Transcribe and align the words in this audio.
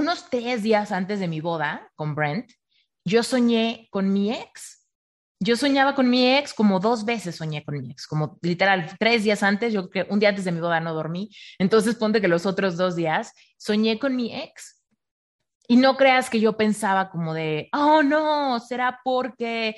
unos 0.00 0.28
tres 0.30 0.62
días 0.62 0.92
antes 0.92 1.20
de 1.20 1.28
mi 1.28 1.40
boda 1.40 1.90
con 1.94 2.14
Brent, 2.14 2.50
yo 3.04 3.22
soñé 3.22 3.88
con 3.90 4.12
mi 4.12 4.32
ex. 4.32 4.86
Yo 5.42 5.56
soñaba 5.56 5.94
con 5.94 6.10
mi 6.10 6.36
ex 6.36 6.52
como 6.52 6.80
dos 6.80 7.04
veces 7.04 7.36
soñé 7.36 7.64
con 7.64 7.80
mi 7.80 7.90
ex, 7.90 8.06
como 8.06 8.38
literal 8.42 8.94
tres 8.98 9.24
días 9.24 9.42
antes, 9.42 9.72
yo 9.72 9.88
que 9.88 10.06
un 10.10 10.20
día 10.20 10.28
antes 10.28 10.44
de 10.44 10.52
mi 10.52 10.60
boda 10.60 10.80
no 10.80 10.92
dormí, 10.92 11.30
entonces 11.58 11.94
ponte 11.94 12.20
que 12.20 12.28
los 12.28 12.44
otros 12.44 12.76
dos 12.76 12.94
días 12.94 13.32
soñé 13.56 13.98
con 13.98 14.16
mi 14.16 14.34
ex. 14.34 14.82
Y 15.66 15.76
no 15.76 15.96
creas 15.96 16.28
que 16.28 16.40
yo 16.40 16.56
pensaba 16.56 17.10
como 17.10 17.32
de, 17.32 17.68
oh 17.72 18.02
no, 18.02 18.58
será 18.60 19.00
porque 19.04 19.76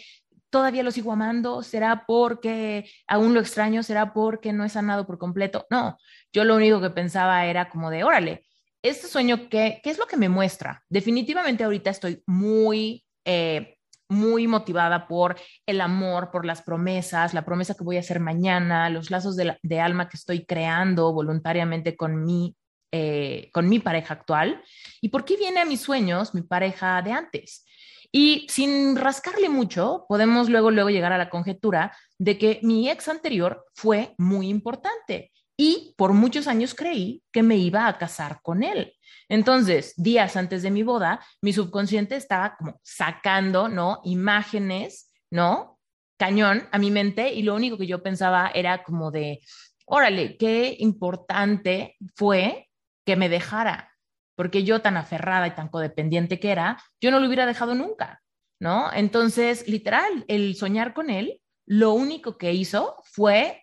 todavía 0.51 0.83
lo 0.83 0.91
sigo 0.91 1.13
amando, 1.13 1.63
será 1.63 2.05
porque 2.07 2.91
aún 3.07 3.35
lo 3.35 3.41
extraño, 3.41 3.83
será 3.83 4.13
porque 4.13 4.53
no 4.53 4.65
he 4.65 4.69
sanado 4.69 5.07
por 5.07 5.19
completo. 5.19 5.67
No, 5.71 5.99
yo 6.33 6.45
lo 6.45 6.57
único 6.57 6.81
que 6.81 6.91
pensaba 6.91 7.45
era 7.47 7.69
como 7.69 7.91
de, 7.91 8.05
órale, 8.05 8.45
este 8.83 9.07
sueño, 9.07 9.49
¿qué, 9.49 9.81
qué 9.83 9.91
es 9.91 9.99
lo 9.99 10.07
que 10.07 10.17
me 10.17 10.29
muestra? 10.29 10.83
Definitivamente 10.89 11.65
ahorita 11.65 11.91
estoy 11.91 12.23
muy... 12.27 13.05
Eh, 13.25 13.77
muy 14.13 14.47
motivada 14.47 15.09
por 15.09 15.37
el 15.67 15.81
amor, 15.81 16.31
por 16.31 16.45
las 16.45 16.63
promesas, 16.63 17.35
la 17.35 17.45
promesa 17.45 17.75
que 17.75 17.83
voy 17.83 17.97
a 17.97 18.01
hacer 18.01 18.21
mañana, 18.21 18.91
los 18.91 19.11
lazos 19.11 19.37
de, 19.37 19.81
alma 19.81 20.09
que 20.09 20.19
estoy 20.19 20.45
creando 20.45 21.13
voluntariamente 21.13 21.97
con 21.97 22.23
mi, 22.23 22.55
eh, 22.93 23.51
con 23.53 23.69
mi 23.69 23.81
pareja 23.81 24.15
actual. 24.15 24.63
¿Y 25.01 25.09
por 25.09 25.25
qué 25.25 25.37
viene 25.37 25.61
a 25.61 25.65
mis 25.65 25.81
sueños 25.81 26.35
mi 26.35 26.43
pareja 26.43 27.01
de 27.03 27.13
antes? 27.13 27.65
Y 28.13 28.47
sin 28.51 28.97
rascarle 28.97 29.49
mucho, 29.49 30.05
podemos 30.07 30.51
luego, 30.51 30.71
luego 30.71 30.91
llegar 30.91 31.15
a 31.15 31.19
la 31.19 31.31
conjetura 31.31 31.97
de 32.19 32.37
que 32.37 32.61
mi 32.63 32.91
ex 32.91 33.09
anterior 33.09 33.65
fue 33.75 34.15
muy 34.19 34.49
importante 34.49 35.33
y 35.57 35.95
por 35.97 36.13
muchos 36.13 36.49
años 36.49 36.75
creí 36.75 37.23
que 37.33 37.43
me 37.43 37.57
iba 37.57 37.87
a 37.87 37.99
casar 37.99 38.41
con 38.43 38.63
él. 38.63 38.95
Entonces, 39.29 39.95
días 39.97 40.37
antes 40.37 40.63
de 40.63 40.71
mi 40.71 40.83
boda, 40.83 41.21
mi 41.41 41.53
subconsciente 41.53 42.17
estaba 42.17 42.57
como 42.57 42.81
sacando, 42.83 43.69
¿no? 43.69 44.01
Imágenes, 44.05 45.13
¿no? 45.31 45.79
Cañón 46.19 46.69
a 46.71 46.79
mi 46.79 46.91
mente 46.91 47.33
y 47.33 47.43
lo 47.43 47.55
único 47.55 47.79
que 47.79 47.87
yo 47.87 48.03
pensaba 48.03 48.51
era 48.55 48.83
como 48.83 49.11
de, 49.11 49.41
órale, 49.87 50.37
qué 50.37 50.77
importante 50.79 51.97
fue 52.15 52.69
que 53.05 53.17
me 53.17 53.29
dejara, 53.29 53.93
porque 54.37 54.65
yo 54.65 54.81
tan 54.81 54.97
aferrada 54.97 55.47
y 55.47 55.55
tan 55.55 55.69
codependiente 55.69 56.39
que 56.39 56.51
era, 56.51 56.83
yo 57.01 57.11
no 57.11 57.19
lo 57.19 57.27
hubiera 57.27 57.47
dejado 57.47 57.75
nunca, 57.75 58.23
¿no? 58.61 58.93
Entonces, 58.93 59.67
literal, 59.69 60.25
el 60.29 60.55
soñar 60.57 60.95
con 60.95 61.11
él, 61.11 61.41
lo 61.67 61.93
único 61.93 62.39
que 62.39 62.53
hizo 62.53 62.97
fue 63.05 63.62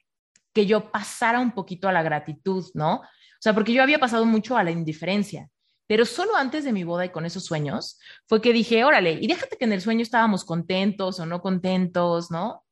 que 0.60 0.66
yo 0.66 0.92
pasara 0.92 1.40
un 1.40 1.54
poquito 1.54 1.88
a 1.88 1.94
la 1.94 2.04
gratitud, 2.04 2.66
¿no? 2.74 2.96
O 2.96 3.42
sea, 3.42 3.54
porque 3.54 3.72
yo 3.72 3.82
había 3.82 3.98
pasado 3.98 4.26
mucho 4.26 4.58
a 4.58 4.64
la 4.66 4.72
indiferencia, 4.72 5.48
pero 5.88 6.04
solo 6.04 6.36
antes 6.36 6.66
de 6.66 6.74
mi 6.74 6.84
boda 6.84 7.06
y 7.06 7.12
con 7.12 7.26
esos 7.26 7.46
sueños 7.46 7.98
fue 8.28 8.42
que 8.42 8.52
dije, 8.52 8.84
órale, 8.84 9.14
y 9.22 9.28
déjate 9.28 9.56
que 9.56 9.64
en 9.64 9.72
el 9.72 9.80
sueño 9.80 10.02
estábamos 10.02 10.44
contentos 10.44 11.18
o 11.22 11.26
no 11.26 11.42
contentos, 11.42 12.30
¿no? 12.30 12.66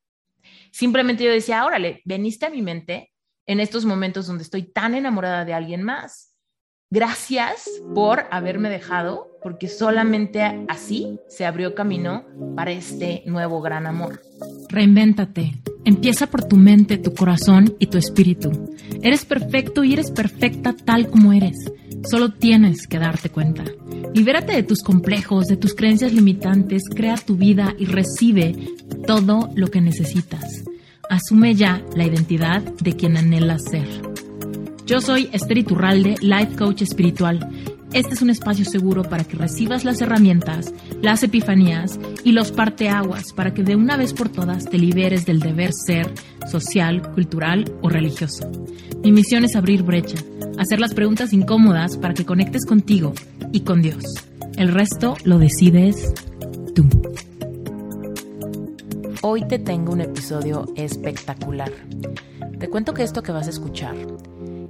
Simplemente 0.69 1.23
yo 1.23 1.31
decía, 1.31 1.65
órale, 1.65 2.01
veniste 2.03 2.45
a 2.45 2.49
mi 2.49 2.61
mente 2.61 3.13
en 3.45 3.61
estos 3.61 3.85
momentos 3.85 4.27
donde 4.27 4.43
estoy 4.43 4.63
tan 4.63 4.93
enamorada 4.93 5.45
de 5.45 5.53
alguien 5.53 5.81
más. 5.81 6.26
Gracias 6.89 7.69
por 7.93 8.23
haberme 8.31 8.69
dejado, 8.69 9.27
porque 9.43 9.67
solamente 9.67 10.41
así 10.69 11.19
se 11.27 11.45
abrió 11.45 11.75
camino 11.75 12.23
para 12.55 12.71
este 12.71 13.23
nuevo 13.25 13.61
gran 13.61 13.85
amor. 13.85 14.21
Reinvéntate. 14.69 15.53
Empieza 15.83 16.27
por 16.27 16.45
tu 16.45 16.55
mente, 16.55 16.97
tu 16.97 17.13
corazón 17.13 17.75
y 17.79 17.87
tu 17.87 17.97
espíritu. 17.97 18.73
Eres 19.01 19.25
perfecto 19.25 19.83
y 19.83 19.93
eres 19.93 20.11
perfecta 20.11 20.73
tal 20.73 21.09
como 21.09 21.33
eres. 21.33 21.57
Solo 22.09 22.31
tienes 22.31 22.87
que 22.87 22.99
darte 22.99 23.29
cuenta. 23.29 23.65
Libérate 24.13 24.53
de 24.53 24.63
tus 24.63 24.81
complejos, 24.81 25.47
de 25.47 25.57
tus 25.57 25.75
creencias 25.75 26.13
limitantes, 26.13 26.83
crea 26.89 27.15
tu 27.17 27.35
vida 27.35 27.75
y 27.77 27.85
recibe 27.85 28.55
todo 29.05 29.49
lo 29.55 29.67
que 29.67 29.81
necesitas. 29.81 30.63
Asume 31.09 31.53
ya 31.53 31.83
la 31.95 32.05
identidad 32.05 32.61
de 32.61 32.95
quien 32.95 33.17
anhelas 33.17 33.63
ser. 33.65 34.06
Yo 34.87 35.01
soy 35.01 35.29
Esther 35.33 35.57
Iturralde, 35.57 36.15
Life 36.21 36.55
Coach 36.55 36.81
Espiritual. 36.81 37.45
Este 37.91 38.13
es 38.13 38.21
un 38.21 38.29
espacio 38.29 38.63
seguro 38.63 39.03
para 39.03 39.25
que 39.25 39.35
recibas 39.35 39.83
las 39.83 39.99
herramientas, 39.99 40.73
las 41.01 41.23
epifanías 41.23 41.99
y 42.23 42.31
los 42.31 42.53
parteaguas 42.53 43.33
para 43.33 43.53
que 43.53 43.63
de 43.63 43.75
una 43.75 43.97
vez 43.97 44.13
por 44.13 44.29
todas 44.29 44.63
te 44.69 44.77
liberes 44.77 45.25
del 45.25 45.41
deber 45.41 45.73
ser 45.73 46.09
social, 46.49 47.01
cultural 47.11 47.69
o 47.81 47.89
religioso. 47.89 48.49
Mi 49.03 49.11
misión 49.11 49.43
es 49.43 49.57
abrir 49.57 49.83
brecha, 49.83 50.23
hacer 50.57 50.79
las 50.79 50.93
preguntas 50.93 51.33
incómodas 51.33 51.97
para 51.97 52.13
que 52.13 52.25
conectes 52.25 52.65
contigo 52.65 53.11
y 53.51 53.65
con 53.65 53.81
Dios. 53.81 54.05
El 54.55 54.69
resto 54.69 55.17
lo 55.25 55.37
decides 55.37 56.13
tú. 56.73 56.87
Hoy 59.21 59.45
te 59.49 59.59
tengo 59.59 59.91
un 59.91 59.99
episodio 59.99 60.65
espectacular. 60.77 61.73
Te 62.57 62.69
cuento 62.69 62.93
que 62.93 63.03
esto 63.03 63.21
que 63.21 63.33
vas 63.33 63.47
a 63.47 63.49
escuchar 63.49 63.93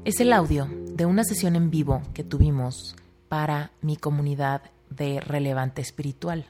es 0.07 0.21
el 0.21 0.31
audio 0.31 0.69
de 0.71 1.05
una 1.05 1.25
sesión 1.25 1.57
en 1.57 1.69
vivo 1.69 2.01
que 2.13 2.23
tuvimos 2.23 2.95
para 3.27 3.71
mi 3.81 3.97
comunidad 3.97 4.61
de 4.89 5.19
relevante 5.19 5.81
espiritual. 5.81 6.45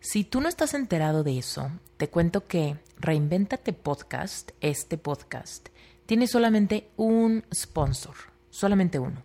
Si 0.00 0.24
tú 0.24 0.40
no 0.40 0.48
estás 0.48 0.74
enterado 0.74 1.22
de 1.22 1.38
eso, 1.38 1.70
te 1.96 2.08
cuento 2.08 2.44
que 2.44 2.76
Reinventate 2.98 3.72
Podcast, 3.72 4.50
este 4.60 4.98
podcast, 4.98 5.68
tiene 6.06 6.26
solamente 6.26 6.88
un 6.96 7.44
sponsor, 7.54 8.16
solamente 8.50 8.98
uno, 8.98 9.22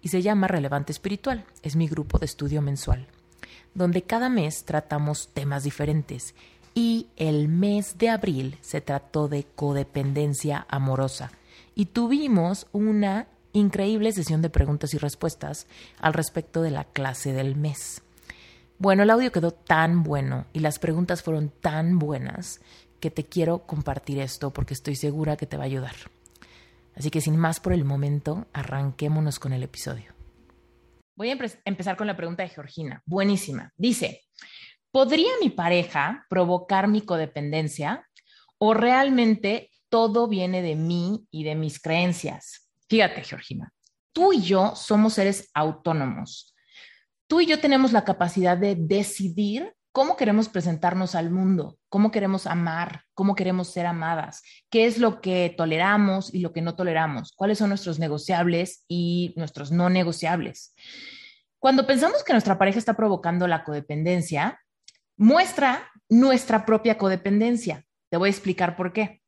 y 0.00 0.10
se 0.10 0.22
llama 0.22 0.46
Relevante 0.46 0.92
Espiritual. 0.92 1.44
Es 1.64 1.74
mi 1.74 1.88
grupo 1.88 2.20
de 2.20 2.26
estudio 2.26 2.62
mensual, 2.62 3.08
donde 3.74 4.02
cada 4.02 4.28
mes 4.28 4.64
tratamos 4.64 5.30
temas 5.34 5.64
diferentes. 5.64 6.36
Y 6.76 7.08
el 7.16 7.48
mes 7.48 7.98
de 7.98 8.10
abril 8.10 8.56
se 8.60 8.80
trató 8.80 9.26
de 9.26 9.42
codependencia 9.56 10.64
amorosa 10.68 11.32
y 11.74 11.86
tuvimos 11.86 12.66
una 12.72 13.28
increíble 13.52 14.12
sesión 14.12 14.42
de 14.42 14.50
preguntas 14.50 14.94
y 14.94 14.98
respuestas 14.98 15.66
al 16.00 16.12
respecto 16.12 16.62
de 16.62 16.70
la 16.70 16.84
clase 16.84 17.32
del 17.32 17.56
mes. 17.56 18.02
Bueno, 18.78 19.04
el 19.04 19.10
audio 19.10 19.32
quedó 19.32 19.52
tan 19.52 20.02
bueno 20.02 20.46
y 20.52 20.60
las 20.60 20.78
preguntas 20.78 21.22
fueron 21.22 21.48
tan 21.48 21.98
buenas 21.98 22.60
que 23.00 23.10
te 23.10 23.24
quiero 23.24 23.66
compartir 23.66 24.18
esto 24.18 24.50
porque 24.50 24.74
estoy 24.74 24.96
segura 24.96 25.36
que 25.36 25.46
te 25.46 25.56
va 25.56 25.62
a 25.62 25.66
ayudar. 25.66 25.94
Así 26.96 27.10
que 27.10 27.20
sin 27.20 27.36
más 27.36 27.60
por 27.60 27.72
el 27.72 27.84
momento, 27.84 28.46
arranquémonos 28.52 29.38
con 29.38 29.52
el 29.52 29.62
episodio. 29.62 30.12
Voy 31.16 31.30
a 31.30 31.38
empezar 31.64 31.96
con 31.96 32.06
la 32.06 32.16
pregunta 32.16 32.42
de 32.42 32.48
Georgina. 32.48 33.02
Buenísima. 33.06 33.72
Dice, 33.76 34.22
¿podría 34.90 35.30
mi 35.40 35.50
pareja 35.50 36.26
provocar 36.28 36.88
mi 36.88 37.02
codependencia 37.02 38.08
o 38.58 38.74
realmente 38.74 39.70
todo 39.94 40.26
viene 40.26 40.60
de 40.60 40.74
mí 40.74 41.24
y 41.30 41.44
de 41.44 41.54
mis 41.54 41.80
creencias. 41.80 42.68
Fíjate, 42.88 43.22
Georgina, 43.22 43.72
tú 44.12 44.32
y 44.32 44.42
yo 44.42 44.74
somos 44.74 45.14
seres 45.14 45.52
autónomos. 45.54 46.52
Tú 47.28 47.40
y 47.40 47.46
yo 47.46 47.60
tenemos 47.60 47.92
la 47.92 48.02
capacidad 48.02 48.58
de 48.58 48.74
decidir 48.74 49.72
cómo 49.92 50.16
queremos 50.16 50.48
presentarnos 50.48 51.14
al 51.14 51.30
mundo, 51.30 51.78
cómo 51.88 52.10
queremos 52.10 52.48
amar, 52.48 53.02
cómo 53.14 53.36
queremos 53.36 53.68
ser 53.68 53.86
amadas, 53.86 54.42
qué 54.68 54.86
es 54.86 54.98
lo 54.98 55.20
que 55.20 55.54
toleramos 55.56 56.34
y 56.34 56.40
lo 56.40 56.52
que 56.52 56.60
no 56.60 56.74
toleramos, 56.74 57.32
cuáles 57.36 57.58
son 57.58 57.68
nuestros 57.68 58.00
negociables 58.00 58.84
y 58.88 59.32
nuestros 59.36 59.70
no 59.70 59.90
negociables. 59.90 60.74
Cuando 61.60 61.86
pensamos 61.86 62.24
que 62.24 62.32
nuestra 62.32 62.58
pareja 62.58 62.80
está 62.80 62.94
provocando 62.94 63.46
la 63.46 63.62
codependencia, 63.62 64.60
muestra 65.16 65.88
nuestra 66.08 66.66
propia 66.66 66.98
codependencia. 66.98 67.86
Te 68.10 68.16
voy 68.16 68.26
a 68.26 68.30
explicar 68.30 68.74
por 68.74 68.92
qué. 68.92 69.20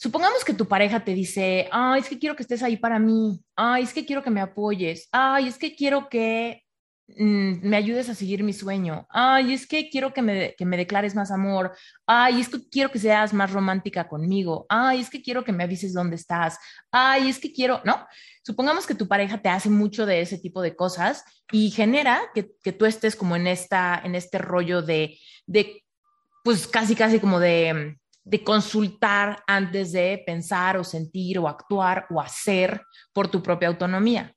Supongamos 0.00 0.44
que 0.44 0.54
tu 0.54 0.68
pareja 0.68 1.04
te 1.04 1.12
dice, 1.12 1.68
ay, 1.72 2.00
es 2.00 2.08
que 2.08 2.20
quiero 2.20 2.36
que 2.36 2.44
estés 2.44 2.62
ahí 2.62 2.76
para 2.76 3.00
mí, 3.00 3.42
ay, 3.56 3.82
es 3.82 3.92
que 3.92 4.06
quiero 4.06 4.22
que 4.22 4.30
me 4.30 4.40
apoyes, 4.40 5.08
ay, 5.10 5.48
es 5.48 5.58
que 5.58 5.74
quiero 5.74 6.08
que 6.08 6.62
mm, 7.08 7.66
me 7.68 7.76
ayudes 7.76 8.08
a 8.08 8.14
seguir 8.14 8.44
mi 8.44 8.52
sueño, 8.52 9.08
ay, 9.10 9.54
es 9.54 9.66
que 9.66 9.90
quiero 9.90 10.14
que 10.14 10.22
me, 10.22 10.54
que 10.56 10.64
me 10.64 10.76
declares 10.76 11.16
más 11.16 11.32
amor, 11.32 11.72
ay, 12.06 12.40
es 12.40 12.48
que 12.48 12.60
quiero 12.70 12.92
que 12.92 13.00
seas 13.00 13.34
más 13.34 13.52
romántica 13.52 14.06
conmigo, 14.06 14.66
ay, 14.68 15.00
es 15.00 15.10
que 15.10 15.20
quiero 15.20 15.42
que 15.42 15.50
me 15.50 15.64
avises 15.64 15.92
dónde 15.92 16.14
estás, 16.14 16.60
ay, 16.92 17.28
es 17.28 17.40
que 17.40 17.52
quiero, 17.52 17.80
¿no? 17.84 18.06
Supongamos 18.44 18.86
que 18.86 18.94
tu 18.94 19.08
pareja 19.08 19.42
te 19.42 19.48
hace 19.48 19.68
mucho 19.68 20.06
de 20.06 20.20
ese 20.20 20.38
tipo 20.38 20.62
de 20.62 20.76
cosas 20.76 21.24
y 21.50 21.72
genera 21.72 22.20
que, 22.34 22.52
que 22.62 22.70
tú 22.70 22.86
estés 22.86 23.16
como 23.16 23.34
en, 23.34 23.48
esta, 23.48 24.00
en 24.04 24.14
este 24.14 24.38
rollo 24.38 24.80
de, 24.80 25.18
de, 25.44 25.82
pues 26.44 26.68
casi, 26.68 26.94
casi 26.94 27.18
como 27.18 27.40
de 27.40 27.98
de 28.24 28.44
consultar 28.44 29.42
antes 29.46 29.92
de 29.92 30.22
pensar 30.26 30.76
o 30.76 30.84
sentir 30.84 31.38
o 31.38 31.48
actuar 31.48 32.06
o 32.10 32.20
hacer 32.20 32.82
por 33.12 33.28
tu 33.28 33.42
propia 33.42 33.68
autonomía. 33.68 34.34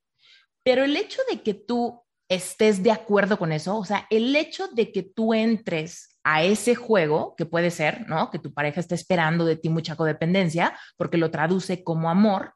Pero 0.63 0.83
el 0.83 0.95
hecho 0.95 1.21
de 1.29 1.41
que 1.41 1.53
tú 1.53 2.01
estés 2.29 2.81
de 2.81 2.91
acuerdo 2.91 3.37
con 3.37 3.51
eso, 3.51 3.77
o 3.77 3.83
sea, 3.83 4.07
el 4.09 4.35
hecho 4.35 4.67
de 4.69 4.91
que 4.91 5.03
tú 5.03 5.33
entres 5.33 6.19
a 6.23 6.43
ese 6.43 6.75
juego, 6.75 7.35
que 7.35 7.45
puede 7.45 7.71
ser, 7.71 8.07
¿no? 8.07 8.29
Que 8.31 8.39
tu 8.39 8.53
pareja 8.53 8.79
esté 8.79 8.95
esperando 8.95 9.43
de 9.43 9.57
ti 9.57 9.69
mucha 9.69 9.95
codependencia, 9.95 10.77
porque 10.97 11.17
lo 11.17 11.31
traduce 11.31 11.83
como 11.83 12.09
amor, 12.09 12.53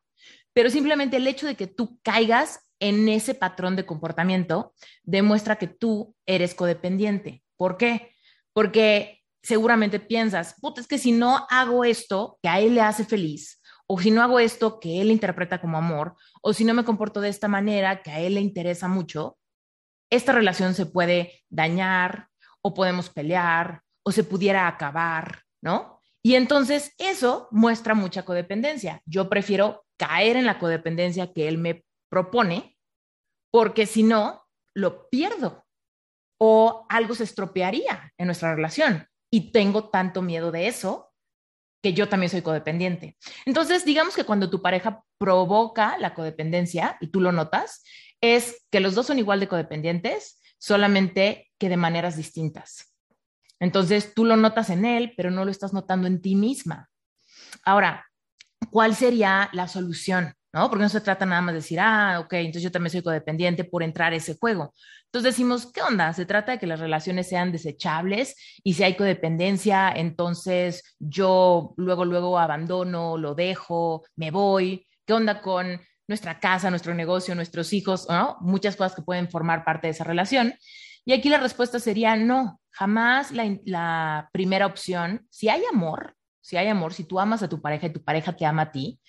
pero 0.54 0.70
simplemente 0.70 1.18
el 1.18 1.28
hecho 1.28 1.48
de 1.48 1.56
que 1.56 1.68
tú 1.68 2.00
caigas 2.02 2.72
en 2.80 3.10
ese 3.10 3.36
patrón 3.36 3.76
de 3.76 3.86
comportamiento 3.86 4.74
demuestra 5.04 5.58
que 5.58 5.68
tú 5.68 6.16
eres 6.26 6.56
codependiente. 6.56 7.44
¿Por 7.58 7.78
qué? 7.78 8.14
Porque 8.54 9.15
seguramente 9.46 10.00
piensas, 10.00 10.56
puta, 10.60 10.82
es 10.82 10.88
que 10.88 10.98
si 10.98 11.12
no 11.12 11.46
hago 11.50 11.86
esto 11.86 12.40
que 12.42 12.50
a 12.50 12.60
él 12.60 12.74
le 12.74 12.82
hace 12.82 13.06
feliz, 13.06 13.62
o 13.88 14.00
si 14.00 14.10
no 14.10 14.24
hago 14.24 14.40
esto 14.40 14.80
que 14.80 15.02
él 15.02 15.12
interpreta 15.12 15.62
como 15.62 15.78
amor, 15.78 16.16
o 16.42 16.52
si 16.52 16.66
no 16.66 16.74
me 16.74 16.84
comporto 16.84 17.22
de 17.22 17.30
esta 17.30 17.48
manera 17.48 18.02
que 18.02 18.10
a 18.10 18.20
él 18.20 18.34
le 18.34 18.42
interesa 18.42 18.88
mucho, 18.88 19.38
esta 20.10 20.32
relación 20.32 20.74
se 20.74 20.88
puede 20.88 21.44
dañar 21.50 22.30
o 22.64 22.74
podemos 22.74 23.12
pelear 23.12 23.82
o 24.04 24.12
se 24.12 24.24
pudiera 24.24 24.68
acabar, 24.68 25.44
¿no? 25.62 26.00
Y 26.24 26.34
entonces 26.34 26.94
eso 26.98 27.48
muestra 27.52 27.94
mucha 27.94 28.26
codependencia. 28.26 29.02
Yo 29.06 29.30
prefiero 29.30 29.86
caer 29.96 30.38
en 30.38 30.46
la 30.46 30.58
codependencia 30.58 31.34
que 31.34 31.48
él 31.48 31.60
me 31.60 31.86
propone, 32.10 32.80
porque 33.52 33.86
si 33.86 34.02
no, 34.02 34.44
lo 34.74 35.08
pierdo 35.10 35.66
o 36.40 36.88
algo 36.90 37.14
se 37.14 37.26
estropearía 37.26 38.12
en 38.18 38.26
nuestra 38.26 38.56
relación. 38.56 39.08
Y 39.36 39.52
tengo 39.52 39.90
tanto 39.90 40.22
miedo 40.22 40.50
de 40.50 40.68
eso 40.68 41.12
que 41.84 41.92
yo 41.92 42.08
también 42.08 42.30
soy 42.30 42.42
codependiente. 42.42 43.18
Entonces, 43.46 43.84
digamos 43.84 44.16
que 44.16 44.24
cuando 44.24 44.50
tu 44.50 44.62
pareja 44.62 45.04
provoca 45.18 45.98
la 45.98 46.14
codependencia 46.14 46.96
y 47.02 47.08
tú 47.08 47.20
lo 47.20 47.34
notas, 47.34 47.84
es 48.22 48.66
que 48.72 48.80
los 48.80 48.96
dos 48.96 49.08
son 49.08 49.20
igual 49.20 49.42
de 49.42 49.50
codependientes, 49.50 50.40
solamente 50.58 51.52
que 51.58 51.68
de 51.68 51.76
maneras 51.76 52.16
distintas. 52.16 52.96
Entonces, 53.60 54.14
tú 54.14 54.24
lo 54.24 54.38
notas 54.38 54.70
en 54.70 54.86
él, 54.86 55.14
pero 55.18 55.32
no 55.32 55.44
lo 55.44 55.52
estás 55.52 55.74
notando 55.74 56.08
en 56.08 56.22
ti 56.22 56.38
misma. 56.38 56.90
Ahora, 57.66 58.06
¿cuál 58.72 58.96
sería 58.96 59.50
la 59.52 59.68
solución? 59.68 60.34
¿No? 60.54 60.70
Porque 60.70 60.84
no 60.84 60.90
se 60.90 61.02
trata 61.02 61.26
nada 61.26 61.42
más 61.42 61.56
de 61.56 61.60
decir, 61.60 61.82
ah, 61.82 62.22
ok, 62.22 62.32
entonces 62.36 62.64
yo 62.64 62.72
también 62.72 62.92
soy 62.92 63.04
codependiente 63.04 63.66
por 63.66 63.84
entrar 63.84 64.14
a 64.14 64.16
ese 64.16 64.38
juego. 64.38 64.74
Entonces 65.16 65.34
decimos, 65.34 65.72
¿qué 65.72 65.82
onda? 65.82 66.12
Se 66.12 66.26
trata 66.26 66.52
de 66.52 66.60
que 66.60 66.68
las 66.68 66.82
relaciones 66.82 67.30
sean 67.30 67.54
desechables 67.54 68.36
y 68.66 68.74
si 68.74 68.84
hay 68.84 68.98
codependencia, 68.98 69.90
entonces 69.90 70.98
yo 71.00 71.74
luego, 71.78 72.04
luego 72.04 72.38
abandono, 72.38 73.18
lo 73.18 73.34
dejo, 73.34 74.04
me 74.18 74.30
voy. 74.30 74.86
¿Qué 75.06 75.14
onda 75.14 75.42
con 75.42 75.80
nuestra 76.06 76.42
casa, 76.42 76.70
nuestro 76.70 76.94
negocio, 76.94 77.34
nuestros 77.34 77.72
hijos. 77.72 78.08
Muchas 78.42 78.76
cosas 78.76 78.94
que 78.94 79.04
pueden 79.04 79.30
formar 79.30 79.64
parte 79.64 79.88
de 79.88 79.92
esa 79.92 80.04
relación. 80.04 80.54
Y 81.06 81.14
aquí 81.14 81.30
la 81.30 81.38
respuesta 81.38 81.80
sería 81.80 82.18
no, 82.18 82.60
jamás 82.70 83.32
la, 83.32 83.58
la, 83.64 84.30
primera 84.34 84.66
opción, 84.66 85.26
si 85.30 85.48
hay 85.48 85.64
amor, 85.72 86.18
si 86.42 86.58
hay 86.58 86.68
amor, 86.68 86.94
si 86.94 87.06
tú 87.06 87.22
amas 87.22 87.42
a 87.42 87.48
tu 87.48 87.62
pareja 87.62 87.88
y 87.88 87.94
tu 87.94 88.04
pareja 88.04 88.36
te 88.36 88.46
ama 88.46 88.64
a 88.64 88.72
ti, 88.74 89.00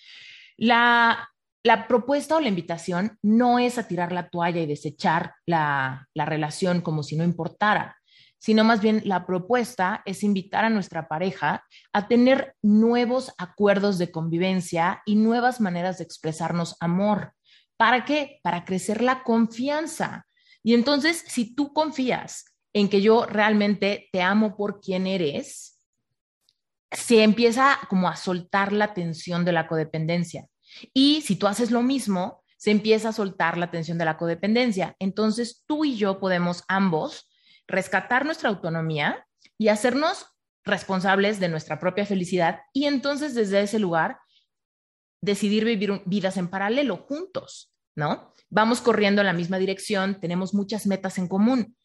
la, 0.55 1.27
la 1.67 1.87
propuesta 1.87 2.37
o 2.37 2.39
la 2.39 2.47
invitación 2.47 3.17
no 3.21 3.59
es 3.59 3.77
a 3.77 3.87
tirar 3.87 4.11
la 4.11 4.29
toalla 4.29 4.61
y 4.61 4.65
desechar 4.65 5.35
la, 5.45 6.07
la 6.13 6.25
relación 6.25 6.81
como 6.81 7.03
si 7.03 7.15
no 7.15 7.23
importara 7.23 7.97
sino 8.39 8.63
más 8.63 8.81
bien 8.81 9.01
la 9.05 9.25
propuesta 9.25 10.03
es 10.05 10.23
invitar 10.23 10.63
a 10.63 10.69
nuestra 10.69 11.07
pareja 11.07 11.65
a 11.91 12.07
tener 12.07 12.55
nuevos 12.61 13.33
acuerdos 13.37 13.97
de 13.97 14.11
convivencia 14.11 15.01
y 15.05 15.15
nuevas 15.15 15.59
maneras 15.59 15.97
de 15.97 16.03
expresarnos 16.03 16.75
amor. 16.79 17.33
¿Para 17.77 18.05
qué? 18.05 18.39
Para 18.43 18.63
crecer 18.63 19.01
la 19.01 19.23
confianza. 19.23 20.27
Y 20.63 20.73
entonces, 20.73 21.23
si 21.27 21.55
tú 21.55 21.73
confías 21.73 22.45
en 22.73 22.89
que 22.89 23.01
yo 23.01 23.25
realmente 23.25 24.07
te 24.11 24.21
amo 24.21 24.55
por 24.55 24.81
quien 24.81 25.07
eres, 25.07 25.79
se 26.91 27.23
empieza 27.23 27.79
como 27.89 28.07
a 28.07 28.15
soltar 28.15 28.71
la 28.71 28.93
tensión 28.93 29.45
de 29.45 29.51
la 29.51 29.67
codependencia. 29.67 30.47
Y 30.93 31.21
si 31.21 31.35
tú 31.35 31.47
haces 31.47 31.71
lo 31.71 31.81
mismo, 31.83 32.43
se 32.57 32.71
empieza 32.71 33.09
a 33.09 33.13
soltar 33.13 33.57
la 33.57 33.71
tensión 33.71 33.97
de 33.97 34.05
la 34.05 34.17
codependencia. 34.17 34.95
Entonces, 34.99 35.63
tú 35.67 35.85
y 35.85 35.95
yo 35.95 36.19
podemos 36.19 36.63
ambos 36.67 37.29
rescatar 37.67 38.25
nuestra 38.25 38.49
autonomía 38.49 39.25
y 39.57 39.67
hacernos 39.67 40.25
responsables 40.63 41.39
de 41.39 41.49
nuestra 41.49 41.79
propia 41.79 42.05
felicidad 42.05 42.59
y 42.73 42.85
entonces 42.85 43.33
desde 43.33 43.61
ese 43.61 43.79
lugar 43.79 44.19
decidir 45.21 45.65
vivir 45.65 46.01
vidas 46.05 46.37
en 46.37 46.49
paralelo 46.49 46.97
juntos, 46.97 47.73
¿no? 47.95 48.33
Vamos 48.49 48.81
corriendo 48.81 49.21
en 49.21 49.27
la 49.27 49.33
misma 49.33 49.57
dirección, 49.57 50.19
tenemos 50.19 50.53
muchas 50.53 50.85
metas 50.85 51.17
en 51.17 51.27
común. 51.27 51.75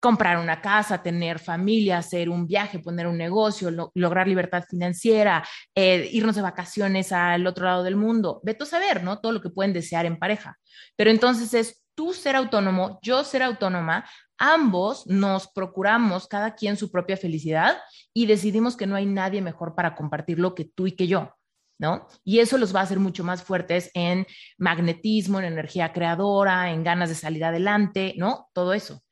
Comprar 0.00 0.38
una 0.38 0.60
casa, 0.60 1.02
tener 1.02 1.38
familia, 1.38 1.98
hacer 1.98 2.30
un 2.30 2.46
viaje, 2.46 2.78
poner 2.78 3.06
un 3.06 3.18
negocio, 3.18 3.70
lograr 3.94 4.26
libertad 4.26 4.64
financiera, 4.68 5.46
eh, 5.74 6.08
irnos 6.10 6.36
de 6.36 6.42
vacaciones 6.42 7.12
al 7.12 7.46
otro 7.46 7.66
lado 7.66 7.82
del 7.82 7.96
mundo. 7.96 8.40
Veto 8.42 8.64
saber, 8.64 9.04
¿no? 9.04 9.20
Todo 9.20 9.32
lo 9.32 9.42
que 9.42 9.50
pueden 9.50 9.72
desear 9.72 10.06
en 10.06 10.18
pareja. 10.18 10.58
Pero 10.96 11.10
entonces 11.10 11.52
es 11.54 11.82
tú 11.94 12.14
ser 12.14 12.34
autónomo, 12.34 12.98
yo 13.02 13.22
ser 13.24 13.42
autónoma, 13.42 14.06
ambos 14.38 15.06
nos 15.06 15.48
procuramos 15.48 16.26
cada 16.26 16.54
quien 16.54 16.78
su 16.78 16.90
propia 16.90 17.18
felicidad 17.18 17.76
y 18.14 18.24
decidimos 18.24 18.74
que 18.74 18.86
no 18.86 18.96
hay 18.96 19.04
nadie 19.04 19.42
mejor 19.42 19.74
para 19.74 19.94
compartirlo 19.94 20.54
que 20.54 20.64
tú 20.64 20.86
y 20.86 20.92
que 20.92 21.06
yo. 21.06 21.34
¿No? 21.78 22.06
Y 22.24 22.40
eso 22.40 22.58
los 22.58 22.74
va 22.74 22.80
a 22.80 22.82
hacer 22.82 22.98
mucho 22.98 23.24
más 23.24 23.42
fuertes 23.42 23.90
en 23.94 24.26
magnetismo, 24.58 25.38
en 25.38 25.46
energía 25.46 25.94
creadora, 25.94 26.72
en 26.72 26.84
ganas 26.84 27.08
de 27.08 27.14
salir 27.14 27.42
adelante, 27.42 28.14
¿no? 28.18 28.50
Todo 28.52 28.74
eso. 28.74 29.02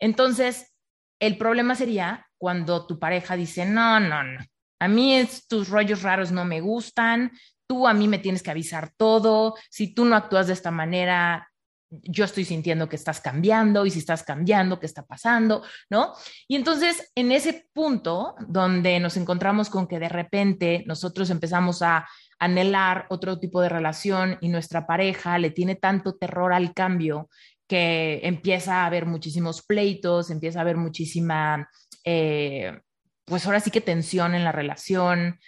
Entonces, 0.00 0.74
el 1.20 1.36
problema 1.36 1.74
sería 1.74 2.26
cuando 2.38 2.86
tu 2.86 2.98
pareja 2.98 3.36
dice, 3.36 3.66
no, 3.66 3.98
no, 4.00 4.22
no, 4.22 4.40
a 4.80 4.88
mí 4.88 5.28
tus 5.48 5.68
rollos 5.68 6.02
raros 6.02 6.30
no 6.30 6.44
me 6.44 6.60
gustan, 6.60 7.32
tú 7.66 7.86
a 7.86 7.94
mí 7.94 8.08
me 8.08 8.18
tienes 8.18 8.42
que 8.42 8.50
avisar 8.50 8.92
todo, 8.96 9.54
si 9.70 9.94
tú 9.94 10.04
no 10.04 10.16
actúas 10.16 10.46
de 10.46 10.52
esta 10.52 10.70
manera, 10.70 11.50
yo 11.90 12.24
estoy 12.24 12.44
sintiendo 12.44 12.88
que 12.88 12.96
estás 12.96 13.20
cambiando 13.20 13.86
y 13.86 13.90
si 13.90 13.98
estás 13.98 14.22
cambiando, 14.22 14.78
¿qué 14.78 14.86
está 14.86 15.04
pasando? 15.04 15.64
¿No? 15.90 16.14
Y 16.46 16.56
entonces, 16.56 17.10
en 17.14 17.32
ese 17.32 17.68
punto 17.72 18.34
donde 18.46 19.00
nos 19.00 19.16
encontramos 19.16 19.70
con 19.70 19.86
que 19.86 19.98
de 19.98 20.08
repente 20.08 20.84
nosotros 20.86 21.30
empezamos 21.30 21.82
a 21.82 22.06
anhelar 22.38 23.06
otro 23.10 23.38
tipo 23.38 23.60
de 23.60 23.68
relación 23.68 24.38
y 24.40 24.48
nuestra 24.48 24.86
pareja 24.86 25.38
le 25.38 25.50
tiene 25.50 25.74
tanto 25.74 26.14
terror 26.16 26.52
al 26.52 26.72
cambio 26.72 27.28
que 27.68 28.20
empieza 28.22 28.82
a 28.82 28.86
haber 28.86 29.06
muchísimos 29.06 29.62
pleitos, 29.62 30.30
empieza 30.30 30.58
a 30.58 30.62
haber 30.62 30.76
muchísima, 30.76 31.68
eh, 32.04 32.80
pues 33.24 33.46
ahora 33.46 33.60
sí 33.60 33.70
que 33.70 33.80
tensión 33.80 34.34
en 34.34 34.42
la 34.42 34.52
relación, 34.52 35.38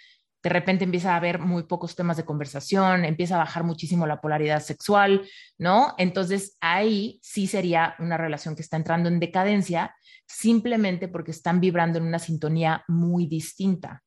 de 0.43 0.49
repente 0.49 0.83
empieza 0.83 1.13
a 1.13 1.17
haber 1.17 1.39
muy 1.39 1.63
pocos 1.63 1.95
temas 1.95 2.17
de 2.17 2.25
conversación, 2.25 3.05
empieza 3.05 3.35
a 3.35 3.39
bajar 3.39 3.63
muchísimo 3.63 4.07
la 4.07 4.21
polaridad 4.21 4.61
sexual, 4.61 5.27
¿no? 5.57 5.93
Entonces 5.97 6.57
ahí 6.61 7.19
sí 7.21 7.47
sería 7.47 7.95
una 7.99 8.17
relación 8.17 8.55
que 8.55 8.61
está 8.61 8.77
entrando 8.77 9.09
en 9.09 9.19
decadencia 9.19 9.95
simplemente 10.27 11.07
porque 11.07 11.31
están 11.31 11.59
vibrando 11.59 11.99
en 11.99 12.05
una 12.05 12.19
sintonía 12.19 12.83
muy 12.87 13.27
distinta. 13.27 14.01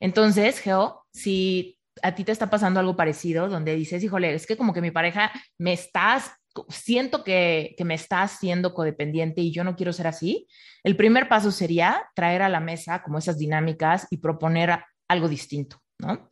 Entonces, 0.00 0.58
Geo, 0.58 1.04
si 1.12 1.78
a 2.02 2.14
ti 2.14 2.24
te 2.24 2.32
está 2.32 2.50
pasando 2.50 2.80
algo 2.80 2.96
parecido, 2.96 3.48
donde 3.48 3.74
dices, 3.74 4.02
híjole, 4.02 4.34
es 4.34 4.46
que 4.46 4.56
como 4.56 4.72
que 4.72 4.80
mi 4.80 4.90
pareja 4.90 5.32
me 5.58 5.72
estás, 5.72 6.32
siento 6.68 7.22
que, 7.22 7.74
que 7.76 7.84
me 7.84 7.94
está 7.94 8.22
haciendo 8.22 8.72
codependiente 8.72 9.40
y 9.40 9.52
yo 9.52 9.64
no 9.64 9.76
quiero 9.76 9.92
ser 9.92 10.06
así, 10.06 10.46
el 10.82 10.96
primer 10.96 11.28
paso 11.28 11.50
sería 11.50 12.08
traer 12.14 12.42
a 12.42 12.48
la 12.48 12.60
mesa 12.60 13.02
como 13.02 13.18
esas 13.18 13.38
dinámicas 13.38 14.06
y 14.10 14.18
proponer 14.18 14.78
algo 15.08 15.28
distinto, 15.28 15.80
¿no? 15.98 16.30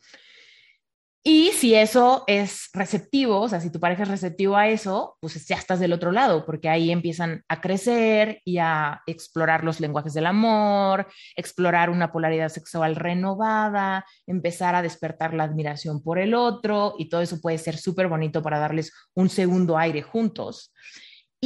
Y 1.26 1.52
si 1.52 1.74
eso 1.74 2.22
es 2.26 2.68
receptivo, 2.74 3.40
o 3.40 3.48
sea, 3.48 3.58
si 3.58 3.70
tu 3.70 3.80
pareja 3.80 4.02
es 4.02 4.10
receptivo 4.10 4.58
a 4.58 4.68
eso, 4.68 5.16
pues 5.20 5.46
ya 5.46 5.56
estás 5.56 5.80
del 5.80 5.94
otro 5.94 6.12
lado, 6.12 6.44
porque 6.44 6.68
ahí 6.68 6.90
empiezan 6.90 7.42
a 7.48 7.62
crecer 7.62 8.42
y 8.44 8.58
a 8.58 9.00
explorar 9.06 9.64
los 9.64 9.80
lenguajes 9.80 10.12
del 10.12 10.26
amor, 10.26 11.06
explorar 11.34 11.88
una 11.88 12.12
polaridad 12.12 12.50
sexual 12.50 12.94
renovada, 12.94 14.04
empezar 14.26 14.74
a 14.74 14.82
despertar 14.82 15.32
la 15.32 15.44
admiración 15.44 16.02
por 16.02 16.18
el 16.18 16.34
otro, 16.34 16.94
y 16.98 17.08
todo 17.08 17.22
eso 17.22 17.40
puede 17.40 17.56
ser 17.56 17.78
súper 17.78 18.08
bonito 18.08 18.42
para 18.42 18.58
darles 18.58 18.92
un 19.14 19.30
segundo 19.30 19.78
aire 19.78 20.02
juntos. 20.02 20.74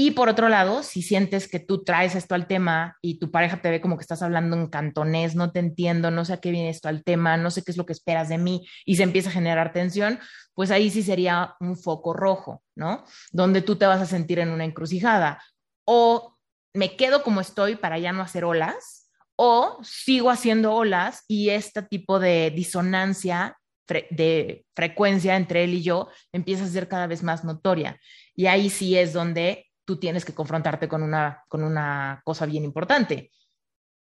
Y 0.00 0.12
por 0.12 0.28
otro 0.28 0.48
lado, 0.48 0.84
si 0.84 1.02
sientes 1.02 1.48
que 1.48 1.58
tú 1.58 1.82
traes 1.82 2.14
esto 2.14 2.36
al 2.36 2.46
tema 2.46 2.96
y 3.02 3.18
tu 3.18 3.32
pareja 3.32 3.60
te 3.60 3.68
ve 3.68 3.80
como 3.80 3.96
que 3.96 4.02
estás 4.02 4.22
hablando 4.22 4.54
en 4.54 4.68
cantonés, 4.68 5.34
no 5.34 5.50
te 5.50 5.58
entiendo, 5.58 6.12
no 6.12 6.24
sé 6.24 6.34
a 6.34 6.36
qué 6.36 6.52
viene 6.52 6.68
esto 6.68 6.88
al 6.88 7.02
tema, 7.02 7.36
no 7.36 7.50
sé 7.50 7.64
qué 7.64 7.72
es 7.72 7.76
lo 7.76 7.84
que 7.84 7.94
esperas 7.94 8.28
de 8.28 8.38
mí 8.38 8.64
y 8.84 8.94
se 8.94 9.02
empieza 9.02 9.30
a 9.30 9.32
generar 9.32 9.72
tensión, 9.72 10.20
pues 10.54 10.70
ahí 10.70 10.90
sí 10.90 11.02
sería 11.02 11.56
un 11.58 11.76
foco 11.76 12.12
rojo, 12.12 12.62
¿no? 12.76 13.04
Donde 13.32 13.60
tú 13.60 13.74
te 13.74 13.86
vas 13.86 14.00
a 14.00 14.06
sentir 14.06 14.38
en 14.38 14.50
una 14.50 14.64
encrucijada. 14.64 15.42
O 15.84 16.38
me 16.74 16.94
quedo 16.94 17.24
como 17.24 17.40
estoy 17.40 17.74
para 17.74 17.98
ya 17.98 18.12
no 18.12 18.22
hacer 18.22 18.44
olas, 18.44 19.10
o 19.34 19.80
sigo 19.82 20.30
haciendo 20.30 20.74
olas 20.74 21.24
y 21.26 21.50
este 21.50 21.82
tipo 21.82 22.20
de 22.20 22.52
disonancia 22.54 23.58
de 23.88 24.64
frecuencia 24.76 25.34
entre 25.34 25.64
él 25.64 25.74
y 25.74 25.82
yo 25.82 26.08
empieza 26.30 26.62
a 26.62 26.68
ser 26.68 26.86
cada 26.86 27.08
vez 27.08 27.24
más 27.24 27.42
notoria. 27.42 27.98
Y 28.36 28.46
ahí 28.46 28.70
sí 28.70 28.96
es 28.96 29.12
donde 29.12 29.67
tú 29.88 29.96
tienes 29.96 30.22
que 30.22 30.34
confrontarte 30.34 30.86
con 30.86 31.02
una, 31.02 31.46
con 31.48 31.64
una 31.64 32.20
cosa 32.22 32.44
bien 32.44 32.62
importante. 32.62 33.32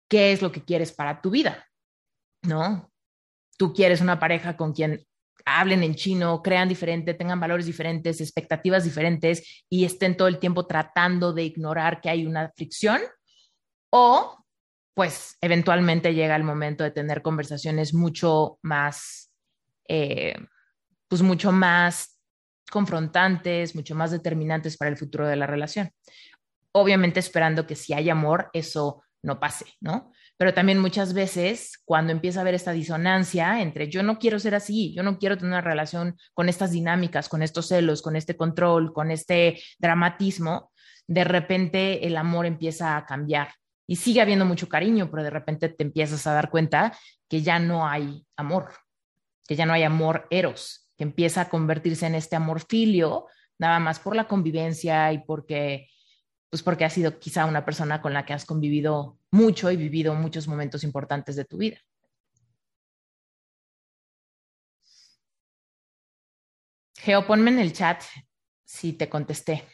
¿Qué 0.09 0.31
es 0.31 0.41
lo 0.41 0.53
que 0.53 0.65
quieres 0.65 0.93
para 0.93 1.21
tu 1.21 1.29
vida? 1.29 1.67
¿No? 2.43 2.93
Tú 3.59 3.73
quieres 3.73 4.01
una 4.01 4.21
pareja 4.21 4.57
con 4.57 4.73
quien 4.73 5.05
hablen 5.45 5.83
en 5.83 5.97
chino, 5.97 6.41
crean 6.41 6.69
diferente, 6.69 7.15
tengan 7.15 7.41
valores 7.41 7.67
diferentes, 7.67 8.21
expectativas 8.21 8.85
diferentes 8.85 9.65
y 9.69 9.85
estén 9.85 10.17
todo 10.17 10.29
el 10.29 10.39
tiempo 10.39 10.69
tratando 10.69 11.33
de 11.33 11.43
ignorar 11.43 12.01
que 12.01 12.11
hay 12.11 12.27
una 12.27 12.53
fricción 12.55 13.01
o 13.91 14.39
pues 14.95 15.37
eventualmente 15.41 16.15
llega 16.15 16.37
el 16.37 16.45
momento 16.45 16.85
de 16.85 16.93
tener 16.93 17.23
conversaciones 17.23 17.93
mucho 17.93 18.61
más, 18.63 19.33
eh, 19.89 20.37
pues 21.09 21.23
mucho 21.23 21.51
más 21.51 22.12
confrontantes, 22.73 23.77
mucho 23.77 23.95
más 23.95 24.11
determinantes 24.11 24.79
para 24.79 24.91
el 24.91 24.97
futuro 24.97 25.29
de 25.29 25.37
la 25.37 25.47
relación. 25.47 25.91
Obviamente 26.73 27.21
esperando 27.21 27.67
que 27.67 27.77
si 27.77 27.93
hay 27.93 28.09
amor, 28.09 28.49
eso 28.55 29.03
no 29.23 29.39
pase, 29.39 29.67
¿no? 29.81 30.11
Pero 30.39 30.55
también 30.55 30.81
muchas 30.81 31.13
veces 31.13 31.81
cuando 31.85 32.13
empieza 32.13 32.41
a 32.41 32.43
haber 32.43 32.55
esta 32.55 32.73
disonancia 32.73 33.61
entre 33.61 33.89
yo 33.89 34.03
no 34.03 34.19
quiero 34.19 34.41
ser 34.41 34.55
así, 34.55 34.95
yo 34.95 35.03
no 35.03 35.19
quiero 35.19 35.37
tener 35.37 35.53
una 35.53 35.61
relación 35.61 36.17
con 36.33 36.49
estas 36.49 36.73
dinámicas, 36.73 37.29
con 37.29 37.43
estos 37.43 37.69
celos, 37.69 38.01
con 38.03 38.17
este 38.17 38.37
control, 38.37 38.93
con 38.93 39.11
este 39.11 39.63
dramatismo, 39.79 40.73
de 41.07 41.25
repente 41.25 42.07
el 42.07 42.17
amor 42.17 42.47
empieza 42.47 42.97
a 42.97 43.05
cambiar 43.05 43.51
y 43.87 43.97
sigue 43.97 44.23
habiendo 44.23 44.47
mucho 44.47 44.69
cariño, 44.69 45.11
pero 45.11 45.23
de 45.23 45.31
repente 45.31 45.69
te 45.69 45.85
empiezas 45.85 46.27
a 46.27 46.33
dar 46.33 46.51
cuenta 46.51 46.97
que 47.29 47.43
ya 47.43 47.59
no 47.59 47.87
hay 47.87 48.25
amor, 48.37 48.73
que 49.47 49.55
ya 49.55 49.67
no 49.67 49.75
hay 49.75 49.83
amor 49.83 50.27
eros, 50.31 50.82
empieza 51.03 51.43
a 51.43 51.49
convertirse 51.49 52.07
en 52.07 52.15
este 52.15 52.37
amor 52.37 52.65
filio, 52.67 53.27
nada 53.59 53.79
más 53.79 53.99
por 53.99 54.17
la 54.17 54.29
convivencia 54.29 55.13
y 55.13 55.19
porque 55.19 55.89
pues 56.51 56.63
porque 56.63 56.85
has 56.85 56.93
sido 56.93 57.19
quizá 57.19 57.47
una 57.47 57.65
persona 57.65 58.03
con 58.03 58.13
la 58.13 58.27
que 58.27 58.35
has 58.35 58.45
convivido 58.45 59.19
mucho 59.31 59.71
y 59.71 59.77
vivido 59.77 60.15
muchos 60.15 60.47
momentos 60.47 60.85
importantes 60.85 61.35
de 61.35 61.47
tu 61.47 61.57
vida. 61.57 61.79
Geo, 66.99 67.27
ponme 67.27 67.51
en 67.51 67.59
el 67.59 67.73
chat 67.73 68.03
si 68.65 68.93
te 68.93 69.09
contesté. 69.09 69.65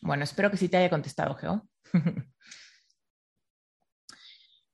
Bueno, 0.00 0.24
espero 0.24 0.50
que 0.50 0.56
sí 0.56 0.68
te 0.68 0.76
haya 0.76 0.90
contestado, 0.90 1.34
Geo. 1.34 1.68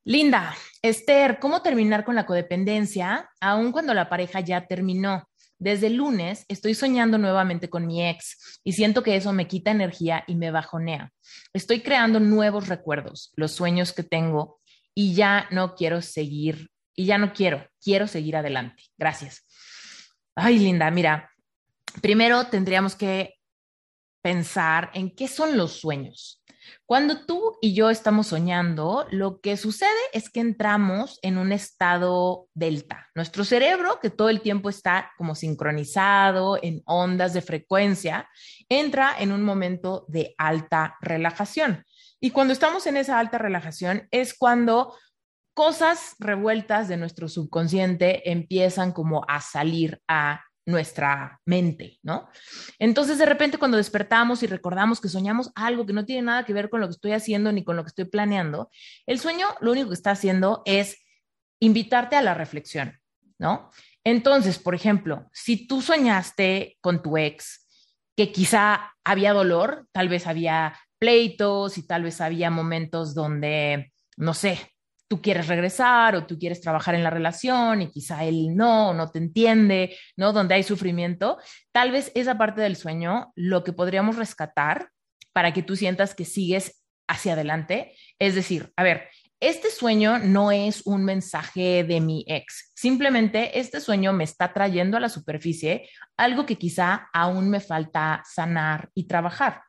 Linda, 0.05 0.55
Esther, 0.83 1.38
¿cómo 1.38 1.62
terminar 1.62 2.05
con 2.05 2.17
la 2.17 2.26
codependencia 2.26 3.31
aun 3.41 3.71
cuando 3.71 3.95
la 3.95 4.09
pareja 4.09 4.41
ya 4.41 4.67
terminó? 4.67 5.29
Desde 5.59 5.87
el 5.87 5.95
lunes 5.95 6.45
estoy 6.49 6.75
soñando 6.75 7.19
nuevamente 7.19 7.71
con 7.71 7.87
mi 7.87 8.05
ex 8.05 8.61
y 8.64 8.73
siento 8.73 9.05
que 9.05 9.14
eso 9.14 9.33
me 9.33 9.47
quita 9.47 9.71
energía 9.71 10.25
y 10.26 10.35
me 10.35 10.50
bajonea. 10.50 11.12
Estoy 11.52 11.83
creando 11.83 12.19
nuevos 12.19 12.67
recuerdos, 12.67 13.33
los 13.37 13.52
sueños 13.52 13.93
que 13.93 14.02
tengo 14.02 14.61
y 14.93 15.14
ya 15.14 15.47
no 15.52 15.76
quiero 15.76 16.02
seguir, 16.02 16.73
y 16.95 17.07
ya 17.07 17.19
no 17.19 17.33
quiero, 17.33 17.67
quiero 17.81 18.07
seguir 18.07 18.37
adelante. 18.37 18.83
Gracias. 18.99 19.47
Ay, 20.35 20.59
Linda, 20.59 20.91
mira, 20.91 21.31
primero 22.00 22.47
tendríamos 22.47 22.97
que 22.97 23.35
pensar 24.23 24.91
en 24.95 25.14
qué 25.14 25.29
son 25.29 25.57
los 25.57 25.73
sueños. 25.73 26.43
Cuando 26.87 27.26
tú 27.26 27.59
y 27.61 27.75
yo 27.75 27.91
estamos 27.91 28.29
soñando, 28.29 29.07
lo 29.11 29.41
que 29.41 29.57
sucede 29.57 29.91
es 30.12 30.31
que 30.31 30.41
entramos 30.41 31.19
en 31.23 31.38
un 31.38 31.52
estado 31.52 32.49
delta. 32.55 33.09
Nuestro 33.14 33.45
cerebro, 33.45 33.99
que 34.00 34.11
todo 34.11 34.29
el 34.29 34.41
tiempo 34.41 34.69
está 34.69 35.11
como 35.17 35.35
sincronizado 35.35 36.59
en 36.62 36.83
ondas 36.87 37.35
de 37.35 37.43
frecuencia, 37.43 38.29
entra 38.69 39.14
en 39.19 39.33
un 39.33 39.43
momento 39.43 40.05
de 40.09 40.35
alta 40.38 40.97
relajación. 41.00 41.85
Y 42.21 42.31
cuando 42.31 42.52
estamos 42.52 42.87
en 42.87 42.97
esa 42.97 43.19
alta 43.19 43.38
relajación 43.38 44.07
es 44.11 44.35
cuando 44.35 44.97
cosas 45.55 46.14
revueltas 46.19 46.88
de 46.88 46.97
nuestro 46.97 47.29
subconsciente 47.29 48.31
empiezan 48.31 48.93
como 48.93 49.25
a 49.29 49.41
salir 49.41 50.00
a 50.09 50.43
nuestra 50.64 51.40
mente, 51.45 51.99
¿no? 52.02 52.28
Entonces, 52.78 53.19
de 53.19 53.26
repente, 53.26 53.59
cuando 53.59 53.76
despertamos 53.76 54.42
y 54.42 54.47
recordamos 54.47 55.00
que 55.00 55.09
soñamos 55.09 55.50
algo 55.54 55.87
que 55.87 55.92
no 55.92 56.04
tiene 56.04 56.23
nada 56.23 56.45
que 56.45 56.52
ver 56.52 56.71
con 56.71 56.81
lo 56.81 56.87
que 56.87 56.92
estoy 56.92 57.12
haciendo 57.12 57.52
ni 57.52 57.64
con 57.64 57.76
lo 57.76 57.83
que 57.83 57.88
estoy 57.88 58.04
planeando, 58.04 58.71
el 59.07 59.19
sueño 59.19 59.47
lo 59.61 59.73
único 59.73 59.88
que 59.88 59.95
está 59.95 60.12
haciendo 60.12 60.62
es 60.64 61.04
invitarte 61.61 62.16
a 62.16 62.23
la 62.23 62.35
reflexión, 62.35 63.00
¿no? 63.38 63.71
Entonces, 64.04 64.59
por 64.59 64.75
ejemplo, 64.75 65.28
si 65.33 65.66
tú 65.66 65.81
soñaste 65.81 66.76
con 66.81 67.02
tu 67.02 67.16
ex, 67.16 67.62
que 68.16 68.33
quizá 68.33 68.95
había 69.04 69.33
dolor, 69.33 69.87
tal 69.92 70.09
vez 70.09 70.26
había 70.26 70.78
pleitos 70.99 71.78
y 71.78 71.87
tal 71.87 72.02
vez 72.04 72.21
había 72.21 72.50
momentos 72.50 73.14
donde, 73.14 73.92
no 74.16 74.35
sé, 74.35 74.72
tú 75.12 75.21
quieres 75.21 75.47
regresar 75.47 76.16
o 76.16 76.25
tú 76.25 76.38
quieres 76.38 76.62
trabajar 76.62 76.95
en 76.95 77.04
la 77.04 77.11
relación 77.11 77.83
y 77.83 77.90
quizá 77.90 78.25
él 78.25 78.57
no, 78.57 78.95
no 78.95 79.11
te 79.11 79.19
entiende, 79.19 79.95
¿no? 80.16 80.33
Donde 80.33 80.54
hay 80.54 80.62
sufrimiento, 80.62 81.37
tal 81.71 81.90
vez 81.90 82.11
esa 82.14 82.38
parte 82.38 82.62
del 82.62 82.76
sueño, 82.76 83.31
lo 83.37 83.62
que 83.62 83.75
podríamos 83.75 84.16
rescatar 84.16 84.88
para 85.35 85.52
que 85.52 85.62
tú 85.62 85.76
sientas 85.76 86.14
que 86.14 86.25
sigues 86.25 86.83
hacia 87.09 87.35
adelante, 87.35 87.95
es 88.19 88.35
decir, 88.35 88.73
a 88.75 88.83
ver, 88.83 89.11
este 89.38 89.71
sueño 89.71 90.19
no 90.19 90.50
es 90.50 90.81
un 90.87 91.04
mensaje 91.04 91.85
de 91.85 92.00
mi 92.00 92.25
ex, 92.26 92.73
simplemente 92.75 93.59
este 93.59 93.83
sueño 93.83 94.14
me 94.14 94.25
está 94.25 94.54
trayendo 94.54 94.97
a 94.97 95.00
la 95.00 95.11
superficie 95.11 95.90
algo 96.16 96.47
que 96.47 96.57
quizá 96.57 97.11
aún 97.12 97.50
me 97.50 97.61
falta 97.61 98.23
sanar 98.25 98.88
y 98.95 99.07
trabajar. 99.07 99.61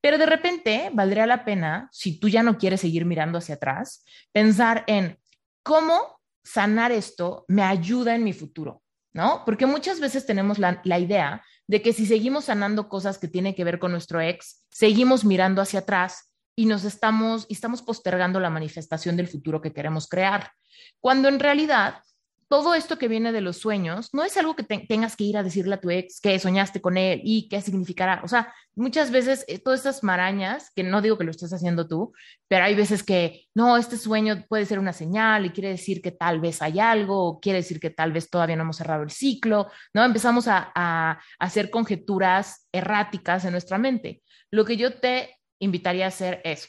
Pero 0.00 0.18
de 0.18 0.26
repente 0.26 0.90
valdría 0.92 1.26
la 1.26 1.44
pena, 1.44 1.88
si 1.92 2.18
tú 2.18 2.28
ya 2.28 2.42
no 2.42 2.58
quieres 2.58 2.80
seguir 2.80 3.04
mirando 3.04 3.38
hacia 3.38 3.56
atrás, 3.56 4.04
pensar 4.32 4.84
en 4.86 5.18
cómo 5.62 6.20
sanar 6.44 6.92
esto 6.92 7.44
me 7.48 7.62
ayuda 7.62 8.14
en 8.14 8.22
mi 8.22 8.32
futuro, 8.32 8.82
¿no? 9.12 9.42
Porque 9.44 9.66
muchas 9.66 9.98
veces 9.98 10.24
tenemos 10.26 10.58
la, 10.58 10.80
idea 10.84 11.42
de 11.66 11.82
que 11.82 11.92
si 11.92 12.06
seguimos 12.06 12.44
sanando 12.44 12.88
cosas 12.88 13.18
que 13.18 13.26
tienen 13.26 13.54
que 13.54 13.64
ver 13.64 13.80
con 13.80 13.90
nuestro 13.90 14.20
ex, 14.20 14.64
seguimos 14.70 15.24
mirando 15.24 15.60
hacia 15.60 15.80
atrás 15.80 16.32
y 16.54 16.66
nos 16.66 16.84
estamos, 16.84 17.46
y 17.48 17.54
estamos 17.54 17.82
postergando 17.82 18.38
la 18.38 18.50
manifestación 18.50 19.16
del 19.16 19.26
futuro 19.26 19.60
que 19.60 19.72
queremos 19.72 20.06
crear. 20.06 20.52
Cuando 21.00 21.28
en 21.28 21.40
realidad 21.40 22.02
todo 22.48 22.74
esto 22.74 22.96
que 22.96 23.08
viene 23.08 23.32
de 23.32 23.40
los 23.40 23.58
sueños 23.58 24.14
no 24.14 24.22
es 24.22 24.36
algo 24.36 24.54
que 24.54 24.62
tengas 24.62 25.16
que 25.16 25.24
ir 25.24 25.36
a 25.36 25.42
decirle 25.42 25.74
a 25.74 25.80
tu 25.80 25.90
ex 25.90 26.20
que 26.20 26.38
soñaste 26.38 26.80
con 26.80 26.96
él 26.96 27.20
y 27.24 27.48
qué 27.48 27.60
significará. 27.60 28.20
O 28.22 28.28
sea, 28.28 28.54
muchas 28.76 29.10
veces 29.10 29.44
eh, 29.48 29.58
todas 29.58 29.80
estas 29.80 30.04
marañas, 30.04 30.70
que 30.74 30.84
no 30.84 31.02
digo 31.02 31.18
que 31.18 31.24
lo 31.24 31.32
estés 31.32 31.52
haciendo 31.52 31.88
tú, 31.88 32.12
pero 32.46 32.64
hay 32.64 32.76
veces 32.76 33.02
que 33.02 33.46
no, 33.54 33.76
este 33.76 33.96
sueño 33.96 34.44
puede 34.48 34.64
ser 34.64 34.78
una 34.78 34.92
señal 34.92 35.44
y 35.46 35.50
quiere 35.50 35.70
decir 35.70 36.00
que 36.00 36.12
tal 36.12 36.40
vez 36.40 36.62
hay 36.62 36.78
algo, 36.78 37.24
o 37.24 37.40
quiere 37.40 37.58
decir 37.58 37.80
que 37.80 37.90
tal 37.90 38.12
vez 38.12 38.30
todavía 38.30 38.56
no 38.56 38.62
hemos 38.62 38.76
cerrado 38.76 39.02
el 39.02 39.10
ciclo, 39.10 39.70
¿no? 39.92 40.04
Empezamos 40.04 40.46
a, 40.46 40.70
a 40.74 41.20
hacer 41.40 41.70
conjeturas 41.70 42.68
erráticas 42.70 43.44
en 43.44 43.52
nuestra 43.52 43.78
mente. 43.78 44.22
Lo 44.52 44.64
que 44.64 44.76
yo 44.76 45.00
te 45.00 45.36
invitaría 45.58 46.04
a 46.04 46.08
hacer 46.08 46.40
es, 46.44 46.68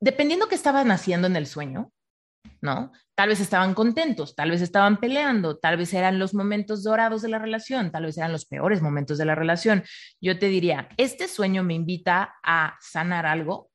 dependiendo 0.00 0.48
qué 0.48 0.54
estaban 0.54 0.90
haciendo 0.90 1.26
en 1.26 1.36
el 1.36 1.46
sueño, 1.46 1.92
¿no? 2.60 2.92
Tal 3.14 3.30
vez 3.30 3.40
estaban 3.40 3.74
contentos, 3.74 4.34
tal 4.34 4.50
vez 4.50 4.60
estaban 4.60 4.98
peleando, 4.98 5.58
tal 5.58 5.76
vez 5.76 5.94
eran 5.94 6.18
los 6.18 6.34
momentos 6.34 6.82
dorados 6.82 7.22
de 7.22 7.28
la 7.28 7.38
relación, 7.38 7.90
tal 7.90 8.04
vez 8.04 8.18
eran 8.18 8.32
los 8.32 8.44
peores 8.44 8.82
momentos 8.82 9.18
de 9.18 9.24
la 9.24 9.34
relación. 9.34 9.84
Yo 10.20 10.38
te 10.38 10.48
diría, 10.48 10.88
¿este 10.96 11.28
sueño 11.28 11.62
me 11.62 11.74
invita 11.74 12.34
a 12.42 12.76
sanar 12.80 13.26
algo? 13.26 13.70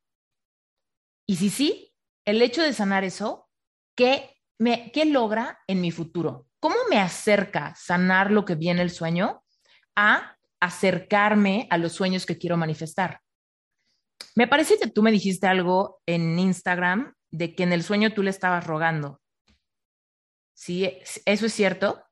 Y 1.26 1.38
si 1.38 1.50
sí, 1.50 1.94
el 2.26 2.42
hecho 2.42 2.62
de 2.62 2.74
sanar 2.74 3.04
eso, 3.04 3.50
¿qué, 3.96 4.38
me, 4.60 4.92
qué 4.92 5.06
logra 5.06 5.60
en 5.68 5.82
mi 5.82 5.92
futuro? 5.92 6.48
¿Cómo 6.60 6.76
me 6.90 7.00
acerca 7.00 7.74
sanar 7.76 8.32
lo 8.32 8.46
que 8.46 8.56
viene 8.56 8.82
el 8.82 8.92
sueño 8.92 9.44
a 9.96 10.38
acercarme 10.60 11.68
a 11.72 11.78
los 11.78 11.94
sueños 11.94 12.26
que 12.26 12.38
quiero 12.38 12.58
manifestar? 12.58 13.22
Me 14.36 14.48
parece 14.48 14.78
que 14.78 14.88
tú 14.88 15.02
me 15.02 15.12
dijiste 15.12 15.48
algo 15.48 16.02
en 16.06 16.38
Instagram 16.38 17.14
de 17.32 17.56
que 17.56 17.64
en 17.64 17.74
el 17.74 17.84
sueño 17.84 18.14
tú 18.14 18.24
le 18.24 18.30
estabas 18.30 18.68
rogando. 18.68 19.22
¿Sí? 20.54 20.86
¿Eso 21.26 21.46
es 21.46 21.54
cierto? 21.54 22.04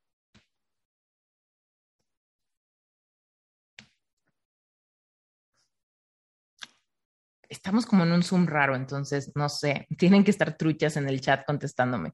Estamos 7.48 7.86
como 7.86 8.04
en 8.04 8.12
un 8.12 8.24
Zoom 8.24 8.48
raro, 8.48 8.76
entonces 8.76 9.32
no 9.36 9.50
sé, 9.50 9.88
tienen 9.98 10.24
que 10.24 10.32
estar 10.32 10.58
truchas 10.58 10.98
en 10.98 11.08
el 11.10 11.22
chat 11.22 11.46
contestándome. 11.46 12.14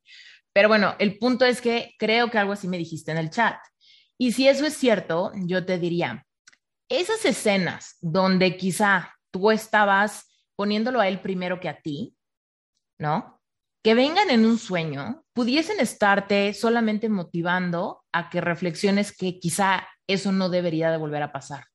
Pero 0.53 0.69
bueno, 0.69 0.95
el 0.99 1.17
punto 1.17 1.45
es 1.45 1.61
que 1.61 1.93
creo 1.99 2.31
que 2.31 2.37
algo 2.37 2.53
así 2.53 2.67
me 2.67 2.77
dijiste 2.77 3.11
en 3.11 3.17
el 3.17 3.29
chat. 3.29 3.57
Y 4.17 4.31
si 4.31 4.47
eso 4.47 4.65
es 4.65 4.75
cierto, 4.75 5.31
yo 5.35 5.65
te 5.65 5.77
diría, 5.77 6.25
esas 6.89 7.25
escenas 7.25 7.97
donde 7.99 8.55
quizá 8.55 9.13
tú 9.31 9.51
estabas 9.51 10.25
poniéndolo 10.55 11.01
a 11.01 11.07
él 11.09 11.19
primero 11.19 11.59
que 11.59 11.67
a 11.67 11.81
ti, 11.81 12.15
¿no? 12.99 13.35
que 13.83 13.93
vengan 13.93 14.31
en 14.31 14.47
un 14.47 14.57
sueño 14.57 15.23
pudiesen 15.33 15.79
estarte 15.79 16.53
solamente 16.55 17.07
motivando 17.07 18.03
a 18.11 18.31
que 18.31 18.41
reflexiones 18.41 19.15
que 19.15 19.39
quizá 19.39 19.87
eso 20.07 20.31
no 20.31 20.49
debería 20.49 20.89
de 20.89 20.97
volver 20.97 21.21
a 21.21 21.31
pasar, 21.31 21.65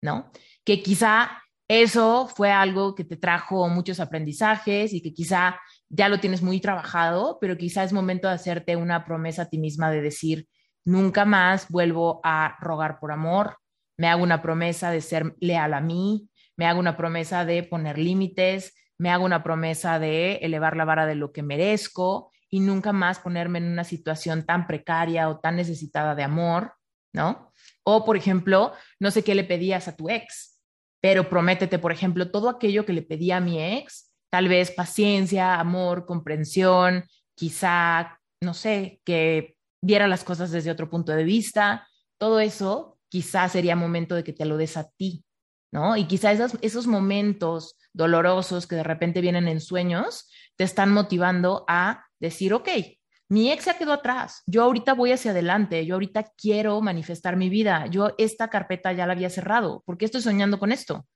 ¿no? 0.00 0.30
que 0.64 0.82
quizá 0.82 1.42
eso 1.68 2.28
fue 2.28 2.52
algo 2.52 2.94
que 2.94 3.02
te 3.02 3.16
trajo 3.16 3.68
muchos 3.68 3.98
aprendizajes 3.98 4.92
y 4.92 5.02
que 5.02 5.12
quizá 5.12 5.58
ya 5.88 6.08
lo 6.08 6.20
tienes 6.20 6.40
muy 6.40 6.60
trabajado, 6.60 7.38
pero 7.40 7.56
quizá 7.56 7.82
es 7.82 7.92
momento 7.92 8.28
de 8.28 8.34
hacerte 8.34 8.76
una 8.76 9.04
promesa 9.04 9.42
a 9.42 9.48
ti 9.48 9.58
misma 9.58 9.90
de 9.90 10.02
decir, 10.02 10.46
nunca 10.84 11.24
más 11.24 11.68
vuelvo 11.68 12.20
a 12.22 12.56
rogar 12.60 13.00
por 13.00 13.10
amor, 13.10 13.56
me 13.98 14.06
hago 14.06 14.22
una 14.22 14.42
promesa 14.42 14.92
de 14.92 15.00
ser 15.00 15.34
leal 15.40 15.74
a 15.74 15.80
mí, 15.80 16.30
me 16.56 16.66
hago 16.66 16.78
una 16.78 16.96
promesa 16.96 17.44
de 17.44 17.64
poner 17.64 17.98
límites, 17.98 18.74
me 18.98 19.10
hago 19.10 19.24
una 19.24 19.42
promesa 19.42 19.98
de 19.98 20.36
elevar 20.36 20.76
la 20.76 20.84
vara 20.84 21.06
de 21.06 21.14
lo 21.14 21.32
que 21.32 21.42
merezco 21.42 22.30
y 22.48 22.60
nunca 22.60 22.92
más 22.92 23.18
ponerme 23.18 23.58
en 23.58 23.66
una 23.66 23.84
situación 23.84 24.46
tan 24.46 24.66
precaria 24.66 25.28
o 25.28 25.40
tan 25.40 25.56
necesitada 25.56 26.14
de 26.14 26.22
amor, 26.22 26.74
¿no? 27.12 27.52
O, 27.84 28.04
por 28.04 28.16
ejemplo, 28.16 28.72
no 29.00 29.10
sé 29.10 29.22
qué 29.22 29.34
le 29.34 29.44
pedías 29.44 29.88
a 29.88 29.96
tu 29.96 30.08
ex, 30.08 30.60
pero 31.00 31.28
prométete, 31.28 31.78
por 31.78 31.92
ejemplo, 31.92 32.30
todo 32.30 32.48
aquello 32.48 32.86
que 32.86 32.92
le 32.92 33.02
pedía 33.02 33.38
a 33.38 33.40
mi 33.40 33.62
ex, 33.62 34.12
tal 34.30 34.48
vez 34.48 34.70
paciencia, 34.70 35.60
amor, 35.60 36.06
comprensión, 36.06 37.04
quizá, 37.34 38.18
no 38.40 38.54
sé, 38.54 39.00
que 39.04 39.56
viera 39.82 40.08
las 40.08 40.24
cosas 40.24 40.50
desde 40.50 40.70
otro 40.70 40.90
punto 40.90 41.12
de 41.12 41.24
vista, 41.24 41.86
todo 42.18 42.40
eso 42.40 42.98
quizá 43.08 43.48
sería 43.48 43.76
momento 43.76 44.14
de 44.14 44.24
que 44.24 44.32
te 44.32 44.46
lo 44.46 44.56
des 44.56 44.76
a 44.76 44.88
ti, 44.90 45.24
¿no? 45.72 45.96
Y 45.96 46.06
quizá 46.06 46.32
esos, 46.32 46.56
esos 46.60 46.86
momentos 46.86 47.76
dolorosos 47.96 48.66
que 48.66 48.76
de 48.76 48.82
repente 48.82 49.20
vienen 49.20 49.48
en 49.48 49.60
sueños 49.60 50.30
te 50.56 50.64
están 50.64 50.92
motivando 50.92 51.64
a 51.66 52.04
decir, 52.20 52.52
ok, 52.52 52.68
mi 53.28 53.50
ex 53.50 53.64
ya 53.64 53.76
quedó 53.76 53.92
atrás, 53.92 54.42
yo 54.46 54.62
ahorita 54.62 54.94
voy 54.94 55.12
hacia 55.12 55.32
adelante, 55.32 55.84
yo 55.84 55.94
ahorita 55.94 56.32
quiero 56.36 56.80
manifestar 56.80 57.36
mi 57.36 57.48
vida, 57.48 57.86
yo 57.86 58.14
esta 58.18 58.48
carpeta 58.48 58.92
ya 58.92 59.06
la 59.06 59.14
había 59.14 59.30
cerrado, 59.30 59.82
¿por 59.84 59.98
qué 59.98 60.04
estoy 60.04 60.22
soñando 60.22 60.58
con 60.58 60.70
esto? 60.70 61.06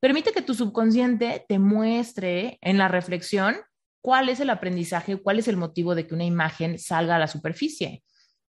Permite 0.00 0.32
que 0.32 0.42
tu 0.42 0.54
subconsciente 0.54 1.44
te 1.48 1.58
muestre 1.58 2.58
en 2.60 2.78
la 2.78 2.88
reflexión 2.88 3.56
cuál 4.00 4.28
es 4.28 4.40
el 4.40 4.50
aprendizaje, 4.50 5.16
cuál 5.16 5.38
es 5.38 5.48
el 5.48 5.56
motivo 5.56 5.94
de 5.94 6.06
que 6.06 6.14
una 6.14 6.24
imagen 6.24 6.78
salga 6.78 7.16
a 7.16 7.18
la 7.18 7.28
superficie, 7.28 8.02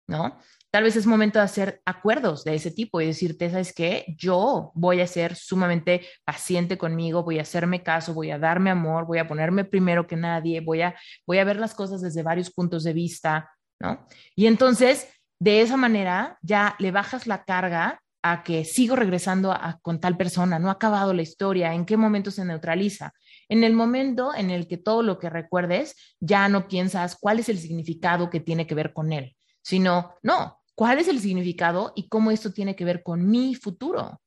¿no? 0.07 0.37
Tal 0.71 0.83
vez 0.83 0.95
es 0.95 1.07
momento 1.07 1.39
de 1.39 1.45
hacer 1.45 1.81
acuerdos 1.83 2.43
de 2.43 2.53
ese 2.53 2.69
tipo 2.69 3.01
y 3.01 3.07
decirte, 3.07 3.49
¿sabes 3.49 3.73
qué? 3.73 4.05
Yo 4.17 4.71
voy 4.75 5.01
a 5.01 5.07
ser 5.07 5.35
sumamente 5.35 6.05
paciente 6.23 6.77
conmigo, 6.77 7.23
voy 7.23 7.39
a 7.39 7.41
hacerme 7.41 7.81
caso, 7.81 8.13
voy 8.13 8.29
a 8.29 8.37
darme 8.37 8.69
amor, 8.69 9.07
voy 9.07 9.17
a 9.17 9.27
ponerme 9.27 9.65
primero 9.65 10.05
que 10.05 10.15
nadie, 10.15 10.61
voy 10.61 10.81
a, 10.81 10.95
voy 11.25 11.39
a 11.39 11.43
ver 11.43 11.57
las 11.57 11.73
cosas 11.73 12.01
desde 12.01 12.21
varios 12.21 12.51
puntos 12.51 12.83
de 12.83 12.93
vista, 12.93 13.49
¿no? 13.79 14.05
Y 14.35 14.45
entonces, 14.45 15.07
de 15.39 15.61
esa 15.61 15.75
manera, 15.75 16.37
ya 16.43 16.75
le 16.77 16.91
bajas 16.91 17.25
la 17.25 17.43
carga 17.45 17.99
a 18.21 18.43
que 18.43 18.63
sigo 18.63 18.95
regresando 18.95 19.51
a, 19.51 19.79
con 19.81 19.99
tal 19.99 20.17
persona, 20.17 20.59
no 20.59 20.69
ha 20.69 20.73
acabado 20.73 21.13
la 21.13 21.23
historia, 21.23 21.73
en 21.73 21.85
qué 21.85 21.97
momento 21.97 22.29
se 22.29 22.45
neutraliza. 22.45 23.13
En 23.47 23.63
el 23.63 23.73
momento 23.73 24.35
en 24.35 24.51
el 24.51 24.67
que 24.67 24.77
todo 24.77 25.01
lo 25.01 25.17
que 25.17 25.31
recuerdes 25.31 25.95
ya 26.19 26.47
no 26.47 26.67
piensas 26.67 27.17
cuál 27.19 27.39
es 27.39 27.49
el 27.49 27.57
significado 27.57 28.29
que 28.29 28.39
tiene 28.39 28.67
que 28.67 28.75
ver 28.75 28.93
con 28.93 29.13
él, 29.13 29.35
sino, 29.63 30.15
no, 30.21 30.58
cuál 30.79 30.97
es 30.97 31.09
el 31.09 31.19
significado 31.19 31.91
y 31.93 32.07
cómo 32.07 32.31
esto 32.31 32.53
tiene 32.53 32.73
que 32.73 32.85
ver 32.85 33.03
con 33.03 33.29
mi 33.29 33.53
futuro, 33.53 34.21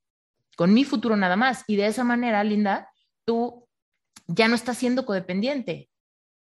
con 0.55 0.75
mi 0.75 0.85
futuro 0.85 1.17
nada 1.17 1.35
más. 1.35 1.65
Y 1.67 1.77
de 1.77 1.87
esa 1.87 2.05
manera, 2.05 2.45
Linda, 2.45 2.91
tú 3.25 3.67
ya 4.27 4.49
no 4.49 4.55
estás 4.55 4.77
siendo 4.77 5.07
codependiente. 5.07 5.89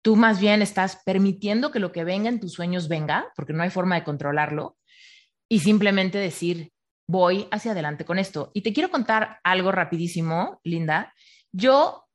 Tú 0.04 0.16
más 0.16 0.40
bien 0.40 0.62
estás 0.62 1.02
permitiendo 1.08 1.72
que 1.72 1.80
lo 1.80 1.92
que 1.92 2.04
venga 2.04 2.30
en 2.30 2.40
tus 2.40 2.54
sueños 2.54 2.88
venga, 2.88 3.34
porque 3.36 3.54
no 3.54 3.64
hay 3.64 3.72
forma 3.72 3.96
de 3.96 4.04
controlarlo, 4.04 4.78
y 5.50 5.62
simplemente 5.62 6.20
decir, 6.20 6.72
voy 7.10 7.48
hacia 7.50 7.72
adelante 7.72 8.06
con 8.06 8.20
esto. 8.20 8.52
Y 8.54 8.62
te 8.62 8.74
quiero 8.74 8.92
contar 8.92 9.40
algo 9.44 9.72
rapidísimo, 9.72 10.60
Linda. 10.64 11.16
Yo, 11.52 12.06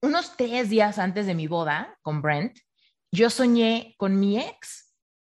unos 0.00 0.38
tres 0.38 0.70
días 0.70 0.98
antes 0.98 1.26
de 1.26 1.34
mi 1.34 1.48
boda 1.48 1.98
con 2.00 2.22
Brent, 2.22 2.56
yo 3.12 3.28
soñé 3.28 3.94
con 3.98 4.18
mi 4.18 4.38
ex 4.38 4.85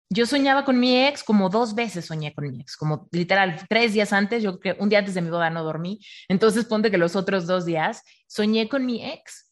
yo 0.10 0.26
soñaba 0.26 0.66
con 0.66 0.80
mi 0.80 1.06
ex 1.06 1.24
como 1.24 1.50
dos 1.50 1.76
veces 1.76 2.06
soñé 2.06 2.34
con 2.34 2.50
mi 2.50 2.62
ex, 2.62 2.76
como 2.76 3.08
literal 3.12 3.60
tres 3.70 3.94
días 3.94 4.12
antes, 4.12 4.42
yo 4.42 4.60
que 4.60 4.76
un 4.80 4.90
día 4.90 5.00
antes 5.00 5.14
de 5.14 5.22
mi 5.22 5.30
boda 5.30 5.50
no 5.50 5.64
dormí, 5.64 6.00
entonces 6.28 6.66
ponte 6.66 6.90
que 6.90 6.98
los 6.98 7.16
otros 7.16 7.46
dos 7.46 7.66
días 7.66 8.04
soñé 8.28 8.68
con 8.68 8.86
mi 8.86 9.06
ex. 9.06 9.46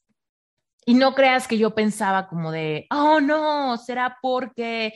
Y 0.85 0.93
no 0.93 1.13
creas 1.13 1.49
que 1.49 1.57
yo 1.57 1.75
pensaba 1.75 2.29
como 2.29 2.49
de, 2.49 2.87
oh 2.89 3.19
no, 3.19 3.77
será 3.77 4.19
porque 4.21 4.93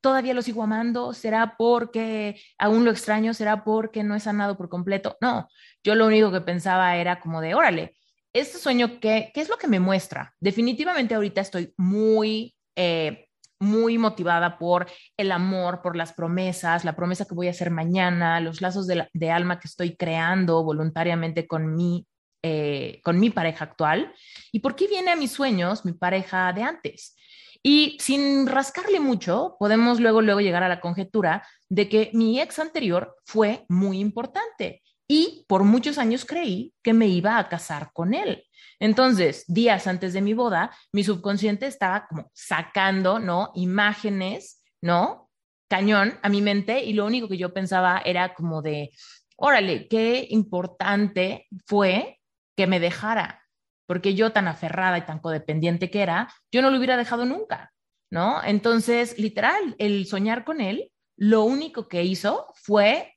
todavía 0.00 0.34
lo 0.34 0.42
sigo 0.42 0.62
amando, 0.62 1.12
será 1.14 1.56
porque 1.58 2.40
aún 2.58 2.84
lo 2.84 2.92
extraño, 2.92 3.34
será 3.34 3.64
porque 3.64 4.04
no 4.04 4.14
he 4.14 4.20
sanado 4.20 4.56
por 4.56 4.68
completo. 4.68 5.16
No, 5.20 5.48
yo 5.82 5.96
lo 5.96 6.06
único 6.06 6.30
que 6.30 6.42
pensaba 6.42 6.96
era 6.96 7.18
como 7.18 7.40
de, 7.40 7.56
órale, 7.56 7.96
este 8.32 8.58
sueño, 8.58 9.00
¿qué, 9.00 9.32
qué 9.34 9.40
es 9.40 9.48
lo 9.48 9.58
que 9.58 9.66
me 9.66 9.80
muestra? 9.80 10.32
Definitivamente 10.40 11.14
ahorita 11.14 11.40
estoy 11.40 11.74
muy... 11.76 12.54
Eh, 12.76 13.28
muy 13.62 13.96
motivada 13.96 14.58
por 14.58 14.86
el 15.16 15.32
amor, 15.32 15.80
por 15.82 15.96
las 15.96 16.12
promesas, 16.12 16.84
la 16.84 16.96
promesa 16.96 17.24
que 17.24 17.34
voy 17.34 17.46
a 17.46 17.52
hacer 17.52 17.70
mañana, 17.70 18.40
los 18.40 18.60
lazos 18.60 18.86
de, 18.86 19.30
alma 19.30 19.60
que 19.60 19.68
estoy 19.68 19.96
creando 19.96 20.62
voluntariamente 20.64 21.46
con 21.46 21.74
mi, 21.74 22.06
eh, 22.42 23.00
con 23.04 23.20
mi 23.20 23.30
pareja 23.30 23.64
actual. 23.64 24.12
¿Y 24.50 24.60
por 24.60 24.74
qué 24.74 24.88
viene 24.88 25.12
a 25.12 25.16
mis 25.16 25.32
sueños 25.32 25.84
mi 25.84 25.92
pareja 25.92 26.52
de 26.52 26.64
antes? 26.64 27.16
Y 27.62 27.96
sin 28.00 28.48
rascarle 28.48 28.98
mucho, 28.98 29.56
podemos 29.60 30.00
luego, 30.00 30.20
luego 30.20 30.40
llegar 30.40 30.64
a 30.64 30.68
la 30.68 30.80
conjetura 30.80 31.46
de 31.68 31.88
que 31.88 32.10
mi 32.12 32.40
ex 32.40 32.58
anterior 32.58 33.16
fue 33.24 33.64
muy 33.68 34.00
importante 34.00 34.82
y 35.08 35.44
por 35.48 35.64
muchos 35.64 35.98
años 35.98 36.24
creí 36.24 36.72
que 36.82 36.92
me 36.92 37.06
iba 37.08 37.38
a 37.38 37.48
casar 37.48 37.90
con 37.92 38.14
él. 38.14 38.44
Entonces, 38.78 39.44
días 39.46 39.86
antes 39.86 40.12
de 40.12 40.20
mi 40.20 40.34
boda, 40.34 40.76
mi 40.92 41.04
subconsciente 41.04 41.66
estaba 41.66 42.06
como 42.08 42.30
sacando, 42.34 43.18
¿no? 43.18 43.52
Imágenes, 43.54 44.62
¿no? 44.80 45.30
Cañón 45.68 46.18
a 46.22 46.28
mi 46.28 46.42
mente 46.42 46.84
y 46.84 46.92
lo 46.92 47.06
único 47.06 47.28
que 47.28 47.38
yo 47.38 47.54
pensaba 47.54 48.02
era 48.04 48.34
como 48.34 48.60
de, 48.62 48.90
órale, 49.36 49.88
qué 49.88 50.26
importante 50.30 51.46
fue 51.66 52.18
que 52.56 52.66
me 52.66 52.80
dejara, 52.80 53.42
porque 53.86 54.14
yo 54.14 54.32
tan 54.32 54.48
aferrada 54.48 54.98
y 54.98 55.06
tan 55.06 55.18
codependiente 55.18 55.90
que 55.90 56.02
era, 56.02 56.32
yo 56.50 56.62
no 56.62 56.70
lo 56.70 56.78
hubiera 56.78 56.96
dejado 56.96 57.24
nunca, 57.24 57.72
¿no? 58.10 58.42
Entonces, 58.44 59.18
literal, 59.18 59.74
el 59.78 60.06
soñar 60.06 60.44
con 60.44 60.60
él, 60.60 60.90
lo 61.16 61.44
único 61.44 61.88
que 61.88 62.04
hizo 62.04 62.46
fue 62.54 63.11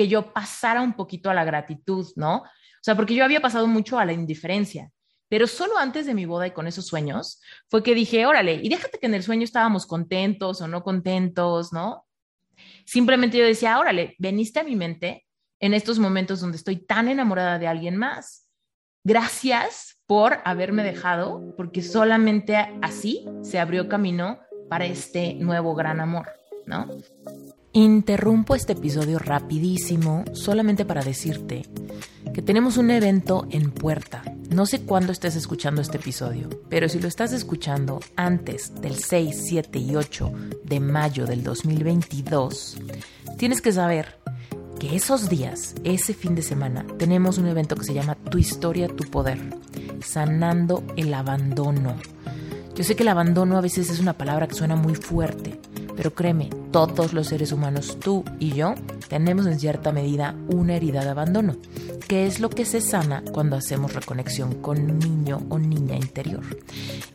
que 0.00 0.08
yo 0.08 0.32
pasara 0.32 0.80
un 0.80 0.94
poquito 0.94 1.28
a 1.28 1.34
la 1.34 1.44
gratitud, 1.44 2.06
¿no? 2.16 2.36
O 2.36 2.82
sea, 2.82 2.94
porque 2.94 3.14
yo 3.14 3.22
había 3.22 3.42
pasado 3.42 3.66
mucho 3.66 3.98
a 3.98 4.06
la 4.06 4.14
indiferencia. 4.14 4.90
Pero 5.28 5.46
solo 5.46 5.76
antes 5.76 6.06
de 6.06 6.14
mi 6.14 6.24
boda 6.24 6.46
y 6.46 6.52
con 6.52 6.66
esos 6.66 6.86
sueños 6.86 7.42
fue 7.68 7.82
que 7.82 7.94
dije, 7.94 8.24
órale, 8.24 8.54
y 8.62 8.70
déjate 8.70 8.98
que 8.98 9.04
en 9.04 9.14
el 9.14 9.22
sueño 9.22 9.44
estábamos 9.44 9.84
contentos 9.84 10.62
o 10.62 10.68
no 10.68 10.82
contentos, 10.82 11.74
¿no? 11.74 12.06
Simplemente 12.86 13.36
yo 13.36 13.44
decía, 13.44 13.78
órale, 13.78 14.16
veniste 14.18 14.58
a 14.58 14.64
mi 14.64 14.74
mente 14.74 15.26
en 15.58 15.74
estos 15.74 15.98
momentos 15.98 16.40
donde 16.40 16.56
estoy 16.56 16.76
tan 16.76 17.08
enamorada 17.08 17.58
de 17.58 17.68
alguien 17.68 17.98
más. 17.98 18.48
Gracias 19.04 20.00
por 20.06 20.38
haberme 20.46 20.82
dejado, 20.82 21.54
porque 21.58 21.82
solamente 21.82 22.56
así 22.80 23.26
se 23.42 23.58
abrió 23.58 23.86
camino 23.86 24.40
para 24.70 24.86
este 24.86 25.34
nuevo 25.34 25.74
gran 25.74 26.00
amor, 26.00 26.30
¿no? 26.64 26.88
Interrumpo 27.72 28.56
este 28.56 28.72
episodio 28.72 29.20
rapidísimo 29.20 30.24
solamente 30.32 30.84
para 30.84 31.04
decirte 31.04 31.62
que 32.34 32.42
tenemos 32.42 32.76
un 32.76 32.90
evento 32.90 33.46
en 33.48 33.70
puerta. 33.70 34.24
No 34.48 34.66
sé 34.66 34.80
cuándo 34.80 35.12
estés 35.12 35.36
escuchando 35.36 35.80
este 35.80 35.98
episodio, 35.98 36.48
pero 36.68 36.88
si 36.88 36.98
lo 36.98 37.06
estás 37.06 37.32
escuchando 37.32 38.00
antes 38.16 38.74
del 38.80 38.96
6, 38.96 39.44
7 39.46 39.78
y 39.78 39.94
8 39.94 40.32
de 40.64 40.80
mayo 40.80 41.26
del 41.26 41.44
2022, 41.44 42.78
tienes 43.38 43.62
que 43.62 43.70
saber 43.70 44.18
que 44.80 44.96
esos 44.96 45.28
días, 45.28 45.76
ese 45.84 46.12
fin 46.12 46.34
de 46.34 46.42
semana, 46.42 46.84
tenemos 46.98 47.38
un 47.38 47.46
evento 47.46 47.76
que 47.76 47.84
se 47.84 47.94
llama 47.94 48.16
Tu 48.16 48.38
historia, 48.38 48.88
tu 48.88 49.08
poder, 49.08 49.38
sanando 50.04 50.82
el 50.96 51.14
abandono. 51.14 51.94
Yo 52.74 52.82
sé 52.82 52.96
que 52.96 53.04
el 53.04 53.10
abandono 53.10 53.58
a 53.58 53.60
veces 53.60 53.90
es 53.90 54.00
una 54.00 54.14
palabra 54.14 54.48
que 54.48 54.54
suena 54.56 54.74
muy 54.74 54.96
fuerte, 54.96 55.60
pero 56.00 56.14
créeme, 56.14 56.48
todos 56.70 57.12
los 57.12 57.26
seres 57.26 57.52
humanos, 57.52 57.98
tú 58.00 58.24
y 58.38 58.54
yo, 58.54 58.74
tenemos 59.08 59.44
en 59.44 59.60
cierta 59.60 59.92
medida 59.92 60.34
una 60.48 60.74
herida 60.74 61.04
de 61.04 61.10
abandono, 61.10 61.56
que 62.08 62.26
es 62.26 62.40
lo 62.40 62.48
que 62.48 62.64
se 62.64 62.80
sana 62.80 63.22
cuando 63.32 63.56
hacemos 63.56 63.92
reconexión 63.92 64.62
con 64.62 64.98
niño 64.98 65.42
o 65.50 65.58
niña 65.58 65.96
interior. 65.96 66.40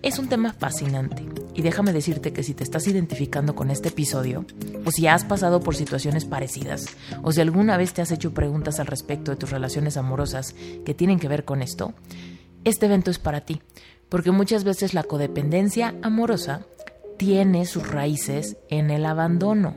Es 0.03 0.19
un 0.19 0.29
tema 0.29 0.53
fascinante 0.53 1.25
y 1.55 1.63
déjame 1.63 1.93
decirte 1.93 2.31
que 2.31 2.43
si 2.43 2.53
te 2.53 2.63
estás 2.63 2.85
identificando 2.85 3.55
con 3.55 3.71
este 3.71 3.89
episodio, 3.89 4.45
o 4.85 4.91
si 4.91 5.07
has 5.07 5.25
pasado 5.25 5.61
por 5.61 5.75
situaciones 5.75 6.25
parecidas, 6.25 6.85
o 7.23 7.31
si 7.31 7.41
alguna 7.41 7.77
vez 7.77 7.91
te 7.91 8.03
has 8.03 8.11
hecho 8.11 8.35
preguntas 8.35 8.79
al 8.79 8.85
respecto 8.85 9.31
de 9.31 9.37
tus 9.37 9.49
relaciones 9.49 9.97
amorosas 9.97 10.53
que 10.85 10.93
tienen 10.93 11.17
que 11.17 11.27
ver 11.27 11.43
con 11.43 11.63
esto, 11.63 11.95
este 12.65 12.85
evento 12.85 13.09
es 13.09 13.17
para 13.17 13.41
ti, 13.41 13.63
porque 14.09 14.29
muchas 14.29 14.63
veces 14.63 14.93
la 14.93 15.01
codependencia 15.01 15.95
amorosa 16.03 16.67
tiene 17.17 17.65
sus 17.65 17.87
raíces 17.87 18.57
en 18.69 18.91
el 18.91 19.05
abandono. 19.05 19.75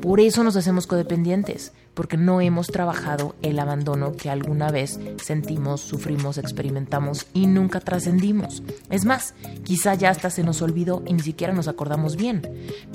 Por 0.00 0.20
eso 0.20 0.44
nos 0.44 0.56
hacemos 0.56 0.86
codependientes, 0.86 1.72
porque 1.94 2.16
no 2.16 2.40
hemos 2.40 2.68
trabajado 2.68 3.34
el 3.42 3.58
abandono 3.58 4.12
que 4.12 4.30
alguna 4.30 4.70
vez 4.70 4.98
sentimos, 5.22 5.80
sufrimos, 5.80 6.38
experimentamos 6.38 7.26
y 7.34 7.46
nunca 7.46 7.80
trascendimos. 7.80 8.62
Es 8.88 9.04
más, 9.04 9.34
quizá 9.64 9.94
ya 9.94 10.10
hasta 10.10 10.30
se 10.30 10.42
nos 10.42 10.62
olvidó 10.62 11.02
y 11.06 11.12
ni 11.12 11.20
siquiera 11.20 11.52
nos 11.52 11.68
acordamos 11.68 12.16
bien, 12.16 12.42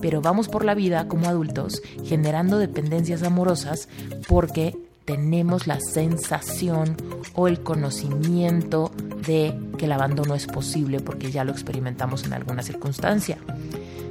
pero 0.01 0.21
vamos 0.21 0.47
por 0.47 0.65
la 0.65 0.73
vida 0.73 1.07
como 1.07 1.27
adultos 1.27 1.81
generando 2.03 2.57
dependencias 2.57 3.21
amorosas 3.21 3.87
porque 4.27 4.75
tenemos 5.05 5.67
la 5.67 5.79
sensación 5.79 6.97
o 7.35 7.47
el 7.47 7.61
conocimiento 7.61 8.91
de 9.27 9.53
que 9.77 9.85
el 9.85 9.91
abandono 9.91 10.35
es 10.35 10.47
posible 10.47 10.99
porque 10.99 11.31
ya 11.31 11.43
lo 11.43 11.51
experimentamos 11.51 12.25
en 12.25 12.33
alguna 12.33 12.63
circunstancia. 12.63 13.37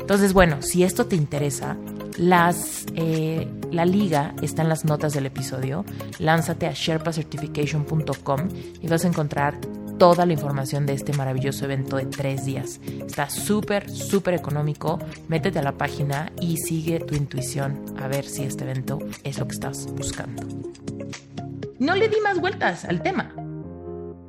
Entonces, 0.00 0.32
bueno, 0.34 0.60
si 0.60 0.84
esto 0.84 1.06
te 1.06 1.16
interesa, 1.16 1.76
las, 2.18 2.84
eh, 2.94 3.48
la 3.70 3.86
liga 3.86 4.34
está 4.42 4.62
en 4.62 4.68
las 4.68 4.84
notas 4.84 5.14
del 5.14 5.26
episodio. 5.26 5.84
Lánzate 6.18 6.66
a 6.66 6.72
sherpacertification.com 6.72 8.48
y 8.82 8.86
vas 8.86 9.04
a 9.04 9.08
encontrar 9.08 9.58
toda 9.98 10.26
la 10.26 10.32
información 10.32 10.86
de 10.86 10.92
este 10.92 11.12
maravilloso 11.12 11.64
evento 11.64 11.96
de 11.96 12.06
tres 12.06 12.44
días. 12.44 12.80
Está 13.06 13.30
súper, 13.30 13.90
súper 13.90 14.34
económico. 14.34 14.98
Métete 15.28 15.58
a 15.58 15.62
la 15.62 15.72
página 15.72 16.32
y 16.40 16.58
sigue 16.58 17.00
tu 17.00 17.14
intuición 17.14 17.80
a 17.98 18.08
ver 18.08 18.24
si 18.24 18.44
este 18.44 18.64
evento 18.64 18.98
es 19.22 19.38
lo 19.38 19.46
que 19.46 19.54
estás 19.54 19.86
buscando. 19.86 20.42
No 21.78 21.94
le 21.94 22.08
di 22.08 22.16
más 22.22 22.40
vueltas 22.40 22.84
al 22.84 23.02
tema. 23.02 23.32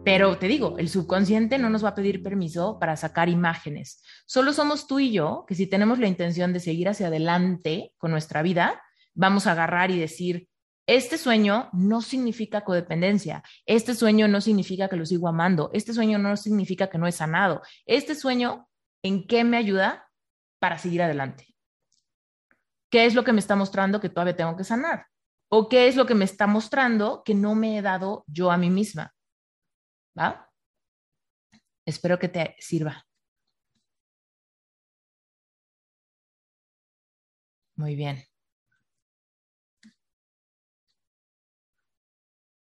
Pero 0.05 0.37
te 0.37 0.47
digo, 0.47 0.77
el 0.77 0.87
subconsciente 0.87 1.57
no 1.57 1.71
nos 1.71 1.83
va 1.83 1.89
a 1.89 1.95
pedir 1.95 2.21
permiso 2.21 2.77
para 2.79 2.95
sacar 2.95 3.27
imágenes. 3.27 4.03
Solo 4.27 4.53
somos 4.53 4.85
tú 4.85 4.99
y 4.99 5.11
yo 5.11 5.45
que 5.47 5.55
si 5.55 5.65
tenemos 5.65 5.97
la 5.97 6.05
intención 6.05 6.53
de 6.53 6.59
seguir 6.59 6.87
hacia 6.87 7.07
adelante 7.07 7.91
con 7.97 8.11
nuestra 8.11 8.43
vida, 8.43 8.83
vamos 9.15 9.47
a 9.47 9.53
agarrar 9.53 9.89
y 9.89 9.99
decir, 9.99 10.47
este 10.85 11.17
sueño 11.17 11.69
no 11.73 12.03
significa 12.03 12.63
codependencia, 12.63 13.41
este 13.65 13.95
sueño 13.95 14.27
no 14.27 14.41
significa 14.41 14.89
que 14.89 14.95
lo 14.95 15.07
sigo 15.07 15.27
amando, 15.27 15.71
este 15.73 15.91
sueño 15.91 16.19
no 16.19 16.37
significa 16.37 16.87
que 16.87 16.99
no 16.99 17.07
he 17.07 17.11
sanado, 17.11 17.63
este 17.87 18.13
sueño, 18.13 18.69
¿en 19.01 19.25
qué 19.25 19.43
me 19.43 19.57
ayuda 19.57 20.07
para 20.59 20.77
seguir 20.77 21.01
adelante? 21.01 21.55
¿Qué 22.91 23.05
es 23.07 23.15
lo 23.15 23.23
que 23.23 23.33
me 23.33 23.39
está 23.39 23.55
mostrando 23.55 23.99
que 23.99 24.09
todavía 24.09 24.35
tengo 24.35 24.55
que 24.55 24.63
sanar? 24.63 25.07
¿O 25.49 25.67
qué 25.67 25.87
es 25.87 25.95
lo 25.95 26.05
que 26.05 26.13
me 26.13 26.25
está 26.25 26.45
mostrando 26.45 27.23
que 27.25 27.33
no 27.33 27.55
me 27.55 27.79
he 27.79 27.81
dado 27.81 28.23
yo 28.27 28.51
a 28.51 28.57
mí 28.57 28.69
misma? 28.69 29.14
¿Va? 30.17 30.51
Espero 31.86 32.17
que 32.19 32.30
te 32.30 32.56
sirva. 32.60 33.06
Muy 37.75 37.95
bien. 37.95 38.23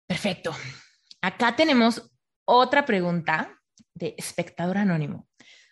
Perfecto. 0.07 0.53
Acá 1.21 1.57
tenemos 1.57 2.11
otra 2.45 2.85
pregunta 2.85 3.61
de 3.95 4.15
espectador 4.19 4.79
anónimo. 4.79 5.29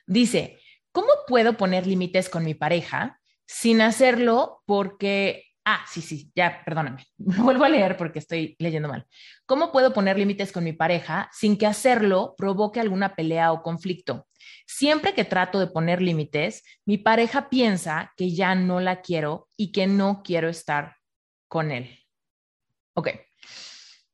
Dice, 0.06 0.58
¿cómo 0.92 1.08
puedo 1.26 1.56
poner 1.56 1.86
límites 1.86 2.28
con 2.28 2.44
mi 2.44 2.54
pareja 2.54 3.20
sin 3.46 3.80
hacerlo 3.80 4.62
porque 4.66 5.49
Ah, 5.64 5.84
sí, 5.86 6.00
sí, 6.00 6.32
ya, 6.34 6.62
perdóname. 6.64 7.06
Vuelvo 7.18 7.64
a 7.64 7.68
leer 7.68 7.96
porque 7.96 8.18
estoy 8.18 8.56
leyendo 8.58 8.88
mal. 8.88 9.06
¿Cómo 9.46 9.72
puedo 9.72 9.92
poner 9.92 10.18
límites 10.18 10.52
con 10.52 10.64
mi 10.64 10.72
pareja 10.72 11.28
sin 11.32 11.58
que 11.58 11.66
hacerlo 11.66 12.34
provoque 12.36 12.80
alguna 12.80 13.14
pelea 13.14 13.52
o 13.52 13.62
conflicto? 13.62 14.26
Siempre 14.66 15.14
que 15.14 15.24
trato 15.24 15.60
de 15.60 15.66
poner 15.66 16.00
límites, 16.00 16.62
mi 16.86 16.96
pareja 16.96 17.50
piensa 17.50 18.12
que 18.16 18.34
ya 18.34 18.54
no 18.54 18.80
la 18.80 19.02
quiero 19.02 19.48
y 19.56 19.72
que 19.72 19.86
no 19.86 20.22
quiero 20.24 20.48
estar 20.48 20.96
con 21.48 21.70
él. 21.70 21.98
Ok. 22.94 23.10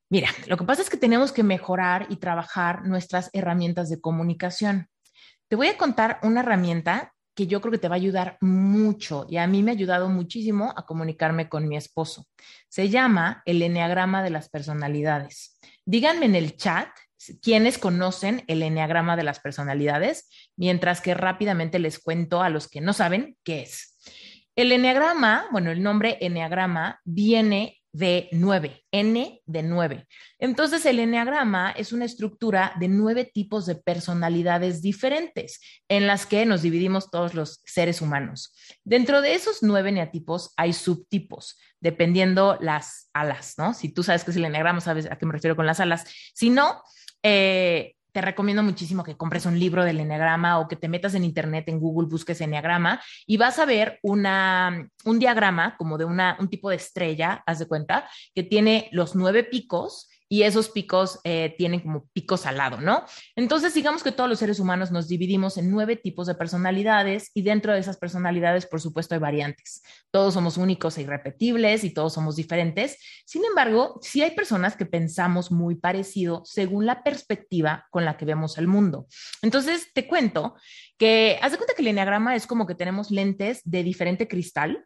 Mira, 0.09 0.29
lo 0.47 0.57
que 0.57 0.65
pasa 0.65 0.81
es 0.81 0.89
que 0.89 0.97
tenemos 0.97 1.31
que 1.31 1.43
mejorar 1.43 2.07
y 2.09 2.17
trabajar 2.17 2.85
nuestras 2.85 3.29
herramientas 3.33 3.89
de 3.89 3.99
comunicación. 3.99 4.89
Te 5.49 5.55
voy 5.55 5.67
a 5.67 5.77
contar 5.77 6.19
una 6.23 6.41
herramienta 6.41 7.13
que 7.37 7.45
yo 7.45 7.61
creo 7.61 7.71
que 7.71 7.77
te 7.77 7.87
va 7.87 7.93
a 7.93 7.97
ayudar 7.97 8.39
mucho 8.41 9.27
y 9.29 9.37
a 9.37 9.45
mí 9.45 9.61
me 9.61 9.69
ha 9.69 9.75
ayudado 9.75 10.09
muchísimo 10.09 10.73
a 10.75 10.87
comunicarme 10.87 11.47
con 11.47 11.67
mi 11.67 11.77
esposo. 11.77 12.25
Se 12.67 12.89
llama 12.89 13.43
el 13.45 13.61
Enneagrama 13.61 14.23
de 14.23 14.31
las 14.31 14.49
Personalidades. 14.49 15.59
Díganme 15.85 16.25
en 16.25 16.33
el 16.33 16.57
chat 16.57 16.89
quiénes 17.43 17.77
conocen 17.77 18.43
el 18.47 18.63
Enneagrama 18.63 19.15
de 19.15 19.23
las 19.23 19.39
Personalidades, 19.39 20.27
mientras 20.55 20.99
que 20.99 21.13
rápidamente 21.13 21.77
les 21.77 21.99
cuento 21.99 22.41
a 22.41 22.49
los 22.49 22.67
que 22.67 22.81
no 22.81 22.91
saben 22.91 23.37
qué 23.43 23.61
es. 23.61 23.99
El 24.55 24.71
Enneagrama, 24.71 25.45
bueno, 25.51 25.69
el 25.69 25.83
nombre 25.83 26.17
Enneagrama 26.19 26.99
viene 27.05 27.76
de 27.97 28.29
nueve, 28.31 28.83
N 28.91 29.41
de 29.43 29.63
nueve. 29.63 30.07
Entonces, 30.37 30.85
el 30.85 30.99
Enneagrama 30.99 31.71
es 31.71 31.91
una 31.91 32.05
estructura 32.05 32.73
de 32.79 32.87
nueve 32.87 33.25
tipos 33.25 33.65
de 33.65 33.73
personalidades 33.73 34.83
diferentes 34.83 35.59
en 35.89 36.05
las 36.05 36.27
que 36.27 36.45
nos 36.45 36.61
dividimos 36.61 37.09
todos 37.09 37.33
los 37.33 37.63
seres 37.65 37.99
humanos. 37.99 38.53
Dentro 38.83 39.21
de 39.21 39.33
esos 39.33 39.63
nueve 39.63 39.89
eneatipos 39.89 40.53
hay 40.57 40.73
subtipos, 40.73 41.57
dependiendo 41.79 42.59
las 42.61 43.09
alas, 43.13 43.55
¿no? 43.57 43.73
Si 43.73 43.91
tú 43.91 44.03
sabes 44.03 44.23
que 44.23 44.29
es 44.29 44.37
el 44.37 44.45
Enneagrama, 44.45 44.79
sabes 44.79 45.09
a 45.09 45.17
qué 45.17 45.25
me 45.25 45.33
refiero 45.33 45.55
con 45.55 45.65
las 45.65 45.79
alas. 45.79 46.05
Si 46.35 46.51
no, 46.51 46.83
eh, 47.23 47.95
te 48.17 48.21
recomiendo 48.21 48.63
muchísimo 48.63 49.03
que 49.03 49.15
compres 49.15 49.45
un 49.45 49.59
libro 49.59 49.85
del 49.85 49.99
Enneagrama 49.99 50.57
o 50.57 50.67
que 50.67 50.75
te 50.75 50.89
metas 50.89 51.13
en 51.13 51.23
internet, 51.23 51.65
en 51.67 51.79
Google, 51.79 52.07
busques 52.09 52.41
Enneagrama 52.41 52.99
y 53.27 53.37
vas 53.37 53.59
a 53.59 53.65
ver 53.67 53.99
una, 54.01 54.89
un 55.05 55.19
diagrama 55.19 55.77
como 55.77 55.99
de 55.99 56.05
una, 56.05 56.35
un 56.39 56.49
tipo 56.49 56.71
de 56.71 56.77
estrella, 56.77 57.43
haz 57.45 57.59
de 57.59 57.67
cuenta, 57.67 58.09
que 58.33 58.41
tiene 58.41 58.89
los 58.91 59.15
nueve 59.15 59.43
picos 59.43 60.09
y 60.29 60.43
esos 60.43 60.69
picos 60.69 61.19
eh, 61.23 61.55
tienen 61.57 61.79
como 61.79 62.07
picos 62.13 62.45
al 62.45 62.57
lado, 62.57 62.81
¿no? 62.81 63.05
Entonces, 63.35 63.73
digamos 63.73 64.03
que 64.03 64.11
todos 64.11 64.29
los 64.29 64.39
seres 64.39 64.59
humanos 64.59 64.91
nos 64.91 65.07
dividimos 65.07 65.57
en 65.57 65.71
nueve 65.71 65.95
tipos 65.95 66.27
de 66.27 66.35
personalidades 66.35 67.31
y 67.33 67.43
dentro 67.43 67.73
de 67.73 67.79
esas 67.79 67.97
personalidades, 67.97 68.65
por 68.65 68.81
supuesto, 68.81 69.15
hay 69.15 69.21
variantes. 69.21 69.81
Todos 70.11 70.33
somos 70.33 70.57
únicos 70.57 70.97
e 70.97 71.03
irrepetibles 71.03 71.83
y 71.83 71.93
todos 71.93 72.13
somos 72.13 72.35
diferentes. 72.35 72.97
Sin 73.25 73.45
embargo, 73.45 73.99
sí 74.01 74.21
hay 74.21 74.31
personas 74.31 74.75
que 74.75 74.85
pensamos 74.85 75.51
muy 75.51 75.75
parecido 75.75 76.41
según 76.45 76.85
la 76.85 77.03
perspectiva 77.03 77.87
con 77.89 78.03
la 78.03 78.17
que 78.17 78.25
vemos 78.25 78.57
el 78.57 78.67
mundo. 78.67 79.07
Entonces, 79.41 79.91
te 79.93 80.07
cuento 80.07 80.55
que 80.97 81.39
haz 81.41 81.51
de 81.51 81.57
cuenta 81.57 81.73
que 81.73 81.81
el 81.83 81.89
enneagrama 81.89 82.35
es 82.35 82.47
como 82.47 82.67
que 82.67 82.75
tenemos 82.75 83.11
lentes 83.11 83.61
de 83.63 83.83
diferente 83.83 84.27
cristal 84.27 84.85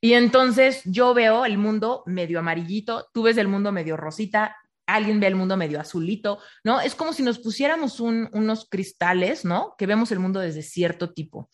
y 0.00 0.14
entonces 0.14 0.82
yo 0.84 1.14
veo 1.14 1.44
el 1.44 1.58
mundo 1.58 2.02
medio 2.06 2.38
amarillito, 2.38 3.08
tú 3.12 3.22
ves 3.22 3.36
el 3.36 3.48
mundo 3.48 3.72
medio 3.72 3.96
rosita, 3.96 4.56
alguien 4.86 5.20
ve 5.20 5.26
el 5.26 5.34
mundo 5.34 5.56
medio 5.56 5.80
azulito, 5.80 6.38
¿no? 6.62 6.80
Es 6.80 6.94
como 6.94 7.12
si 7.12 7.22
nos 7.22 7.38
pusiéramos 7.38 8.00
unos 8.00 8.68
cristales, 8.68 9.44
¿no? 9.44 9.74
Que 9.78 9.86
vemos 9.86 10.12
el 10.12 10.18
mundo 10.18 10.40
desde 10.40 10.62
cierto 10.62 11.12
tipo. 11.12 11.50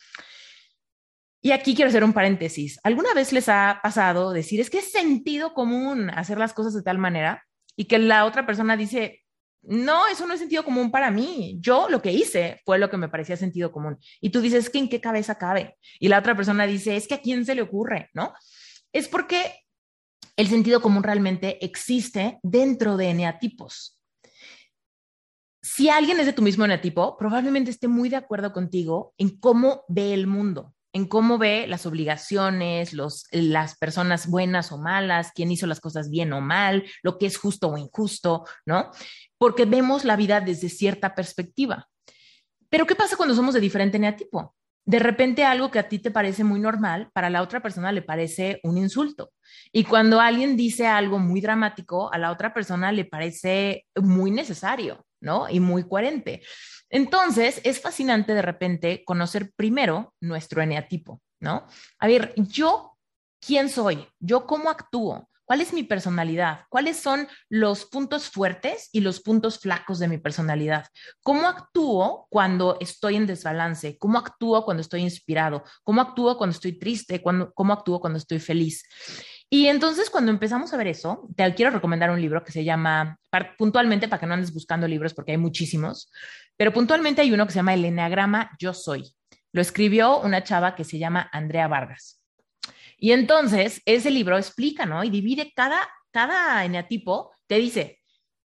Y 1.43 1.53
aquí 1.53 1.75
quiero 1.75 1.89
hacer 1.89 2.05
un 2.05 2.13
paréntesis. 2.13 2.79
¿Alguna 2.83 3.15
vez 3.15 3.33
les 3.33 3.49
ha 3.49 3.81
pasado 3.83 4.33
decir, 4.33 4.61
es 4.61 4.69
que 4.69 4.79
es 4.79 4.93
sentido 4.93 5.55
común 5.55 6.11
hacer 6.11 6.39
las 6.39 6.53
cosas 6.53 6.75
de 6.75 6.83
tal 6.83 6.99
manera 6.99 7.45
y 7.77 7.87
que 7.87 7.99
la 7.99 8.27
otra 8.27 8.45
persona 8.45 8.77
dice, 8.77 9.23
no, 9.63 10.07
eso 10.07 10.27
no 10.27 10.35
es 10.35 10.41
sentido 10.41 10.65
común 10.65 10.91
para 10.91 11.11
mí. 11.11 11.57
Yo 11.61 11.89
lo 11.89 12.03
que 12.03 12.13
hice 12.13 12.61
fue 12.65 12.79
lo 12.79 12.91
que 12.91 12.97
me 12.97 13.09
parecía 13.09 13.37
sentido 13.37 13.73
común. 13.73 13.99
Y 14.21 14.31
tú 14.31 14.41
dices, 14.41 14.69
¿que 14.69 14.79
en 14.79 14.89
qué 14.89 15.01
cabeza 15.01 15.37
cabe? 15.37 15.77
Y 15.99 16.09
la 16.09 16.19
otra 16.19 16.37
persona 16.37 16.67
dice, 16.67 16.97
es 16.97 17.07
que 17.07 17.15
a 17.15 17.21
quién 17.21 17.45
se 17.45 17.55
le 17.55 17.63
ocurre, 17.63 18.11
¿no? 18.13 18.35
Es 18.93 19.09
porque 19.09 19.65
el 20.41 20.49
sentido 20.49 20.81
común 20.81 21.03
realmente 21.03 21.63
existe 21.63 22.39
dentro 22.43 22.97
de 22.97 23.11
eneatipos. 23.11 24.01
Si 25.61 25.91
alguien 25.91 26.19
es 26.19 26.25
de 26.25 26.33
tu 26.33 26.41
mismo 26.41 26.65
eneatipo, 26.65 27.19
probablemente 27.19 27.71
esté 27.71 27.89
muy 27.89 28.09
de 28.09 28.17
acuerdo 28.17 28.51
contigo 28.55 29.13
en 29.19 29.39
cómo 29.39 29.85
ve 29.89 30.15
el 30.15 30.27
mundo, 30.27 30.75
en 30.95 31.07
cómo 31.07 31.37
ve 31.37 31.67
las 31.67 31.85
obligaciones, 31.85 32.95
los, 32.95 33.27
las 33.33 33.77
personas 33.77 34.29
buenas 34.29 34.73
o 34.73 34.79
malas, 34.79 35.33
quién 35.35 35.53
hizo 35.53 35.67
las 35.67 35.79
cosas 35.79 36.09
bien 36.09 36.33
o 36.33 36.41
mal, 36.41 36.87
lo 37.03 37.19
que 37.19 37.27
es 37.27 37.37
justo 37.37 37.69
o 37.69 37.77
injusto, 37.77 38.47
¿no? 38.65 38.91
Porque 39.37 39.67
vemos 39.67 40.07
la 40.07 40.17
vida 40.17 40.41
desde 40.41 40.71
cierta 40.71 41.15
perspectiva. 41.15 41.87
Pero 42.71 42.87
¿qué 42.87 42.95
pasa 42.95 43.19
cuando 43.19 43.35
somos 43.35 43.53
de 43.53 43.61
diferente 43.61 43.99
eneatipo? 43.99 44.55
De 44.85 44.99
repente 44.99 45.45
algo 45.45 45.71
que 45.71 45.79
a 45.79 45.89
ti 45.89 45.99
te 45.99 46.11
parece 46.11 46.45
muy 46.45 46.61
normal, 46.61 47.11
para 47.13 47.31
la 47.31 47.43
otra 47.43 47.61
persona 47.61 47.93
le 47.93 48.03
parece 48.03 48.61
un 48.63 48.79
insulto. 48.79 49.33
Y 49.73 49.85
cuando 49.85 50.21
alguien 50.21 50.57
dice 50.57 50.87
algo 50.87 51.19
muy 51.19 51.41
dramático, 51.41 52.13
a 52.13 52.19
la 52.19 52.31
otra 52.31 52.53
persona 52.53 52.91
le 52.93 53.05
parece 53.05 53.87
muy 53.97 54.31
necesario, 54.31 55.07
¿no? 55.21 55.49
Y 55.49 55.61
muy 55.61 55.87
coherente. 55.87 56.43
Entonces, 56.89 57.61
es 57.65 57.81
fascinante 57.81 58.35
de 58.35 58.43
repente 58.43 59.05
conocer 59.05 59.53
primero 59.55 60.13
nuestro 60.21 60.61
eneatipo, 60.61 61.23
¿no? 61.39 61.67
A 61.99 62.07
ver, 62.09 62.35
yo, 62.37 62.99
¿quién 63.41 63.69
soy? 63.69 64.07
¿Yo 64.19 64.47
cómo 64.47 64.71
actúo? 64.71 65.30
¿Cuál 65.51 65.63
es 65.63 65.73
mi 65.73 65.83
personalidad? 65.83 66.61
¿Cuáles 66.69 67.01
son 67.01 67.27
los 67.49 67.85
puntos 67.85 68.31
fuertes 68.31 68.89
y 68.93 69.01
los 69.01 69.21
puntos 69.21 69.59
flacos 69.59 69.99
de 69.99 70.07
mi 70.07 70.17
personalidad? 70.17 70.87
¿Cómo 71.25 71.49
actúo 71.49 72.29
cuando 72.31 72.77
estoy 72.79 73.17
en 73.17 73.27
desbalance? 73.27 73.99
¿Cómo 73.99 74.19
actúo 74.19 74.65
cuando 74.65 74.81
estoy 74.81 75.01
inspirado? 75.01 75.65
¿Cómo 75.83 76.03
actúo 76.03 76.39
cuando 76.39 76.55
estoy 76.55 76.79
triste? 76.79 77.21
¿Cómo 77.21 77.73
actúo 77.73 77.99
cuando 77.99 78.21
estoy 78.21 78.39
feliz? 78.39 78.85
Y 79.51 79.67
entonces 79.67 80.09
cuando 80.09 80.31
empezamos 80.31 80.73
a 80.73 80.77
ver 80.77 80.87
eso, 80.87 81.29
te 81.35 81.53
quiero 81.57 81.73
recomendar 81.73 82.13
un 82.13 82.21
libro 82.21 82.45
que 82.45 82.53
se 82.53 82.63
llama, 82.63 83.19
puntualmente 83.59 84.07
para 84.07 84.21
que 84.21 84.27
no 84.27 84.35
andes 84.35 84.55
buscando 84.55 84.87
libros 84.87 85.15
porque 85.15 85.33
hay 85.33 85.39
muchísimos, 85.39 86.13
pero 86.57 86.73
puntualmente 86.73 87.23
hay 87.23 87.33
uno 87.33 87.45
que 87.45 87.53
se 87.55 87.59
llama 87.59 87.75
El 87.75 87.85
Enneagrama 87.85 88.53
Yo 88.61 88.73
Soy. 88.73 89.17
Lo 89.51 89.61
escribió 89.61 90.21
una 90.21 90.45
chava 90.45 90.77
que 90.77 90.85
se 90.85 91.01
llama 91.01 91.29
Andrea 91.33 91.67
Vargas. 91.67 92.20
Y 93.01 93.13
entonces 93.13 93.83
ese 93.85 94.11
libro 94.11 94.39
explica, 94.39 94.87
¿no? 94.87 95.03
Y 95.03 95.11
divide 95.11 95.53
cada, 95.57 95.89
cada 96.13 96.65
eneatipo, 96.65 97.33
te 97.49 97.57
dice, 97.57 98.01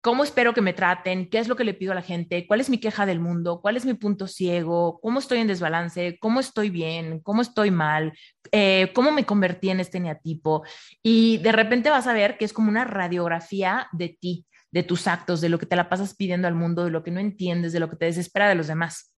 ¿Cómo 0.02 0.24
espero 0.24 0.54
que 0.54 0.62
me 0.62 0.72
traten? 0.72 1.28
¿Qué 1.28 1.38
es 1.38 1.46
lo 1.46 1.56
que 1.56 1.64
le 1.64 1.74
pido 1.74 1.92
a 1.92 1.94
la 1.94 2.00
gente? 2.00 2.46
¿Cuál 2.46 2.62
es 2.62 2.70
mi 2.70 2.78
queja 2.78 3.04
del 3.04 3.20
mundo? 3.20 3.60
¿Cuál 3.60 3.76
es 3.76 3.84
mi 3.84 3.92
punto 3.92 4.26
ciego? 4.26 4.98
¿Cómo 5.02 5.18
estoy 5.18 5.40
en 5.40 5.46
desbalance? 5.46 6.16
¿Cómo 6.18 6.40
estoy 6.40 6.70
bien? 6.70 7.20
¿Cómo 7.20 7.42
estoy 7.42 7.70
mal? 7.70 8.14
Eh, 8.50 8.90
¿Cómo 8.94 9.12
me 9.12 9.26
convertí 9.26 9.68
en 9.68 9.78
este 9.78 10.00
neatipo? 10.00 10.62
Y 11.02 11.36
de 11.38 11.52
repente 11.52 11.90
vas 11.90 12.06
a 12.06 12.14
ver 12.14 12.38
que 12.38 12.46
es 12.46 12.54
como 12.54 12.70
una 12.70 12.86
radiografía 12.86 13.88
de 13.92 14.16
ti, 14.18 14.46
de 14.70 14.84
tus 14.84 15.06
actos, 15.06 15.42
de 15.42 15.50
lo 15.50 15.58
que 15.58 15.66
te 15.66 15.76
la 15.76 15.90
pasas 15.90 16.14
pidiendo 16.14 16.48
al 16.48 16.54
mundo, 16.54 16.86
de 16.86 16.90
lo 16.90 17.02
que 17.02 17.10
no 17.10 17.20
entiendes, 17.20 17.74
de 17.74 17.80
lo 17.80 17.90
que 17.90 17.96
te 17.96 18.06
desespera 18.06 18.48
de 18.48 18.54
los 18.54 18.68
demás. 18.68 19.14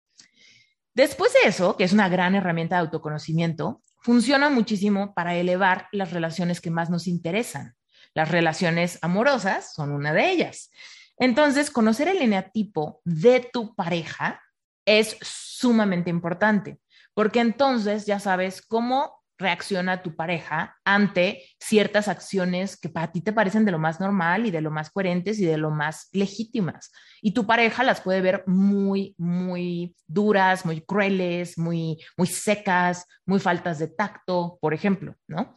Después 0.95 1.35
de 1.35 1.51
eso, 1.51 1.77
que 1.77 1.85
es 1.85 1.93
una 1.93 2.09
gran 2.09 2.35
herramienta 2.35 2.77
de 2.77 2.81
autoconocimiento, 2.81 3.83
funciona 4.01 4.51
muchísimo 4.51 5.15
para 5.15 5.37
elevar 5.37 5.89
las 5.93 6.13
relaciones 6.13 6.61
que 6.61 6.71
más 6.71 6.91
nos 6.91 7.07
interesan. 7.07 7.75
Las 8.15 8.31
relaciones 8.31 8.99
amorosas 9.03 9.73
son 9.75 9.93
una 9.93 10.13
de 10.13 10.31
ellas. 10.31 10.71
Entonces, 11.19 11.71
conocer 11.71 12.09
el 12.09 12.23
eneatipo 12.23 13.01
de 13.05 13.49
tu 13.53 13.75
pareja 13.75 14.41
es 14.87 15.17
sumamente 15.21 16.11
importante, 16.11 16.81
porque 17.15 17.41
entonces 17.41 18.07
ya 18.07 18.19
sabes 18.19 18.63
cómo 18.63 19.20
reacciona 19.41 20.03
tu 20.03 20.15
pareja 20.15 20.77
ante 20.85 21.43
ciertas 21.59 22.07
acciones 22.09 22.79
que 22.79 22.89
para 22.89 23.11
ti 23.11 23.23
te 23.23 23.33
parecen 23.33 23.65
de 23.65 23.73
lo 23.73 23.79
más 23.79 23.99
normal 23.99 24.47
y 24.47 24.51
de 24.51 24.61
lo 24.61 24.71
más 24.71 24.91
coherentes 24.91 25.41
y 25.41 25.47
de 25.47 25.57
lo 25.57 25.71
más 25.71 26.09
legítimas. 26.13 26.93
Y 27.23 27.33
tu 27.33 27.47
pareja 27.47 27.83
las 27.83 28.01
puede 28.01 28.21
ver 28.21 28.45
muy, 28.47 29.15
muy 29.19 29.97
duras, 30.07 30.65
muy 30.65 30.83
crueles, 30.83 31.59
muy, 31.59 31.99
muy 32.17 32.29
secas, 32.29 33.07
muy 33.27 33.41
faltas 33.41 33.79
de 33.79 33.89
tacto, 33.89 34.59
por 34.61 34.75
ejemplo, 34.75 35.17
¿no? 35.27 35.55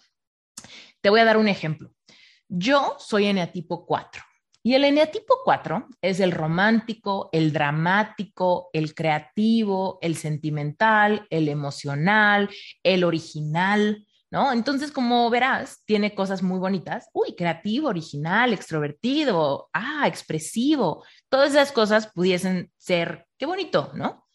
Te 1.01 1.09
voy 1.09 1.19
a 1.19 1.25
dar 1.25 1.37
un 1.37 1.49
ejemplo. 1.49 1.93
Yo 2.47 2.95
soy 2.97 3.25
eneatipo 3.25 3.85
4 3.85 4.23
y 4.65 4.75
el 4.75 4.85
eneatipo 4.85 5.35
4 5.43 5.87
es 6.01 6.21
el 6.21 6.31
romántico, 6.31 7.29
el 7.33 7.51
dramático, 7.51 8.69
el 8.71 8.95
creativo, 8.95 9.99
el 10.01 10.15
sentimental, 10.15 11.27
el 11.29 11.49
emocional, 11.49 12.49
el 12.81 13.03
original, 13.03 14.07
¿no? 14.31 14.53
Entonces, 14.53 14.93
como 14.93 15.29
verás, 15.29 15.83
tiene 15.85 16.15
cosas 16.15 16.41
muy 16.41 16.59
bonitas. 16.59 17.09
Uy, 17.11 17.35
creativo, 17.35 17.89
original, 17.89 18.53
extrovertido, 18.53 19.69
ah, 19.73 20.07
expresivo. 20.07 21.03
Todas 21.27 21.51
esas 21.51 21.73
cosas 21.73 22.07
pudiesen 22.13 22.71
ser, 22.77 23.27
qué 23.37 23.45
bonito, 23.45 23.91
¿no? 23.95 24.25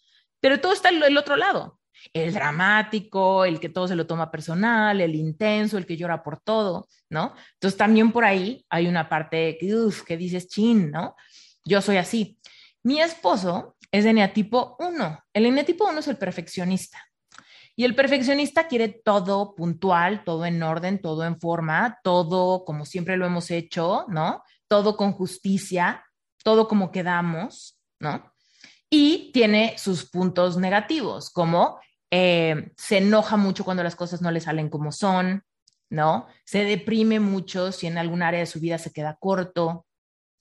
Pero 0.40 0.60
todo 0.60 0.74
está 0.74 0.90
el 0.90 1.16
otro 1.16 1.36
lado 1.36 1.77
el 2.12 2.32
dramático, 2.32 3.44
el 3.44 3.60
que 3.60 3.68
todo 3.68 3.88
se 3.88 3.96
lo 3.96 4.06
toma 4.06 4.30
personal, 4.30 5.00
el 5.00 5.14
intenso, 5.14 5.78
el 5.78 5.86
que 5.86 5.96
llora 5.96 6.22
por 6.22 6.40
todo, 6.40 6.88
¿no? 7.10 7.34
Entonces 7.54 7.76
también 7.76 8.12
por 8.12 8.24
ahí 8.24 8.64
hay 8.68 8.86
una 8.86 9.08
parte 9.08 9.58
que, 9.58 10.16
dices, 10.16 10.48
chin, 10.48 10.90
¿no? 10.90 11.16
Yo 11.64 11.80
soy 11.80 11.96
así. 11.96 12.38
Mi 12.82 13.00
esposo 13.00 13.76
es 13.90 14.04
de 14.04 14.10
eneatipo 14.10 14.76
1. 14.78 15.24
El 15.32 15.46
eneatipo 15.46 15.88
1 15.88 16.00
es 16.00 16.08
el 16.08 16.16
perfeccionista. 16.16 16.98
Y 17.76 17.84
el 17.84 17.94
perfeccionista 17.94 18.66
quiere 18.66 18.88
todo 18.88 19.54
puntual, 19.54 20.24
todo 20.24 20.44
en 20.46 20.62
orden, 20.62 21.00
todo 21.00 21.24
en 21.24 21.38
forma, 21.38 21.98
todo 22.02 22.64
como 22.64 22.84
siempre 22.84 23.16
lo 23.16 23.26
hemos 23.26 23.50
hecho, 23.52 24.06
¿no? 24.08 24.42
Todo 24.66 24.96
con 24.96 25.12
justicia, 25.12 26.04
todo 26.42 26.66
como 26.66 26.90
quedamos, 26.90 27.78
¿no? 28.00 28.32
Y 28.90 29.30
tiene 29.32 29.76
sus 29.78 30.10
puntos 30.10 30.56
negativos, 30.56 31.30
como 31.30 31.78
eh, 32.10 32.72
se 32.76 32.98
enoja 32.98 33.36
mucho 33.36 33.64
cuando 33.64 33.82
las 33.82 33.96
cosas 33.96 34.22
no 34.22 34.30
le 34.30 34.40
salen 34.40 34.68
como 34.68 34.92
son, 34.92 35.44
¿no? 35.90 36.26
Se 36.44 36.64
deprime 36.64 37.20
mucho 37.20 37.72
si 37.72 37.86
en 37.86 37.98
algún 37.98 38.22
área 38.22 38.40
de 38.40 38.46
su 38.46 38.60
vida 38.60 38.78
se 38.78 38.92
queda 38.92 39.16
corto, 39.18 39.86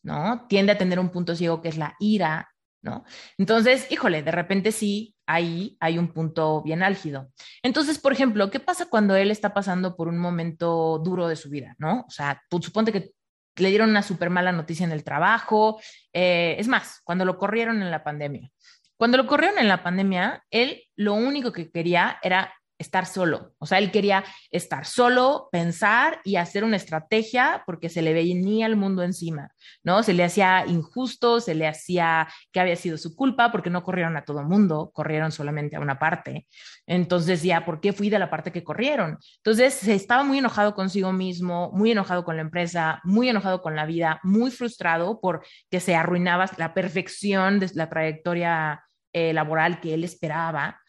¿no? 0.03 0.45
Tiende 0.47 0.71
a 0.71 0.77
tener 0.77 0.99
un 0.99 1.10
punto 1.10 1.36
ciego 1.36 1.62
que 1.62 1.69
es 1.69 1.77
la 1.77 1.95
ira, 1.99 2.49
¿no? 2.82 3.03
Entonces, 3.38 3.91
híjole, 3.91 4.23
de 4.23 4.32
repente 4.32 4.71
sí, 4.71 5.15
ahí 5.25 5.77
hay 5.80 5.97
un 5.97 6.10
punto 6.13 6.62
bien 6.62 6.84
álgido. 6.84 7.30
Entonces, 7.62 7.99
por 7.99 8.13
ejemplo, 8.13 8.49
¿qué 8.49 8.60
pasa 8.60 8.88
cuando 8.89 9.15
él 9.15 9.32
está 9.32 9.53
pasando 9.53 9.95
por 9.95 10.08
un 10.08 10.17
momento 10.17 10.99
duro 10.99 11.27
de 11.27 11.36
su 11.36 11.49
vida, 11.49 11.75
¿no? 11.77 12.06
O 12.08 12.10
sea, 12.10 12.41
tú 12.49 12.62
suponte 12.62 12.91
que 12.91 13.12
le 13.58 13.69
dieron 13.69 13.89
una 13.89 14.03
súper 14.03 14.30
mala 14.30 14.51
noticia 14.51 14.86
en 14.86 14.91
el 14.91 15.03
trabajo, 15.03 15.80
eh, 16.13 16.56
es 16.60 16.67
más, 16.67 17.01
cuando 17.03 17.25
lo 17.25 17.38
corrieron 17.38 17.82
en 17.82 17.91
la 17.91 18.03
pandemia, 18.03 18.49
cuando 18.97 19.17
lo 19.17 19.27
corrieron 19.27 19.60
en 19.60 19.67
la 19.67 19.83
pandemia, 19.83 20.43
él 20.51 20.83
lo 20.95 21.13
único 21.13 21.51
que 21.51 21.71
quería 21.71 22.17
era 22.21 22.53
estar 22.77 23.05
solo. 23.05 23.53
O 23.60 23.65
sea, 23.65 23.79
él 23.79 23.91
quería 23.91 24.23
estar 24.51 24.86
solo, 24.86 25.49
pensar 25.51 26.21
y 26.23 26.36
hacer 26.36 26.63
una 26.63 26.77
estrategia 26.77 27.63
porque 27.65 27.89
se 27.89 28.01
le 28.01 28.13
venía 28.13 28.65
el 28.65 28.75
mundo 28.75 29.03
encima, 29.03 29.49
¿no? 29.83 30.03
Se 30.03 30.13
le 30.13 30.23
hacía 30.23 30.65
injusto, 30.67 31.39
se 31.39 31.55
le 31.55 31.67
hacía 31.67 32.27
que 32.51 32.60
había 32.60 32.75
sido 32.75 32.97
su 32.97 33.15
culpa 33.15 33.51
porque 33.51 33.69
no 33.69 33.83
corrieron 33.83 34.15
a 34.17 34.25
todo 34.25 34.43
mundo, 34.43 34.91
corrieron 34.93 35.31
solamente 35.31 35.75
a 35.75 35.79
una 35.79 35.97
parte. 35.97 36.47
Entonces, 36.86 37.41
ya, 37.43 37.65
¿por 37.65 37.81
qué 37.81 37.93
fui 37.93 38.10
de 38.10 38.19
la 38.19 38.29
parte 38.29 38.51
que 38.51 38.63
corrieron? 38.63 39.17
Entonces, 39.38 39.73
se 39.73 39.95
estaba 39.95 40.23
muy 40.23 40.38
enojado 40.38 40.75
consigo 40.75 41.12
mismo, 41.13 41.71
muy 41.73 41.91
enojado 41.91 42.23
con 42.23 42.36
la 42.36 42.43
empresa, 42.43 43.01
muy 43.03 43.29
enojado 43.29 43.62
con 43.62 43.75
la 43.75 43.86
vida, 43.86 44.19
muy 44.23 44.51
frustrado 44.51 45.19
porque 45.19 45.79
se 45.79 45.95
arruinaba 45.95 46.49
la 46.57 46.73
perfección 46.73 47.60
de 47.60 47.71
la 47.73 47.89
trayectoria 47.89 48.87
eh, 49.13 49.33
laboral 49.33 49.79
que 49.79 49.93
él 49.93 50.03
esperaba. 50.03 50.81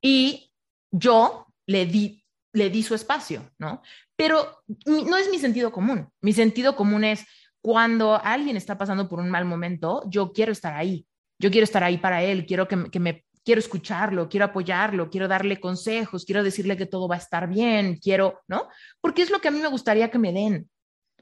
Y 0.00 0.52
yo 0.90 1.46
le 1.66 1.86
di, 1.86 2.24
le 2.52 2.70
di 2.70 2.82
su 2.82 2.94
espacio, 2.94 3.50
¿no? 3.58 3.82
Pero 4.16 4.62
no 4.86 5.16
es 5.16 5.30
mi 5.30 5.38
sentido 5.38 5.72
común. 5.72 6.08
Mi 6.20 6.32
sentido 6.32 6.76
común 6.76 7.04
es 7.04 7.24
cuando 7.60 8.20
alguien 8.22 8.56
está 8.56 8.76
pasando 8.76 9.08
por 9.08 9.20
un 9.20 9.30
mal 9.30 9.44
momento, 9.44 10.02
yo 10.08 10.32
quiero 10.32 10.52
estar 10.52 10.74
ahí. 10.74 11.06
Yo 11.38 11.50
quiero 11.50 11.64
estar 11.64 11.82
ahí 11.82 11.98
para 11.98 12.22
él, 12.22 12.46
quiero 12.46 12.68
que, 12.68 12.90
que 12.90 13.00
me 13.00 13.24
quiero 13.44 13.58
escucharlo, 13.58 14.28
quiero 14.28 14.46
apoyarlo, 14.46 15.10
quiero 15.10 15.28
darle 15.28 15.60
consejos, 15.60 16.24
quiero 16.24 16.42
decirle 16.42 16.76
que 16.76 16.86
todo 16.86 17.06
va 17.06 17.16
a 17.16 17.18
estar 17.18 17.48
bien, 17.48 17.98
quiero, 17.98 18.40
¿no? 18.48 18.68
Porque 19.00 19.22
es 19.22 19.30
lo 19.30 19.40
que 19.40 19.48
a 19.48 19.50
mí 19.50 19.60
me 19.60 19.68
gustaría 19.68 20.10
que 20.10 20.18
me 20.18 20.32
den, 20.32 20.68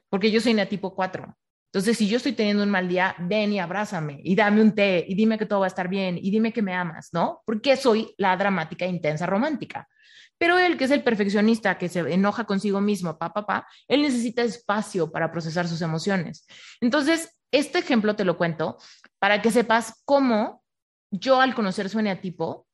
porque 0.08 0.30
yo 0.30 0.40
soy 0.40 0.54
tipo 0.66 0.94
4. 0.94 1.36
Entonces, 1.72 1.96
si 1.96 2.06
yo 2.06 2.18
estoy 2.18 2.32
teniendo 2.32 2.62
un 2.62 2.68
mal 2.68 2.87
día, 2.87 3.16
ven 3.18 3.50
y 3.54 3.58
abrázame 3.58 4.20
y 4.22 4.35
dame 4.35 4.61
un 4.61 4.74
té 4.74 5.06
y 5.08 5.14
dime 5.14 5.38
que 5.38 5.46
todo 5.46 5.61
va 5.61 5.66
a 5.66 5.68
estar 5.68 5.88
bien 5.88 6.18
y 6.20 6.30
dime 6.30 6.52
que 6.52 6.61
me 6.61 6.74
amas, 6.74 7.08
¿no? 7.12 7.40
Porque 7.46 7.78
soy 7.78 8.14
la 8.18 8.37
dramática, 8.37 8.85
intensa, 8.85 9.24
romántica. 9.24 9.88
Pero 10.37 10.58
él, 10.58 10.76
que 10.76 10.85
es 10.85 10.90
el 10.90 11.02
perfeccionista, 11.02 11.78
que 11.78 11.88
se 11.88 12.00
enoja 12.00 12.44
consigo 12.44 12.82
mismo, 12.82 13.16
pa, 13.16 13.32
pa, 13.32 13.66
él 13.88 14.02
necesita 14.02 14.42
espacio 14.42 15.11
para 15.11 15.32
procesar 15.32 15.66
sus 15.66 15.80
emociones. 15.80 16.46
Entonces, 16.82 17.38
este 17.50 17.78
ejemplo 17.78 18.16
te 18.16 18.26
lo 18.26 18.37
cuento 18.37 18.76
para 19.18 19.40
que 19.40 19.50
sepas 19.50 20.02
cómo 20.04 20.62
yo, 21.11 21.40
al 21.40 21.54
conocer 21.54 21.88
su 21.88 22.00
eneatipo, 22.00 22.66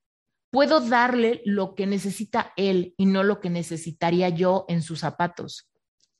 puedo 0.50 0.80
darle 0.80 1.42
lo 1.44 1.76
que 1.76 1.87
necesita 1.87 2.52
él 2.56 2.94
y 2.96 3.06
no 3.06 3.22
lo 3.22 3.40
que 3.40 3.50
necesitaría 3.50 4.28
yo 4.30 4.64
en 4.68 4.82
sus 4.82 5.00
zapatos. 5.00 5.70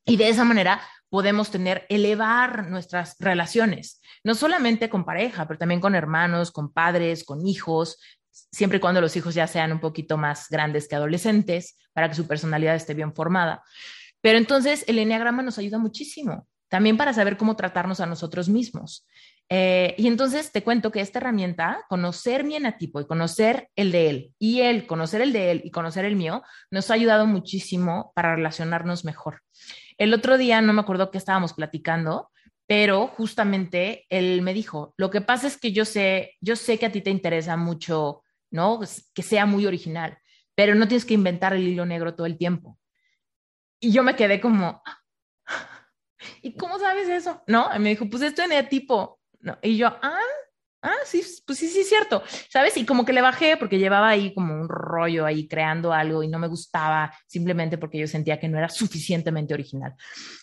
Y 0.05 0.17
de 0.17 0.29
esa 0.29 0.45
manera 0.45 0.81
podemos 1.09 1.51
tener, 1.51 1.87
elevar 1.89 2.69
nuestras 2.69 3.17
relaciones, 3.19 4.01
no 4.25 4.35
solamente 4.35 4.89
con 4.89 5.05
pareja, 5.05 5.47
pero 5.47 5.59
también 5.59 5.81
con 5.81 5.95
hermanos, 5.95 6.51
con 6.51 6.73
padres, 6.73 7.25
con 7.25 7.47
hijos, 7.47 7.99
siempre 8.53 8.79
y 8.79 8.81
cuando 8.81 9.01
los 9.01 9.17
hijos 9.17 9.35
ya 9.35 9.47
sean 9.47 9.73
un 9.73 9.81
poquito 9.81 10.17
más 10.17 10.49
grandes 10.49 10.89
que 10.89 10.97
adolescentes, 10.97 11.79
para 11.93 12.09
que 12.09 12.15
su 12.15 12.27
personalidad 12.27 12.75
esté 12.75 12.95
bien 12.95 13.15
formada. 13.15 13.63
Pero 14.21 14.39
entonces 14.39 14.85
el 14.87 14.99
enneagrama 14.99 15.43
nos 15.43 15.59
ayuda 15.59 15.79
muchísimo, 15.79 16.47
también 16.69 16.97
para 16.97 17.13
saber 17.13 17.37
cómo 17.37 17.57
tratarnos 17.57 18.01
a 18.01 18.07
nosotros 18.07 18.49
mismos. 18.49 19.07
Eh, 19.51 19.95
y 19.97 20.09
entonces 20.09 20.53
te 20.53 20.63
cuento 20.63 20.93
que 20.93 21.01
esta 21.01 21.19
herramienta, 21.19 21.85
conocer 21.89 22.45
mi 22.45 22.55
enatipo 22.57 23.01
y 23.01 23.07
conocer 23.07 23.71
el 23.77 23.93
de 23.93 24.11
él, 24.11 24.35
y 24.39 24.61
él, 24.61 24.87
conocer 24.87 25.23
el 25.23 25.33
de 25.33 25.51
él 25.51 25.63
y 25.65 25.71
conocer 25.71 26.05
el 26.05 26.17
mío, 26.17 26.43
nos 26.71 26.91
ha 26.91 26.95
ayudado 26.95 27.27
muchísimo 27.27 28.13
para 28.15 28.37
relacionarnos 28.37 29.05
mejor. 29.05 29.43
El 29.97 30.13
otro 30.13 30.37
día, 30.37 30.61
no 30.61 30.73
me 30.73 30.81
acuerdo 30.81 31.11
qué 31.11 31.19
estábamos 31.19 31.55
platicando, 31.55 32.31
pero 32.67 33.07
justamente 33.09 34.05
él 34.11 34.43
me 34.43 34.53
dijo, 34.53 34.93
lo 34.99 35.11
que 35.11 35.23
pasa 35.23 35.47
es 35.47 35.57
que 35.57 35.73
yo 35.73 35.87
sé, 35.87 36.37
yo 36.41 36.55
sé 36.55 36.79
que 36.79 36.87
a 36.87 36.93
ti 36.93 37.01
te 37.01 37.11
interesa 37.11 37.57
mucho, 37.57 38.23
¿no? 38.51 38.77
Pues, 38.77 39.11
que 39.15 39.23
sea 39.23 39.47
muy 39.47 39.65
original, 39.65 40.19
pero 40.55 40.75
no 40.75 40.87
tienes 40.87 41.07
que 41.07 41.15
inventar 41.15 41.55
el 41.55 41.67
hilo 41.67 41.87
negro 41.87 42.15
todo 42.15 42.27
el 42.27 42.37
tiempo. 42.37 42.79
Y 43.81 43.93
yo 43.93 44.03
me 44.03 44.17
quedé 44.17 44.41
como, 44.41 44.83
¿y 46.43 46.55
cómo 46.57 46.79
sabes 46.79 47.09
eso? 47.09 47.43
No, 47.47 47.71
me 47.79 47.91
dijo, 47.91 48.09
pues 48.11 48.23
esto 48.23 48.43
es 48.43 48.69
tipo, 48.69 49.18
Y 49.62 49.77
yo, 49.77 49.88
ah, 50.03 50.20
Ah, 50.81 50.94
sí, 51.05 51.22
pues 51.44 51.59
sí, 51.59 51.66
sí, 51.66 51.81
es 51.81 51.88
cierto. 51.88 52.22
¿Sabes? 52.51 52.77
Y 52.77 52.87
como 52.87 53.05
que 53.05 53.12
le 53.12 53.20
bajé 53.20 53.57
porque 53.57 53.79
llevaba 53.79 54.09
ahí 54.09 54.33
como 54.33 54.55
un 54.55 54.68
rollo 54.68 55.27
ahí 55.27 55.48
creando 55.48 55.92
algo 55.92 56.22
y 56.22 56.29
no 56.29 56.38
me 56.38 56.46
gustaba 56.46 57.12
simplemente 57.27 57.79
porque 57.79 57.98
yo 57.98 58.07
sentía 58.07 58.38
que 58.38 58.48
no 58.48 58.59
era 58.59 58.68
suficientemente 58.68 59.55
original. 59.55 59.94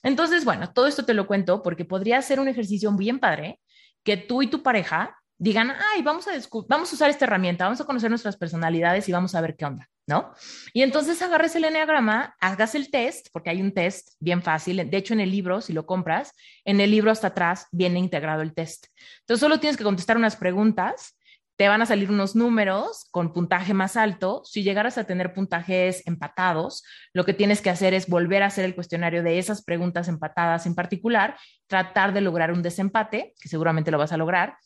Entonces, 0.04 0.44
bueno, 0.44 0.74
todo 0.74 0.88
esto 0.88 1.06
te 1.06 1.14
lo 1.14 1.26
cuento 1.26 1.64
porque 1.64 1.86
podría 1.86 2.22
ser 2.22 2.40
un 2.40 2.50
ejercicio 2.50 2.92
bien 2.92 3.20
padre 3.20 3.62
que 4.04 4.18
tú 4.18 4.42
y 4.42 4.48
tu 4.48 4.62
pareja 4.62 5.18
digan, 5.38 5.72
ay, 5.94 6.02
vamos 6.02 6.28
a, 6.28 6.32
vamos 6.68 6.92
a 6.92 6.96
usar 6.96 7.10
esta 7.10 7.26
herramienta, 7.26 7.66
vamos 7.66 7.82
a 7.82 7.86
conocer 7.86 8.10
nuestras 8.10 8.38
personalidades 8.38 9.08
y 9.08 9.12
vamos 9.14 9.36
a 9.36 9.42
ver 9.42 9.56
qué 9.56 9.66
onda, 9.66 9.90
¿no? 10.08 10.34
Y 10.74 10.84
entonces 10.84 11.22
agarres 11.22 11.56
el 11.56 11.66
enneagrama, 11.66 12.36
hagas 12.40 12.76
el 12.76 12.92
test, 12.92 13.28
porque 13.32 13.50
hay 13.50 13.62
un 13.62 13.74
test 13.74 14.14
bien 14.20 14.42
fácil. 14.42 14.90
De 14.90 14.98
hecho, 14.98 15.14
en 15.14 15.20
el 15.20 15.32
libro, 15.32 15.62
si 15.62 15.74
lo 15.74 15.86
compras, 15.86 16.34
en 16.64 16.80
el 16.80 16.92
libro 16.92 17.12
hasta 17.12 17.28
atrás 17.28 17.68
viene 17.72 18.00
integrado 18.00 18.42
el 18.42 18.54
test. 18.54 18.88
Entonces, 19.22 19.40
solo 19.40 19.60
tienes 19.60 19.78
que 19.78 19.84
contestar 19.84 20.18
unas 20.18 20.36
preguntas. 20.36 21.18
Te 21.58 21.70
van 21.70 21.82
a 21.82 21.86
salir 21.86 22.12
unos 22.12 22.36
números 22.36 23.08
con 23.12 23.32
puntaje 23.32 23.74
más 23.74 23.96
alto. 23.96 24.42
Si 24.44 24.62
llegaras 24.62 24.98
a 24.98 25.06
tener 25.06 25.34
puntajes 25.34 26.06
empatados, 26.06 26.84
lo 27.14 27.24
que 27.24 27.34
tienes 27.34 27.62
que 27.62 27.70
hacer 27.70 27.94
es 27.94 28.08
volver 28.08 28.44
a 28.44 28.48
hacer 28.48 28.66
el 28.66 28.76
cuestionario 28.76 29.24
de 29.24 29.40
esas 29.40 29.64
preguntas 29.64 30.10
empatadas 30.10 30.66
en 30.66 30.76
particular, 30.76 31.38
tratar 31.68 32.14
de 32.14 32.22
lograr 32.22 32.52
un 32.52 32.62
desempate, 32.62 33.34
que 33.40 33.48
seguramente 33.48 33.90
lo 33.90 33.98
vas 33.98 34.12
a 34.12 34.18
lograr, 34.18 34.58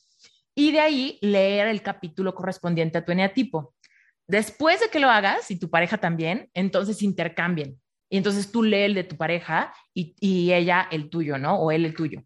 y 0.56 0.71
de 0.71 0.80
ahí 0.80 1.19
leer 1.21 1.67
el 1.67 1.84
capítulo 1.84 2.34
correspondiente 2.34 2.97
a 2.97 3.06
tu 3.06 3.12
eneatipo. 3.12 3.75
Después 4.29 4.79
de 4.79 4.89
que 4.89 4.99
lo 4.99 5.09
hagas 5.09 5.49
y 5.49 5.57
tu 5.57 5.71
pareja 5.71 5.97
también, 5.97 6.51
entonces 6.53 7.01
intercambien. 7.01 7.81
Y 8.11 8.17
entonces 8.17 8.51
tú 8.51 8.61
lees 8.61 8.85
el 8.85 8.93
de 8.93 9.03
tu 9.03 9.17
pareja 9.17 9.73
y, 9.93 10.51
ella 10.53 10.87
el 10.91 11.09
tuyo, 11.09 11.39
¿no? 11.39 11.55
O 11.55 11.71
él 11.71 11.83
el 11.83 11.95
tuyo. 11.95 12.21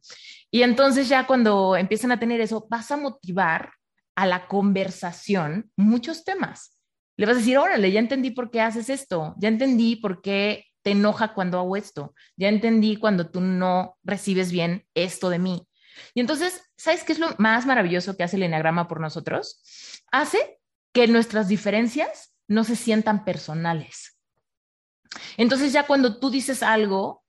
Y 0.51 0.63
entonces 0.63 1.07
ya 1.07 1.25
cuando 1.25 1.77
empiezan 1.77 2.11
a 2.11 2.19
tener 2.19 2.41
eso, 2.41 2.67
vas 2.69 2.91
a 2.91 2.97
motivar 2.97 3.71
a 4.15 4.25
la 4.25 4.47
conversación 4.47 5.71
muchos 5.77 6.25
temas. 6.25 6.77
Le 7.15 7.25
vas 7.25 7.35
a 7.35 7.39
decir, 7.39 7.57
órale, 7.57 7.89
ya 7.89 8.01
entendí 8.01 8.31
por 8.31 8.51
qué 8.51 8.59
haces 8.59 8.89
esto, 8.89 9.33
ya 9.37 9.47
entendí 9.47 9.95
por 9.95 10.21
qué 10.21 10.65
te 10.81 10.91
enoja 10.91 11.33
cuando 11.33 11.57
hago 11.57 11.77
esto, 11.77 12.13
ya 12.35 12.49
entendí 12.49 12.97
cuando 12.97 13.29
tú 13.29 13.39
no 13.39 13.97
recibes 14.03 14.51
bien 14.51 14.85
esto 14.93 15.29
de 15.29 15.39
mí, 15.39 15.65
y 16.13 16.19
entonces, 16.19 16.61
¿sabes 16.75 17.03
qué 17.03 17.13
es 17.13 17.19
lo 17.19 17.29
más 17.37 17.65
maravilloso 17.65 18.15
que 18.15 18.23
hace 18.23 18.37
el 18.37 18.43
Enneagrama 18.43 18.87
por 18.87 18.99
nosotros? 18.99 19.61
Hace 20.11 20.59
que 20.93 21.07
nuestras 21.07 21.47
diferencias 21.47 22.33
no 22.47 22.63
se 22.63 22.75
sientan 22.75 23.25
personales. 23.25 24.17
Entonces 25.37 25.73
ya 25.73 25.85
cuando 25.85 26.19
tú 26.19 26.29
dices 26.29 26.63
algo, 26.63 27.23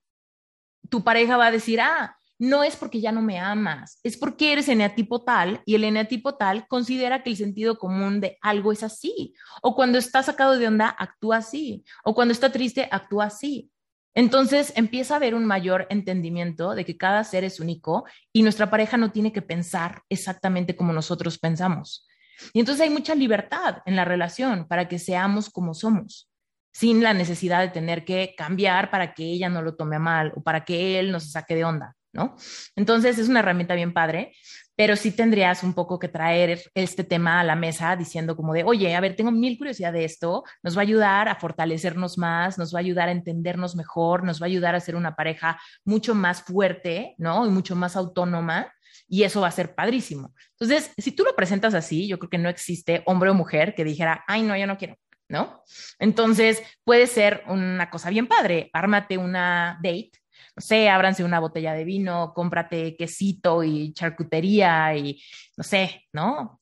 tu 0.88 1.02
pareja 1.02 1.36
va 1.36 1.46
a 1.46 1.50
decir, 1.50 1.80
ah, 1.80 2.16
no 2.38 2.64
es 2.64 2.76
porque 2.76 3.00
ya 3.00 3.12
no 3.12 3.22
me 3.22 3.38
amas, 3.38 4.00
es 4.02 4.16
porque 4.16 4.52
eres 4.52 4.68
eneatipo 4.68 5.22
tal 5.22 5.62
y 5.64 5.76
el 5.76 5.84
eneatipo 5.84 6.34
tal 6.34 6.66
considera 6.66 7.22
que 7.22 7.30
el 7.30 7.36
sentido 7.36 7.78
común 7.78 8.20
de 8.20 8.38
algo 8.42 8.72
es 8.72 8.82
así. 8.82 9.34
O 9.62 9.74
cuando 9.74 9.98
está 9.98 10.22
sacado 10.22 10.58
de 10.58 10.66
onda, 10.66 10.88
actúa 10.88 11.38
así. 11.38 11.84
O 12.04 12.14
cuando 12.14 12.32
está 12.32 12.50
triste, 12.50 12.88
actúa 12.90 13.26
así. 13.26 13.70
Entonces 14.14 14.72
empieza 14.76 15.14
a 15.14 15.16
haber 15.16 15.34
un 15.34 15.44
mayor 15.44 15.86
entendimiento 15.90 16.74
de 16.74 16.84
que 16.84 16.96
cada 16.96 17.24
ser 17.24 17.44
es 17.44 17.58
único 17.60 18.04
y 18.32 18.42
nuestra 18.42 18.70
pareja 18.70 18.96
no 18.96 19.10
tiene 19.10 19.32
que 19.32 19.42
pensar 19.42 20.02
exactamente 20.08 20.76
como 20.76 20.92
nosotros 20.92 21.38
pensamos. 21.38 22.06
Y 22.52 22.60
entonces 22.60 22.82
hay 22.82 22.90
mucha 22.90 23.14
libertad 23.14 23.78
en 23.86 23.96
la 23.96 24.04
relación 24.04 24.66
para 24.66 24.88
que 24.88 24.98
seamos 24.98 25.50
como 25.50 25.74
somos, 25.74 26.30
sin 26.72 27.02
la 27.02 27.14
necesidad 27.14 27.60
de 27.60 27.68
tener 27.68 28.04
que 28.04 28.34
cambiar 28.36 28.90
para 28.90 29.14
que 29.14 29.24
ella 29.24 29.48
no 29.48 29.62
lo 29.62 29.76
tome 29.76 29.98
mal 29.98 30.32
o 30.36 30.42
para 30.42 30.64
que 30.64 30.98
él 30.98 31.12
no 31.12 31.20
se 31.20 31.30
saque 31.30 31.54
de 31.54 31.64
onda, 31.64 31.96
¿no? 32.12 32.36
Entonces 32.76 33.18
es 33.18 33.28
una 33.28 33.40
herramienta 33.40 33.74
bien 33.74 33.92
padre 33.92 34.32
pero 34.76 34.96
sí 34.96 35.12
tendrías 35.12 35.62
un 35.62 35.72
poco 35.72 35.98
que 35.98 36.08
traer 36.08 36.62
este 36.74 37.04
tema 37.04 37.40
a 37.40 37.44
la 37.44 37.54
mesa 37.54 37.94
diciendo 37.94 38.36
como 38.36 38.52
de, 38.52 38.64
oye, 38.64 38.94
a 38.94 39.00
ver, 39.00 39.14
tengo 39.14 39.30
mil 39.30 39.56
curiosidad 39.56 39.92
de 39.92 40.04
esto, 40.04 40.44
nos 40.62 40.76
va 40.76 40.80
a 40.80 40.82
ayudar 40.82 41.28
a 41.28 41.36
fortalecernos 41.36 42.18
más, 42.18 42.58
nos 42.58 42.74
va 42.74 42.78
a 42.78 42.80
ayudar 42.80 43.08
a 43.08 43.12
entendernos 43.12 43.76
mejor, 43.76 44.24
nos 44.24 44.40
va 44.40 44.46
a 44.46 44.48
ayudar 44.48 44.74
a 44.74 44.80
ser 44.80 44.96
una 44.96 45.14
pareja 45.14 45.60
mucho 45.84 46.14
más 46.14 46.42
fuerte, 46.42 47.14
¿no? 47.18 47.46
Y 47.46 47.50
mucho 47.50 47.76
más 47.76 47.94
autónoma. 47.96 48.72
Y 49.08 49.22
eso 49.22 49.40
va 49.40 49.48
a 49.48 49.52
ser 49.52 49.74
padrísimo. 49.74 50.34
Entonces, 50.52 50.92
si 50.96 51.12
tú 51.12 51.24
lo 51.24 51.36
presentas 51.36 51.74
así, 51.74 52.08
yo 52.08 52.18
creo 52.18 52.30
que 52.30 52.38
no 52.38 52.48
existe 52.48 53.02
hombre 53.06 53.30
o 53.30 53.34
mujer 53.34 53.74
que 53.74 53.84
dijera, 53.84 54.24
ay, 54.26 54.42
no, 54.42 54.56
yo 54.56 54.66
no 54.66 54.78
quiero, 54.78 54.96
¿no? 55.28 55.62
Entonces, 55.98 56.62
puede 56.84 57.06
ser 57.06 57.42
una 57.46 57.90
cosa 57.90 58.10
bien 58.10 58.26
padre. 58.26 58.70
Ármate 58.72 59.18
una 59.18 59.78
date 59.82 60.12
no 60.56 60.60
sé, 60.60 60.88
ábranse 60.88 61.24
una 61.24 61.40
botella 61.40 61.74
de 61.74 61.84
vino, 61.84 62.32
cómprate 62.34 62.96
quesito 62.96 63.64
y 63.64 63.92
charcutería 63.92 64.96
y 64.96 65.20
no 65.56 65.64
sé, 65.64 66.06
¿no? 66.12 66.60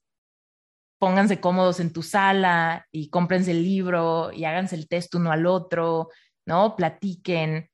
Pónganse 0.98 1.40
cómodos 1.40 1.80
en 1.80 1.92
tu 1.92 2.02
sala 2.02 2.86
y 2.90 3.10
cómprense 3.10 3.50
el 3.50 3.62
libro 3.62 4.32
y 4.32 4.44
háganse 4.44 4.76
el 4.76 4.88
test 4.88 5.14
uno 5.14 5.30
al 5.30 5.46
otro, 5.46 6.08
¿no? 6.46 6.74
Platiquen, 6.74 7.70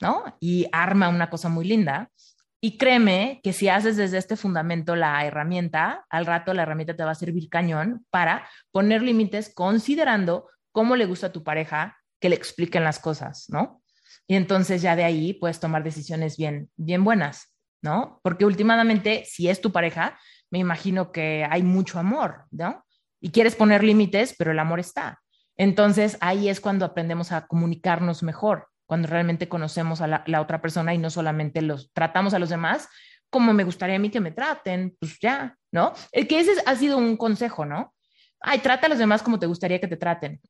¿no? 0.00 0.36
Y 0.40 0.68
arma 0.70 1.08
una 1.08 1.30
cosa 1.30 1.48
muy 1.48 1.64
linda. 1.66 2.10
Y 2.60 2.78
créeme 2.78 3.40
que 3.42 3.52
si 3.52 3.68
haces 3.68 3.96
desde 3.96 4.18
este 4.18 4.36
fundamento 4.36 4.96
la 4.96 5.24
herramienta, 5.24 6.06
al 6.08 6.26
rato 6.26 6.54
la 6.54 6.62
herramienta 6.62 6.96
te 6.96 7.04
va 7.04 7.10
a 7.10 7.14
servir 7.14 7.48
cañón 7.48 8.06
para 8.10 8.48
poner 8.72 9.02
límites 9.02 9.52
considerando 9.54 10.48
cómo 10.72 10.96
le 10.96 11.06
gusta 11.06 11.28
a 11.28 11.32
tu 11.32 11.44
pareja 11.44 11.96
que 12.20 12.28
le 12.28 12.36
expliquen 12.36 12.84
las 12.84 12.98
cosas, 12.98 13.46
¿no? 13.48 13.82
Y 14.26 14.34
entonces 14.34 14.82
ya 14.82 14.96
de 14.96 15.04
ahí 15.04 15.34
puedes 15.34 15.60
tomar 15.60 15.84
decisiones 15.84 16.36
bien, 16.36 16.70
bien 16.76 17.04
buenas, 17.04 17.54
¿no? 17.82 18.20
Porque 18.22 18.44
últimamente, 18.44 19.24
si 19.26 19.48
es 19.48 19.60
tu 19.60 19.70
pareja, 19.70 20.18
me 20.50 20.58
imagino 20.58 21.12
que 21.12 21.46
hay 21.48 21.62
mucho 21.62 21.98
amor, 21.98 22.46
¿no? 22.50 22.84
Y 23.20 23.30
quieres 23.30 23.54
poner 23.54 23.84
límites, 23.84 24.34
pero 24.36 24.50
el 24.50 24.58
amor 24.58 24.80
está. 24.80 25.20
Entonces 25.56 26.18
ahí 26.20 26.48
es 26.48 26.60
cuando 26.60 26.84
aprendemos 26.84 27.32
a 27.32 27.46
comunicarnos 27.46 28.22
mejor, 28.22 28.68
cuando 28.86 29.08
realmente 29.08 29.48
conocemos 29.48 30.00
a 30.00 30.06
la, 30.06 30.40
otra 30.40 30.60
persona 30.60 30.94
y 30.94 30.98
no 30.98 31.10
solamente 31.10 31.60
los 31.60 31.92
tratamos 31.92 32.34
a 32.34 32.38
los 32.38 32.48
demás 32.48 32.88
como 33.28 33.52
me 33.52 33.64
gustaría 33.64 33.96
a 33.96 33.98
mí 33.98 34.08
que 34.08 34.20
me 34.20 34.30
traten, 34.30 34.96
pues 35.00 35.18
ya, 35.20 35.58
¿no? 35.72 35.92
El 36.12 36.28
que 36.28 36.38
ese 36.38 36.52
ha 36.64 36.76
sido 36.76 36.96
un 36.96 37.16
consejo, 37.16 37.66
¿no? 37.66 37.92
Ay, 38.40 38.60
trata 38.60 38.86
a 38.86 38.88
los 38.88 38.98
demás 38.98 39.22
como 39.22 39.38
te 39.38 39.46
gustaría 39.46 39.80
que 39.80 39.88
te 39.88 39.96
traten. 39.96 40.40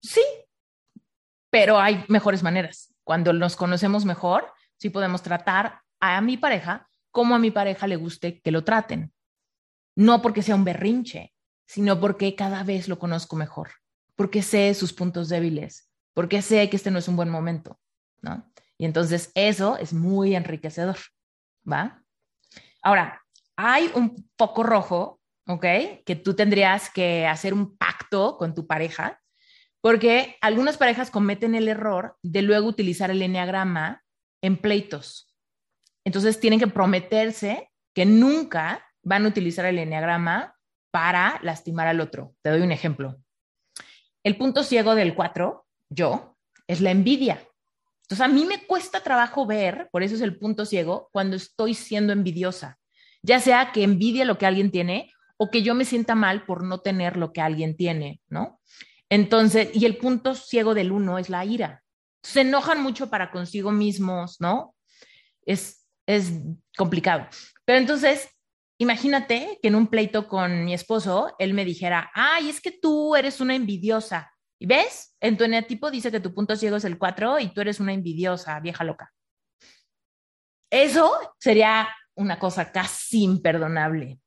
Sí, 0.00 0.22
pero 1.50 1.78
hay 1.78 2.04
mejores 2.08 2.42
maneras. 2.42 2.94
Cuando 3.02 3.32
nos 3.32 3.56
conocemos 3.56 4.04
mejor, 4.04 4.52
sí 4.78 4.88
podemos 4.88 5.20
tratar 5.22 5.80
a 6.00 6.20
mi 6.20 6.36
pareja 6.36 6.88
como 7.10 7.34
a 7.34 7.38
mi 7.38 7.50
pareja 7.50 7.86
le 7.86 7.96
guste 7.96 8.40
que 8.40 8.50
lo 8.50 8.62
traten. 8.62 9.12
No 9.96 10.22
porque 10.22 10.42
sea 10.42 10.54
un 10.54 10.64
berrinche, 10.64 11.32
sino 11.66 11.98
porque 11.98 12.34
cada 12.34 12.62
vez 12.62 12.88
lo 12.88 12.98
conozco 12.98 13.36
mejor, 13.36 13.70
porque 14.14 14.42
sé 14.42 14.74
sus 14.74 14.92
puntos 14.92 15.28
débiles, 15.28 15.85
porque 16.16 16.40
sé 16.40 16.70
que 16.70 16.76
este 16.76 16.90
no 16.90 16.98
es 16.98 17.08
un 17.08 17.16
buen 17.16 17.28
momento, 17.28 17.78
¿no? 18.22 18.50
Y 18.78 18.86
entonces 18.86 19.30
eso 19.34 19.76
es 19.76 19.92
muy 19.92 20.34
enriquecedor, 20.34 20.96
¿va? 21.70 22.02
Ahora, 22.80 23.22
hay 23.54 23.90
un 23.94 24.26
poco 24.34 24.62
rojo, 24.62 25.20
¿ok? 25.46 25.66
Que 26.06 26.18
tú 26.24 26.34
tendrías 26.34 26.88
que 26.88 27.26
hacer 27.26 27.52
un 27.52 27.76
pacto 27.76 28.38
con 28.38 28.54
tu 28.54 28.66
pareja 28.66 29.20
porque 29.82 30.38
algunas 30.40 30.78
parejas 30.78 31.10
cometen 31.10 31.54
el 31.54 31.68
error 31.68 32.16
de 32.22 32.40
luego 32.40 32.66
utilizar 32.66 33.10
el 33.10 33.20
enneagrama 33.20 34.02
en 34.40 34.56
pleitos. 34.56 35.36
Entonces 36.02 36.40
tienen 36.40 36.58
que 36.58 36.66
prometerse 36.66 37.70
que 37.94 38.06
nunca 38.06 38.82
van 39.02 39.26
a 39.26 39.28
utilizar 39.28 39.66
el 39.66 39.78
enneagrama 39.78 40.56
para 40.90 41.38
lastimar 41.42 41.88
al 41.88 42.00
otro. 42.00 42.34
Te 42.40 42.48
doy 42.48 42.62
un 42.62 42.72
ejemplo. 42.72 43.18
El 44.24 44.38
punto 44.38 44.64
ciego 44.64 44.94
del 44.94 45.14
4, 45.14 45.65
yo, 45.88 46.36
es 46.66 46.80
la 46.80 46.90
envidia. 46.90 47.46
Entonces 48.02 48.24
a 48.24 48.28
mí 48.28 48.44
me 48.44 48.64
cuesta 48.66 49.02
trabajo 49.02 49.46
ver, 49.46 49.88
por 49.90 50.02
eso 50.02 50.14
es 50.14 50.20
el 50.20 50.38
punto 50.38 50.64
ciego, 50.64 51.08
cuando 51.12 51.36
estoy 51.36 51.74
siendo 51.74 52.12
envidiosa. 52.12 52.78
Ya 53.22 53.40
sea 53.40 53.72
que 53.72 53.82
envidia 53.82 54.24
lo 54.24 54.38
que 54.38 54.46
alguien 54.46 54.70
tiene 54.70 55.12
o 55.36 55.50
que 55.50 55.62
yo 55.62 55.74
me 55.74 55.84
sienta 55.84 56.14
mal 56.14 56.44
por 56.46 56.62
no 56.62 56.78
tener 56.78 57.16
lo 57.16 57.32
que 57.32 57.40
alguien 57.40 57.76
tiene, 57.76 58.20
¿no? 58.28 58.60
Entonces, 59.08 59.70
y 59.74 59.84
el 59.84 59.96
punto 59.96 60.34
ciego 60.34 60.74
del 60.74 60.92
uno 60.92 61.18
es 61.18 61.28
la 61.28 61.44
ira. 61.44 61.82
Se 62.22 62.40
enojan 62.40 62.82
mucho 62.82 63.10
para 63.10 63.30
consigo 63.30 63.70
mismos, 63.70 64.40
¿no? 64.40 64.74
Es, 65.44 65.86
es 66.06 66.32
complicado. 66.76 67.26
Pero 67.64 67.78
entonces, 67.78 68.28
imagínate 68.78 69.58
que 69.62 69.68
en 69.68 69.76
un 69.76 69.86
pleito 69.88 70.28
con 70.28 70.64
mi 70.64 70.74
esposo, 70.74 71.34
él 71.38 71.54
me 71.54 71.64
dijera, 71.64 72.10
ay, 72.14 72.48
es 72.48 72.60
que 72.60 72.72
tú 72.72 73.14
eres 73.14 73.40
una 73.40 73.54
envidiosa. 73.54 74.32
¿Y 74.58 74.66
ves? 74.66 75.14
En 75.20 75.36
tu 75.36 75.44
eneatipo 75.44 75.90
dice 75.90 76.10
que 76.10 76.20
tu 76.20 76.34
punto 76.34 76.56
ciego 76.56 76.76
es 76.76 76.84
el 76.84 76.98
4 76.98 77.40
y 77.40 77.48
tú 77.48 77.60
eres 77.60 77.80
una 77.80 77.92
envidiosa, 77.92 78.58
vieja 78.60 78.84
loca. 78.84 79.12
Eso 80.70 81.12
sería 81.38 81.88
una 82.14 82.38
cosa 82.38 82.72
casi 82.72 83.22
imperdonable, 83.22 84.20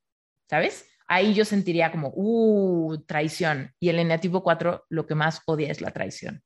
¿sabes? 0.50 0.86
ahí 1.10 1.34
yo 1.34 1.44
sentiría 1.44 1.92
como, 1.92 2.14
uh, 2.16 3.04
traición. 3.08 3.74
Y 3.80 3.90
el 3.90 3.98
eneativo 3.98 4.44
4 4.44 4.86
lo 4.90 5.08
que 5.08 5.16
más 5.16 5.42
odia 5.48 5.72
es 5.72 5.82
la 5.82 5.90
traición. 5.90 6.44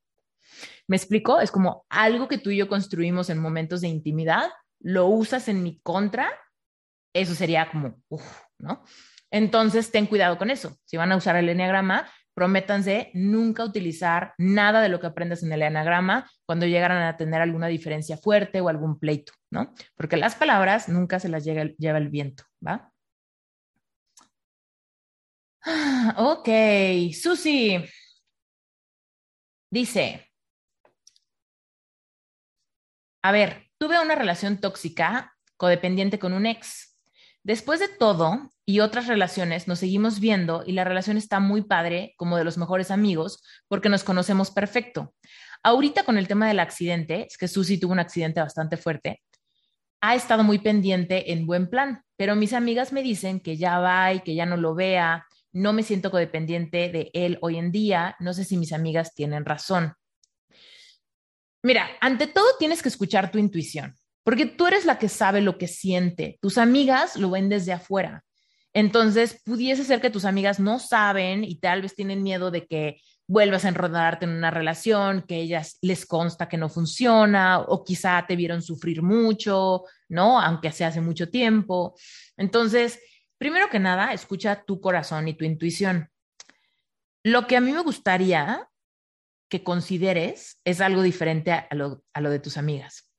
¿Me 0.88 0.96
explico? 0.96 1.42
Es 1.42 1.52
como 1.52 1.86
algo 1.90 2.30
que 2.30 2.38
tú 2.38 2.50
y 2.50 2.58
yo 2.58 2.70
construimos 2.70 3.30
en 3.30 3.40
momentos 3.40 3.82
de 3.82 3.90
intimidad, 3.90 4.50
lo 4.80 5.08
usas 5.08 5.50
en 5.50 5.64
mi 5.64 5.82
contra 5.82 6.32
eso 7.14 7.36
sería 7.36 7.70
como, 7.70 8.02
uff, 8.10 8.42
¿no? 8.58 8.84
Entonces, 9.30 9.92
ten 9.92 10.08
cuidado 10.08 10.38
con 10.38 10.50
eso. 10.50 10.78
Si 10.86 10.98
van 10.98 11.12
a 11.12 11.16
usar 11.16 11.36
el 11.36 11.48
enneagrama, 11.48 12.12
prométanse 12.34 13.12
nunca 13.14 13.64
utilizar 13.64 14.34
nada 14.38 14.82
de 14.82 14.90
lo 14.90 15.00
que 15.00 15.08
aprendes 15.08 15.44
en 15.44 15.52
el 15.52 15.62
enneagrama 15.62 16.30
cuando 16.46 16.66
llegaran 16.66 17.04
a 17.04 17.18
tener 17.18 17.42
alguna 17.42 17.68
diferencia 17.68 18.18
fuerte 18.18 18.62
o 18.62 18.70
algún 18.70 19.00
pleito, 19.00 19.34
¿no? 19.52 19.74
Porque 19.96 20.18
las 20.18 20.36
palabras 20.36 20.90
nunca 20.90 21.20
se 21.20 21.30
las 21.30 21.44
lleva 21.46 21.98
el 21.98 22.10
viento, 22.10 22.44
¿va? 22.66 22.92
Ok, 26.18 26.50
Susi 27.14 27.84
dice, 29.72 30.30
a 33.24 33.32
ver, 33.32 33.72
tuve 33.78 34.00
una 34.00 34.16
relación 34.16 34.60
tóxica, 34.60 35.34
codependiente 35.58 36.20
con 36.20 36.34
un 36.34 36.46
ex. 36.46 36.93
Después 37.44 37.82
de 37.82 37.89
todo 37.89 38.50
y 38.66 38.80
otras 38.80 39.08
relaciones, 39.08 39.68
nos 39.68 39.80
seguimos 39.80 40.22
viendo 40.22 40.64
y 40.66 40.72
la 40.72 40.86
relación 40.86 41.18
está 41.18 41.41
muy 41.41 41.64
padre, 41.64 42.14
como 42.18 42.38
de 42.38 42.46
los 42.46 42.58
mejores 42.58 42.89
amigos, 42.89 43.44
porque 43.68 43.89
nos 43.89 44.06
conocemos 44.06 44.50
perfecto. 44.50 45.14
Ahorita 45.62 46.04
con 46.04 46.18
el 46.18 46.28
tema 46.28 46.48
del 46.48 46.60
accidente, 46.60 47.28
es 47.30 47.38
que 47.38 47.50
Susi 47.50 47.78
tuvo 47.78 47.91
un 47.91 48.00
accidente 48.00 48.39
bastante 48.39 48.78
fuerte, 48.78 49.22
ha 50.00 50.16
estado 50.16 50.44
muy 50.44 50.60
pendiente 50.60 51.32
en 51.32 51.46
buen 51.46 51.70
plan, 51.70 52.04
pero 52.18 52.36
mis 52.36 52.54
amigas 52.54 52.91
me 52.91 53.04
dicen 53.04 53.39
que 53.39 53.58
ya 53.58 53.80
va 53.80 54.14
y 54.14 54.22
que 54.22 54.36
ya 54.36 54.46
no 54.46 54.58
lo 54.58 54.76
vea, 54.76 55.26
no 55.54 55.72
me 55.72 55.84
siento 55.84 56.12
codependiente 56.12 56.89
de 56.89 57.10
él 57.14 57.38
hoy 57.41 57.58
en 57.58 57.72
día, 57.72 58.16
no 58.20 58.34
sé 58.34 58.44
si 58.44 58.58
mis 58.58 58.74
amigas 58.74 59.14
tienen 59.14 59.46
razón. 59.46 59.94
Mira, 61.62 61.88
ante 62.02 62.28
todo 62.28 62.46
tienes 62.60 62.82
que 62.82 62.89
escuchar 62.89 63.32
tu 63.32 63.38
intuición, 63.38 63.96
porque 64.24 64.45
tú 64.45 64.67
eres 64.67 64.86
la 64.86 64.97
que 64.97 65.09
sabe 65.09 65.41
lo 65.41 65.57
que 65.57 65.67
siente. 65.67 66.38
Tus 66.41 66.57
amigas 66.57 67.15
lo 67.15 67.32
ven 67.32 67.49
desde 67.49 67.74
afuera. 67.74 68.24
Entonces, 68.74 69.41
pudiese 69.45 69.84
ser 69.84 70.01
que 70.01 70.09
tus 70.09 70.26
amigas 70.26 70.59
no 70.59 70.80
saben 70.80 71.43
y 71.43 71.59
tal 71.59 71.84
vez 71.84 71.95
tienen 71.95 72.24
miedo 72.24 72.49
de 72.49 72.65
que 72.65 72.97
vuelvas 73.28 73.65
a 73.65 73.69
enrodarte 73.69 74.26
en 74.26 74.32
una 74.32 74.51
relación, 74.51 75.24
que 75.28 75.38
ellas 75.38 75.78
les 75.82 76.05
consta 76.05 76.49
que 76.49 76.57
no 76.57 76.69
funciona 76.69 77.59
o 77.59 77.84
quizá 77.84 78.26
te 78.28 78.36
vieron 78.36 78.61
sufrir 78.61 79.01
mucho, 79.01 79.84
¿no? 80.09 80.39
Aunque 80.39 80.71
sea 80.71 80.88
hace 80.88 81.01
mucho 81.01 81.30
tiempo. 81.30 81.95
Entonces, 82.36 82.99
primero 83.38 83.69
que 83.69 83.80
nada, 83.80 84.13
escucha 84.13 84.63
tu 84.65 84.82
corazón 84.82 85.28
y 85.28 85.36
tu 85.36 85.45
intuición. 85.45 86.09
Lo 87.24 87.47
que 87.47 87.55
a 87.55 87.61
mí 87.61 87.71
me 87.71 87.82
gustaría 87.82 88.67
que 89.49 89.63
consideres 89.63 90.59
es 90.65 90.82
algo 90.82 91.01
diferente 91.03 91.51
a 91.51 91.67
lo, 91.76 92.01
de 92.30 92.39
tus 92.39 92.57
amigas. 92.57 93.12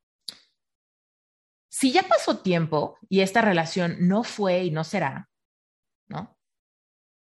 Si 1.76 1.90
ya 1.90 2.04
pasó 2.04 2.38
tiempo 2.38 2.98
y 3.08 3.22
esta 3.22 3.40
relación 3.40 3.96
no 3.98 4.22
fue 4.22 4.62
y 4.62 4.70
no 4.70 4.84
será, 4.84 5.28
¿no? 6.06 6.38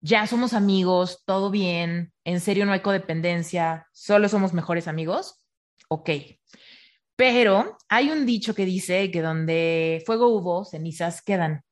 Ya 0.00 0.26
somos 0.26 0.54
amigos, 0.54 1.22
todo 1.26 1.50
bien, 1.50 2.14
en 2.24 2.40
serio 2.40 2.64
no 2.64 2.72
hay 2.72 2.80
codependencia, 2.80 3.86
solo 3.92 4.26
somos 4.26 4.54
mejores 4.54 4.88
amigos, 4.88 5.44
ok. 5.88 6.08
Pero 7.14 7.76
hay 7.90 8.10
un 8.10 8.24
dicho 8.24 8.54
que 8.54 8.64
dice 8.64 9.10
que 9.10 9.20
donde 9.20 10.02
fuego 10.06 10.28
hubo, 10.28 10.64
cenizas 10.64 11.20
quedan. 11.20 11.62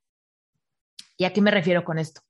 ¿Y 1.16 1.24
a 1.24 1.32
qué 1.32 1.40
me 1.40 1.50
refiero 1.50 1.82
con 1.82 1.98
esto? 1.98 2.20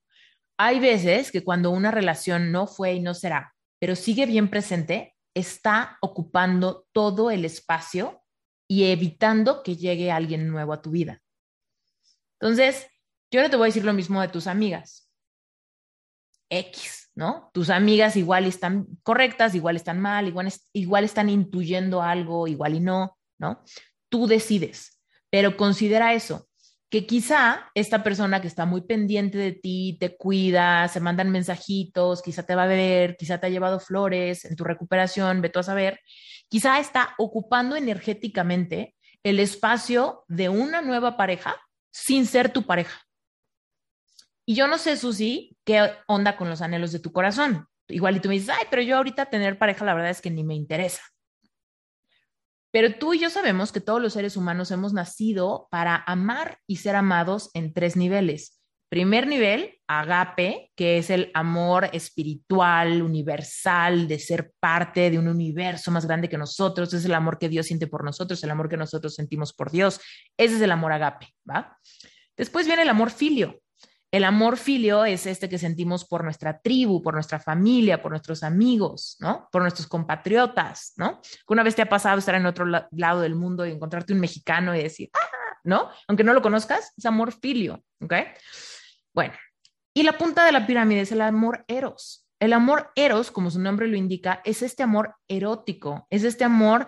Hay 0.59 0.79
veces 0.79 1.33
que 1.33 1.43
cuando 1.43 1.73
una 1.73 1.91
relación 1.91 2.53
no 2.53 2.69
fue 2.69 2.93
y 2.93 3.01
no 3.01 3.15
será, 3.15 3.53
pero 3.81 3.97
sigue 3.97 4.27
bien 4.27 4.49
presente, 4.49 5.17
está 5.35 5.99
ocupando 6.01 6.87
todo 6.93 7.33
el 7.33 7.45
espacio 7.45 8.23
y 8.69 8.85
evitando 8.85 9.63
que 9.63 9.77
llegue 9.77 10.11
alguien 10.11 10.49
nuevo 10.49 10.73
a 10.73 10.83
tu 10.83 10.91
vida. 10.91 11.23
Entonces, 12.41 12.87
yo 13.31 13.43
no 13.43 13.51
te 13.51 13.57
voy 13.57 13.67
a 13.67 13.69
decir 13.69 13.85
lo 13.85 13.93
mismo 13.93 14.21
de 14.21 14.29
tus 14.29 14.47
amigas. 14.47 15.11
X, 16.49 17.11
¿no? 17.15 17.51
Tus 17.53 17.71
amigas 17.71 18.17
igual 18.17 18.45
están 18.45 18.87
correctas, 19.03 19.55
igual 19.55 19.77
están 19.77 20.01
mal, 20.01 20.29
igual, 20.29 20.53
igual 20.73 21.05
están 21.05 21.29
intuyendo 21.29 22.03
algo, 22.03 22.47
igual 22.47 22.75
y 22.75 22.81
no, 22.81 23.19
¿no? 23.39 23.65
Tú 24.09 24.27
decides, 24.27 25.01
pero 25.31 25.57
considera 25.57 26.15
eso 26.15 26.46
que 26.89 27.07
quizá 27.07 27.71
esta 27.75 28.03
persona 28.03 28.41
que 28.41 28.47
está 28.47 28.65
muy 28.65 28.83
pendiente 28.83 29.39
de 29.39 29.53
ti, 29.53 29.97
te 29.99 30.17
cuida, 30.17 30.87
se 30.89 31.01
mandan 31.01 31.31
mensajitos, 31.31 32.23
quizá 32.23 32.45
te 32.45 32.55
va 32.55 32.65
a 32.65 32.69
ver, 32.69 33.17
quizá 33.17 33.39
te 33.39 33.49
ha 33.49 33.51
llevado 33.51 33.81
flores 33.81 34.45
en 34.45 34.55
tu 34.55 34.65
recuperación, 34.65 35.41
ve 35.41 35.49
tú 35.49 35.59
a 35.59 35.65
saber, 35.65 36.01
quizá 36.49 36.79
está 36.79 37.15
ocupando 37.19 37.77
energéticamente 37.77 38.95
el 39.25 39.41
espacio 39.41 40.25
de 40.29 40.49
una 40.49 40.83
nueva 40.83 41.17
pareja 41.17 41.57
sin 41.91 42.27
ser 42.27 42.53
tu 42.53 42.63
pareja. 42.65 43.01
Y 44.45 44.55
yo 44.55 44.69
no 44.69 44.79
sé, 44.79 44.97
Susi, 44.97 45.57
qué 45.65 45.91
onda 46.07 46.37
con 46.37 46.49
los 46.49 46.63
anhelos 46.63 46.93
de 46.93 47.01
tu 47.01 47.11
corazón. 47.11 47.67
Igual 47.89 48.17
y 48.17 48.21
tú 48.21 48.29
me 48.29 48.35
dices, 48.35 48.51
ay, 48.57 48.67
pero 48.71 48.83
yo 48.83 48.97
ahorita 48.97 49.27
tener 49.27 49.59
pareja, 49.59 49.85
la 49.85 49.95
verdad 49.95 50.11
es 50.11 50.21
que 50.21 50.31
ni 50.31 50.45
me 50.45 50.55
interesa. 50.55 51.03
Pero 52.77 52.93
tú 52.99 53.15
y 53.15 53.19
yo 53.19 53.31
sabemos 53.31 53.73
que 53.73 53.81
todos 53.81 54.03
los 54.03 54.13
seres 54.13 54.37
humanos 54.37 54.71
hemos 54.71 54.93
nacido 54.93 55.67
para 55.71 55.97
amar 56.07 56.59
y 56.67 56.77
ser 56.77 56.95
amados 56.95 57.49
en 57.55 57.73
tres 57.73 57.97
niveles. 57.97 58.61
Primer 58.91 59.27
nivel, 59.27 59.79
agape, 59.87 60.73
que 60.77 60.99
es 60.99 61.09
el 61.09 61.31
amor 61.33 61.89
espiritual, 61.95 63.01
universal, 63.01 64.07
de 64.07 64.19
ser 64.19 64.53
parte 64.61 65.11
de 65.11 65.19
un 65.19 65.27
universo 65.27 65.91
más 65.91 66.05
grande 66.05 66.29
que 66.29 66.37
nosotros, 66.37 66.93
es 66.93 67.07
el 67.07 67.15
amor 67.15 67.39
que 67.39 67.49
Dios 67.49 67.65
siente 67.65 67.87
por 67.87 68.05
nosotros, 68.05 68.45
el 68.45 68.51
amor 68.51 68.69
que 68.69 68.77
nosotros 68.77 69.15
sentimos 69.15 69.55
por 69.55 69.71
Dios. 69.71 69.99
Ese 70.37 70.57
es 70.57 70.61
el 70.61 70.71
amor 70.71 70.93
agape, 70.93 71.29
¿va? 71.49 71.79
Después 72.37 72.67
viene 72.67 72.83
el 72.83 72.91
amor 72.91 73.11
filio, 73.11 73.59
el 74.17 74.25
amor 74.25 74.57
filio 74.57 75.05
es 75.05 75.27
este 75.27 75.47
que 75.47 75.59
sentimos 75.59 76.07
por 76.07 76.25
nuestra 76.25 76.59
tribu, 76.59 77.03
por 77.03 77.13
nuestra 77.13 77.39
familia, 77.39 78.01
por 78.01 78.13
nuestros 78.13 78.43
amigos, 78.43 79.19
¿no? 79.21 79.47
Por 79.53 79.61
nuestros 79.61 79.87
compatriotas, 79.87 80.95
¿no? 80.97 81.21
Una 81.49 81.63
vez 81.63 81.75
te 81.75 81.83
ha 81.83 81.89
pasado 81.89 82.19
estar 82.19 82.35
en 82.35 82.47
otro 82.47 82.65
lado 82.93 83.21
del 83.21 83.35
mundo 83.35 83.67
y 83.67 83.73
encontrarte 83.73 84.15
un 84.15 84.21
mexicano 84.21 84.75
y 84.75 84.83
decir, 84.83 85.11
ah, 85.13 85.59
¿no? 85.65 85.91
Aunque 86.09 86.25
no 86.25 86.33
lo 86.33 86.41
conozcas, 86.41 86.95
es 86.97 87.05
amor 87.05 87.31
filio, 87.31 87.85
¿ok? 88.01 88.15
Bueno, 89.13 89.35
y 89.93 90.03
la 90.03 90.17
punta 90.17 90.47
de 90.47 90.53
la 90.53 90.67
pirámide 90.67 91.03
es 91.03 91.13
el 91.13 91.21
amor 91.21 91.67
eros. 91.69 92.27
El 92.41 92.55
amor 92.55 92.93
eros, 92.97 93.31
como 93.31 93.51
su 93.51 93.61
nombre 93.61 93.87
lo 93.87 93.99
indica, 93.99 94.41
es 94.47 94.63
este 94.63 94.83
amor 94.83 95.15
erótico, 95.29 96.07
es 96.09 96.25
este 96.25 96.45
amor 96.45 96.87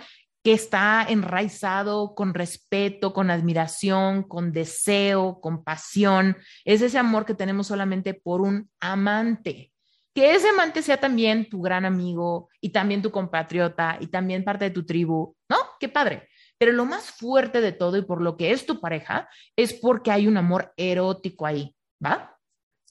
que 0.49 0.55
está 0.55 1.05
enraizado 1.07 2.15
con 2.15 2.33
respeto, 2.33 3.13
con 3.13 3.31
admiración, 3.31 4.23
con 4.23 4.51
deseo, 4.51 5.43
con 5.43 5.63
pasión. 5.63 6.39
Es 6.65 6.81
ese 6.81 6.97
amor 6.97 7.27
que 7.27 7.35
tenemos 7.35 7.67
solamente 7.67 8.15
por 8.15 8.41
un 8.41 8.71
amante. 8.81 9.75
Que 10.15 10.33
ese 10.35 10.49
amante 10.49 10.81
sea 10.81 10.97
también 10.97 11.51
tu 11.51 11.61
gran 11.61 11.85
amigo 11.85 12.49
y 12.63 12.71
también 12.71 13.03
tu 13.03 13.11
compatriota 13.11 13.99
y 14.01 14.07
también 14.07 14.43
parte 14.43 14.65
de 14.65 14.71
tu 14.71 14.87
tribu, 14.87 15.37
¿no? 15.51 15.59
Qué 15.79 15.91
padre. 15.91 16.31
Pero 16.57 16.73
lo 16.73 16.87
más 16.87 17.11
fuerte 17.11 17.61
de 17.61 17.73
todo 17.73 17.99
y 17.99 18.03
por 18.07 18.23
lo 18.23 18.39
que 18.39 18.51
es 18.51 18.65
tu 18.65 18.81
pareja 18.81 19.29
es 19.55 19.75
porque 19.75 20.11
hay 20.11 20.27
un 20.27 20.39
amor 20.39 20.73
erótico 20.79 21.45
ahí, 21.45 21.77
¿va? 22.03 22.39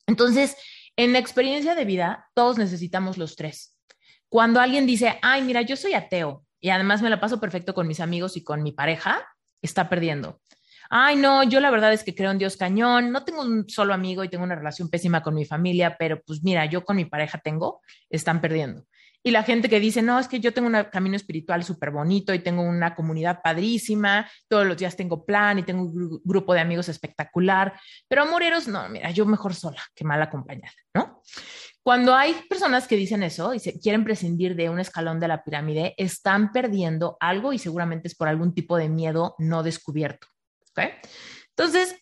Entonces, 0.06 0.56
en 0.96 1.12
la 1.12 1.18
experiencia 1.18 1.74
de 1.74 1.86
vida, 1.86 2.30
todos 2.36 2.60
necesitamos 2.60 3.18
los 3.18 3.36
tres. 3.36 3.76
Cuando 4.30 4.60
alguien 4.60 4.86
dice, 4.86 5.18
ay, 5.24 5.42
mira, 5.42 5.64
yo 5.64 5.76
soy 5.76 5.96
ateo, 5.96 6.46
y 6.68 6.70
además 6.70 7.02
me 7.02 7.10
la 7.10 7.22
paso 7.22 7.40
perfecto 7.40 7.74
con 7.74 7.88
mis 7.88 8.02
amigos 8.02 8.36
y 8.36 8.44
con 8.44 8.62
mi 8.62 8.74
pareja, 8.74 9.26
está 9.62 9.88
perdiendo. 9.88 10.42
Ay, 10.90 11.16
no, 11.16 11.44
yo 11.44 11.62
la 11.62 11.72
verdad 11.72 11.94
es 11.94 12.04
que 12.04 12.14
creo 12.14 12.30
en 12.30 12.40
Dios 12.40 12.58
cañón, 12.58 13.10
no 13.14 13.24
tengo 13.24 13.42
un 13.42 13.70
solo 13.70 13.94
amigo 13.94 14.22
y 14.22 14.28
tengo 14.28 14.44
una 14.44 14.56
relación 14.56 14.90
pésima 14.90 15.24
con 15.24 15.34
mi 15.34 15.46
familia, 15.46 15.96
pero 15.98 16.22
pues 16.24 16.44
mira, 16.44 16.66
yo 16.66 16.84
con 16.84 16.98
mi 16.98 17.06
pareja 17.06 17.38
tengo, 17.38 17.80
están 18.10 18.42
perdiendo. 18.42 18.84
Y 19.24 19.32
la 19.32 19.44
gente 19.44 19.70
que 19.70 19.80
dice, 19.80 20.02
no, 20.02 20.20
es 20.20 20.28
que 20.28 20.42
yo 20.42 20.54
tengo 20.54 20.68
un 20.68 20.84
camino 20.92 21.16
espiritual 21.16 21.64
súper 21.64 21.92
bonito 21.92 22.34
y 22.34 22.40
tengo 22.40 22.64
una 22.64 22.94
comunidad 22.94 23.40
padrísima, 23.42 24.30
todos 24.50 24.66
los 24.66 24.76
días 24.76 24.98
tengo 24.98 25.26
plan 25.26 25.60
y 25.60 25.64
tengo 25.64 25.84
un 25.84 26.20
grupo 26.22 26.54
de 26.54 26.60
amigos 26.60 26.90
espectacular, 26.90 27.80
pero 28.10 28.24
amoreros, 28.24 28.68
no, 28.68 28.90
mira, 28.90 29.12
yo 29.12 29.26
mejor 29.26 29.56
sola 29.56 29.82
que 29.96 30.04
mal 30.04 30.22
acompañada, 30.22 30.74
¿no? 30.94 31.22
Cuando 31.88 32.14
hay 32.14 32.34
personas 32.50 32.86
que 32.86 32.98
dicen 32.98 33.24
eso 33.24 33.54
y 33.54 33.60
se 33.60 33.80
quieren 33.80 34.04
prescindir 34.04 34.58
de 34.58 34.70
un 34.70 34.78
escalón 34.78 35.22
de 35.22 35.30
la 35.30 35.46
pirámide, 35.46 35.96
están 35.96 36.52
perdiendo 36.52 37.16
algo 37.22 37.54
y 37.54 37.60
seguramente 37.60 38.10
es 38.10 38.16
por 38.16 38.28
algún 38.28 38.54
tipo 38.54 38.76
de 38.76 38.90
miedo 38.90 39.36
no 39.38 39.64
descubierto. 39.64 40.28
Entonces, 41.48 41.96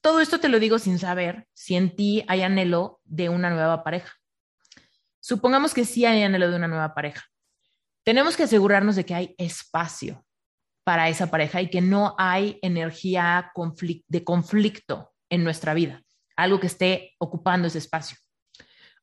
todo 0.00 0.20
esto 0.20 0.40
te 0.40 0.48
lo 0.48 0.58
digo 0.58 0.80
sin 0.80 0.98
saber 0.98 1.46
si 1.54 1.76
en 1.76 1.94
ti 1.94 2.24
hay 2.26 2.42
anhelo 2.42 3.00
de 3.04 3.28
una 3.28 3.48
nueva 3.48 3.84
pareja. 3.84 4.12
Supongamos 5.20 5.72
que 5.72 5.84
sí 5.84 6.04
hay 6.04 6.24
anhelo 6.24 6.50
de 6.50 6.56
una 6.56 6.66
nueva 6.66 6.92
pareja. 6.92 7.22
Tenemos 8.02 8.36
que 8.36 8.42
asegurarnos 8.42 8.96
de 8.96 9.06
que 9.06 9.14
hay 9.14 9.36
espacio 9.38 10.26
para 10.82 11.08
esa 11.08 11.28
pareja 11.28 11.62
y 11.62 11.70
que 11.70 11.80
no 11.80 12.16
hay 12.18 12.58
energía 12.60 13.52
de 14.08 14.24
conflicto 14.24 15.12
en 15.30 15.44
nuestra 15.44 15.74
vida, 15.74 16.02
algo 16.34 16.58
que 16.58 16.66
esté 16.66 17.14
ocupando 17.20 17.68
ese 17.68 17.78
espacio. 17.78 18.16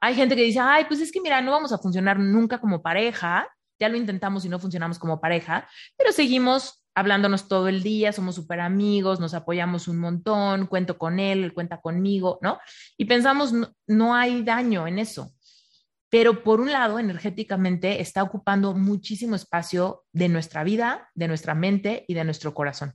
Hay 0.02 0.16
gente 0.16 0.36
que 0.36 0.44
dice, 0.44 0.60
ay, 0.60 0.86
pues 0.86 1.00
es 1.02 1.12
que 1.12 1.22
mira, 1.22 1.42
no 1.42 1.52
vamos 1.52 1.72
a 1.72 1.78
funcionar 1.78 2.20
nunca 2.20 2.60
como 2.60 2.82
pareja, 2.82 3.48
ya 3.80 3.90
lo 3.90 3.98
intentamos 3.98 4.46
y 4.46 4.50
no 4.50 4.60
funcionamos 4.60 5.00
como 5.00 5.22
pareja, 5.22 5.68
pero 5.98 6.12
seguimos 6.12 6.84
hablándonos 6.96 7.48
todo 7.48 7.68
el 7.70 7.82
día, 7.82 8.12
somos 8.12 8.36
súper 8.36 8.60
amigos, 8.60 9.20
nos 9.20 9.34
apoyamos 9.34 9.88
un 9.88 10.00
montón, 10.00 10.68
cuento 10.68 10.98
con 10.98 11.20
él, 11.20 11.44
él 11.44 11.54
cuenta 11.54 11.80
conmigo, 11.80 12.40
¿no? 12.42 12.60
Y 12.98 13.06
pensamos, 13.06 13.54
no, 13.54 13.74
no 13.88 14.16
hay 14.16 14.44
daño 14.44 14.86
en 14.86 15.00
eso. 15.00 15.32
Pero 16.10 16.44
por 16.44 16.60
un 16.60 16.72
lado, 16.72 17.00
energéticamente 17.00 18.02
está 18.02 18.24
ocupando 18.24 18.74
muchísimo 18.74 19.36
espacio 19.36 20.04
de 20.12 20.28
nuestra 20.28 20.64
vida, 20.64 21.10
de 21.14 21.28
nuestra 21.28 21.54
mente 21.54 22.04
y 22.08 22.16
de 22.16 22.24
nuestro 22.24 22.54
corazón. 22.54 22.94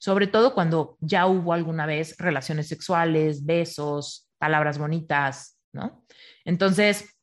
Sobre 0.00 0.26
todo 0.26 0.54
cuando 0.54 0.96
ya 1.00 1.26
hubo 1.26 1.52
alguna 1.52 1.84
vez 1.84 2.16
relaciones 2.18 2.68
sexuales, 2.68 3.44
besos, 3.44 4.28
palabras 4.38 4.78
bonitas, 4.78 5.58
¿no? 5.72 6.03
Entonces, 6.44 7.16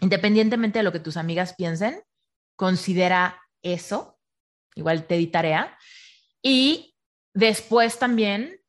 independientemente 0.00 0.78
de 0.78 0.82
lo 0.82 0.92
que 0.92 1.00
tus 1.00 1.16
amigas 1.16 1.54
piensen, 1.54 2.02
considera 2.56 3.40
eso, 3.62 4.18
igual 4.74 5.06
te 5.06 5.16
di 5.16 5.26
tarea, 5.26 5.76
y 6.42 6.96
después 7.34 7.98
también 7.98 8.60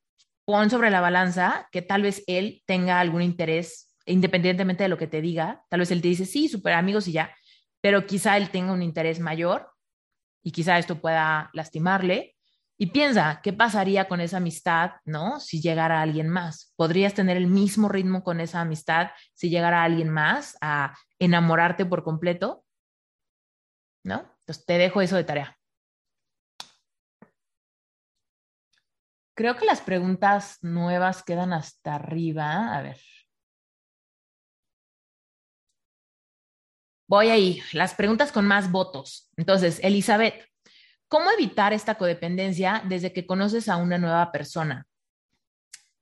pon 0.46 0.70
sobre 0.70 0.90
la 0.90 1.02
balanza 1.02 1.68
que 1.72 1.82
tal 1.82 2.02
vez 2.02 2.24
él 2.28 2.64
tenga 2.66 3.00
algún 3.00 3.22
interés, 3.22 3.96
independientemente 4.06 4.84
de 4.84 4.90
lo 4.90 4.98
que 4.98 5.08
te 5.08 5.22
diga, 5.22 5.64
tal 5.70 5.80
vez 5.80 5.92
él 5.92 6.02
te 6.02 6.10
dice, 6.10 6.26
sí, 6.26 6.48
súper 6.48 6.74
amigos 6.74 7.08
y 7.08 7.14
ya, 7.14 7.36
pero 7.82 8.06
quizá 8.06 8.38
él 8.38 8.50
tenga 8.50 8.74
un 8.74 8.82
interés 8.82 9.20
mayor 9.20 9.70
y 10.44 10.52
quizá 10.52 10.78
esto 10.78 11.00
pueda 11.00 11.50
lastimarle. 11.54 12.33
Y 12.78 12.88
piensa, 12.88 13.40
¿qué 13.44 13.54
pasaría 13.54 14.08
con 14.08 14.20
esa 14.20 14.38
amistad, 14.38 14.94
no? 15.06 15.40
Si 15.40 15.62
llegara 15.62 16.02
alguien 16.02 16.28
más. 16.28 16.74
¿Podrías 16.76 17.14
tener 17.14 17.38
el 17.38 17.48
mismo 17.48 17.88
ritmo 17.88 18.24
con 18.24 18.40
esa 18.40 18.62
amistad 18.62 19.12
si 19.34 19.50
llegara 19.50 19.84
alguien 19.84 20.10
más 20.10 20.58
a 20.60 20.96
enamorarte 21.20 21.86
por 21.86 22.04
completo? 22.04 22.66
¿No? 24.04 24.20
Entonces 24.40 24.66
te 24.66 24.78
dejo 24.78 25.02
eso 25.02 25.16
de 25.16 25.24
tarea. 25.24 25.58
Creo 29.36 29.56
que 29.56 29.66
las 29.66 29.82
preguntas 29.82 30.58
nuevas 30.62 31.24
quedan 31.24 31.54
hasta 31.54 31.96
arriba. 31.96 32.76
A 32.78 32.82
ver. 32.82 33.00
Voy 37.08 37.30
ahí, 37.30 37.62
las 37.74 37.94
preguntas 37.94 38.32
con 38.32 38.46
más 38.46 38.72
votos. 38.72 39.32
Entonces, 39.38 39.80
Elizabeth, 39.84 40.36
¿cómo 41.08 41.32
evitar 41.32 41.74
esta 41.74 41.96
codependencia 41.96 42.84
desde 42.88 43.14
que 43.14 43.26
conoces 43.26 43.70
a 43.70 43.78
una 43.78 43.98
nueva 43.98 44.32
persona? 44.32 44.88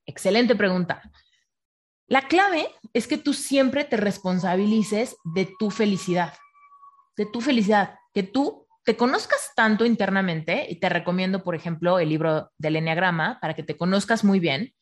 Excelente 0.05 0.55
pregunta. 0.55 1.01
La 2.07 2.27
clave 2.27 2.67
es 2.93 3.07
que 3.07 3.17
tú 3.17 3.33
siempre 3.33 3.85
te 3.85 3.97
responsabilices 3.97 5.15
de 5.23 5.49
tu 5.57 5.71
felicidad, 5.71 6.33
de 7.15 7.25
tu 7.25 7.39
felicidad, 7.39 7.95
que 8.13 8.23
tú 8.23 8.67
te 8.83 8.97
conozcas 8.97 9.51
tanto 9.55 9.85
internamente, 9.85 10.65
y 10.69 10.79
te 10.79 10.89
recomiendo, 10.89 11.43
por 11.43 11.55
ejemplo, 11.55 11.99
el 11.99 12.09
libro 12.09 12.51
del 12.57 12.75
Enneagrama 12.75 13.39
para 13.39 13.53
que 13.53 13.63
te 13.63 13.77
conozcas 13.77 14.23
muy 14.23 14.39
bien, 14.39 14.73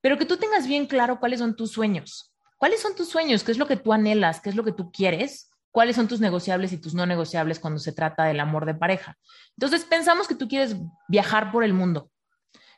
pero 0.00 0.18
que 0.18 0.26
tú 0.26 0.36
tengas 0.36 0.66
bien 0.66 0.86
claro 0.86 1.18
cuáles 1.18 1.40
son 1.40 1.56
tus 1.56 1.72
sueños. 1.72 2.32
¿Cuáles 2.56 2.80
son 2.80 2.94
tus 2.94 3.08
sueños? 3.08 3.42
¿Qué 3.42 3.52
es 3.52 3.58
lo 3.58 3.66
que 3.66 3.76
tú 3.76 3.92
anhelas? 3.92 4.40
¿Qué 4.40 4.50
es 4.50 4.54
lo 4.54 4.64
que 4.64 4.72
tú 4.72 4.92
quieres? 4.92 5.49
¿Cuáles 5.70 5.96
son 5.96 6.08
tus 6.08 6.20
negociables 6.20 6.72
y 6.72 6.78
tus 6.78 6.94
no 6.94 7.06
negociables 7.06 7.60
cuando 7.60 7.78
se 7.78 7.92
trata 7.92 8.24
del 8.24 8.40
amor 8.40 8.66
de 8.66 8.74
pareja? 8.74 9.16
Entonces, 9.56 9.84
pensamos 9.84 10.26
que 10.26 10.34
tú 10.34 10.48
quieres 10.48 10.76
viajar 11.08 11.52
por 11.52 11.62
el 11.62 11.72
mundo. 11.72 12.10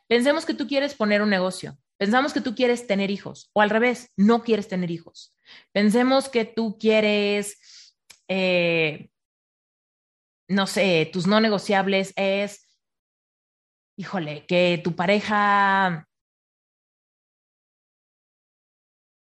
Pensemos 0.07 0.45
que 0.45 0.53
tú 0.53 0.67
quieres 0.67 0.93
poner 0.93 1.21
un 1.21 1.29
negocio. 1.29 1.77
Pensamos 1.97 2.33
que 2.33 2.41
tú 2.41 2.55
quieres 2.55 2.85
tener 2.85 3.11
hijos 3.11 3.49
o 3.53 3.61
al 3.61 3.69
revés, 3.69 4.11
no 4.17 4.43
quieres 4.43 4.67
tener 4.67 4.91
hijos. 4.91 5.35
Pensemos 5.71 6.27
que 6.27 6.45
tú 6.45 6.77
quieres, 6.77 7.95
eh, 8.27 9.09
no 10.47 10.67
sé, 10.67 11.09
tus 11.13 11.27
no 11.27 11.39
negociables 11.39 12.13
es, 12.15 12.77
híjole, 13.95 14.45
que 14.47 14.81
tu 14.83 14.95
pareja, 14.95 16.07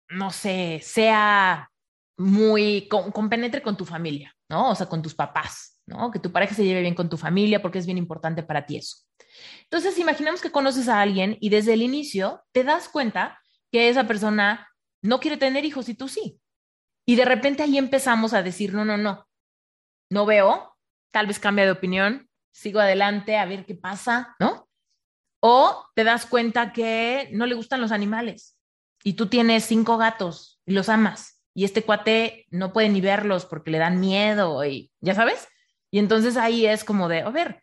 no 0.09 0.31
sé, 0.31 0.81
sea 0.83 1.72
muy, 2.17 2.89
compenetre 2.89 3.63
con 3.63 3.77
tu 3.77 3.85
familia, 3.85 4.35
¿no? 4.49 4.71
O 4.71 4.75
sea, 4.75 4.87
con 4.89 5.03
tus 5.03 5.15
papás, 5.15 5.81
¿no? 5.87 6.11
Que 6.11 6.19
tu 6.19 6.31
pareja 6.31 6.55
se 6.55 6.65
lleve 6.65 6.83
bien 6.83 6.95
con 6.95 7.09
tu 7.09 7.17
familia 7.17 7.63
porque 7.63 7.79
es 7.79 7.87
bien 7.87 7.99
importante 7.99 8.43
para 8.43 8.67
ti 8.67 8.77
eso. 8.77 8.99
Entonces, 9.65 9.99
imaginemos 9.99 10.41
que 10.41 10.53
conoces 10.53 10.89
a 10.89 11.01
alguien 11.01 11.37
y 11.41 11.49
desde 11.49 11.75
el 11.75 11.83
inicio 11.83 12.43
te 12.53 12.65
das 12.65 12.89
cuenta 12.89 13.41
que 13.71 13.89
esa 13.89 14.07
persona 14.07 14.69
no 15.03 15.21
quiere 15.21 15.37
tener 15.37 15.65
hijos 15.65 15.89
y 15.89 15.95
tú 15.95 16.09
sí. 16.09 16.39
Y 17.07 17.17
de 17.17 17.25
repente 17.25 17.63
ahí 17.63 17.79
empezamos 17.79 18.33
a 18.35 18.43
decir, 18.43 18.75
no, 18.75 18.85
no, 18.85 18.97
no, 18.97 19.27
no 20.11 20.27
veo, 20.27 20.77
tal 21.11 21.27
vez 21.27 21.39
cambia 21.39 21.65
de 21.65 21.73
opinión, 21.73 22.29
sigo 22.53 22.81
adelante 22.81 23.37
a 23.37 23.47
ver 23.47 23.65
qué 23.67 23.75
pasa, 23.75 24.37
¿no? 24.39 24.69
O 25.41 25.87
te 25.97 26.05
das 26.05 26.27
cuenta 26.27 26.73
que 26.73 27.29
no 27.33 27.47
le 27.47 27.55
gustan 27.55 27.81
los 27.81 27.91
animales 27.91 28.57
y 29.03 29.15
tú 29.15 29.27
tienes 29.27 29.65
cinco 29.65 29.97
gatos 29.97 30.61
y 30.65 30.73
los 30.73 30.89
amas 30.89 31.42
y 31.55 31.65
este 31.65 31.83
cuate 31.83 32.47
no 32.51 32.73
puede 32.73 32.89
ni 32.89 33.01
verlos 33.01 33.47
porque 33.47 33.71
le 33.71 33.79
dan 33.79 34.01
miedo 34.01 34.65
y 34.65 34.91
ya 35.01 35.15
sabes. 35.15 35.49
Y 35.91 35.99
entonces 35.99 36.37
ahí 36.37 36.67
es 36.67 36.85
como 36.85 37.09
de, 37.09 37.21
a 37.21 37.31
ver, 37.31 37.63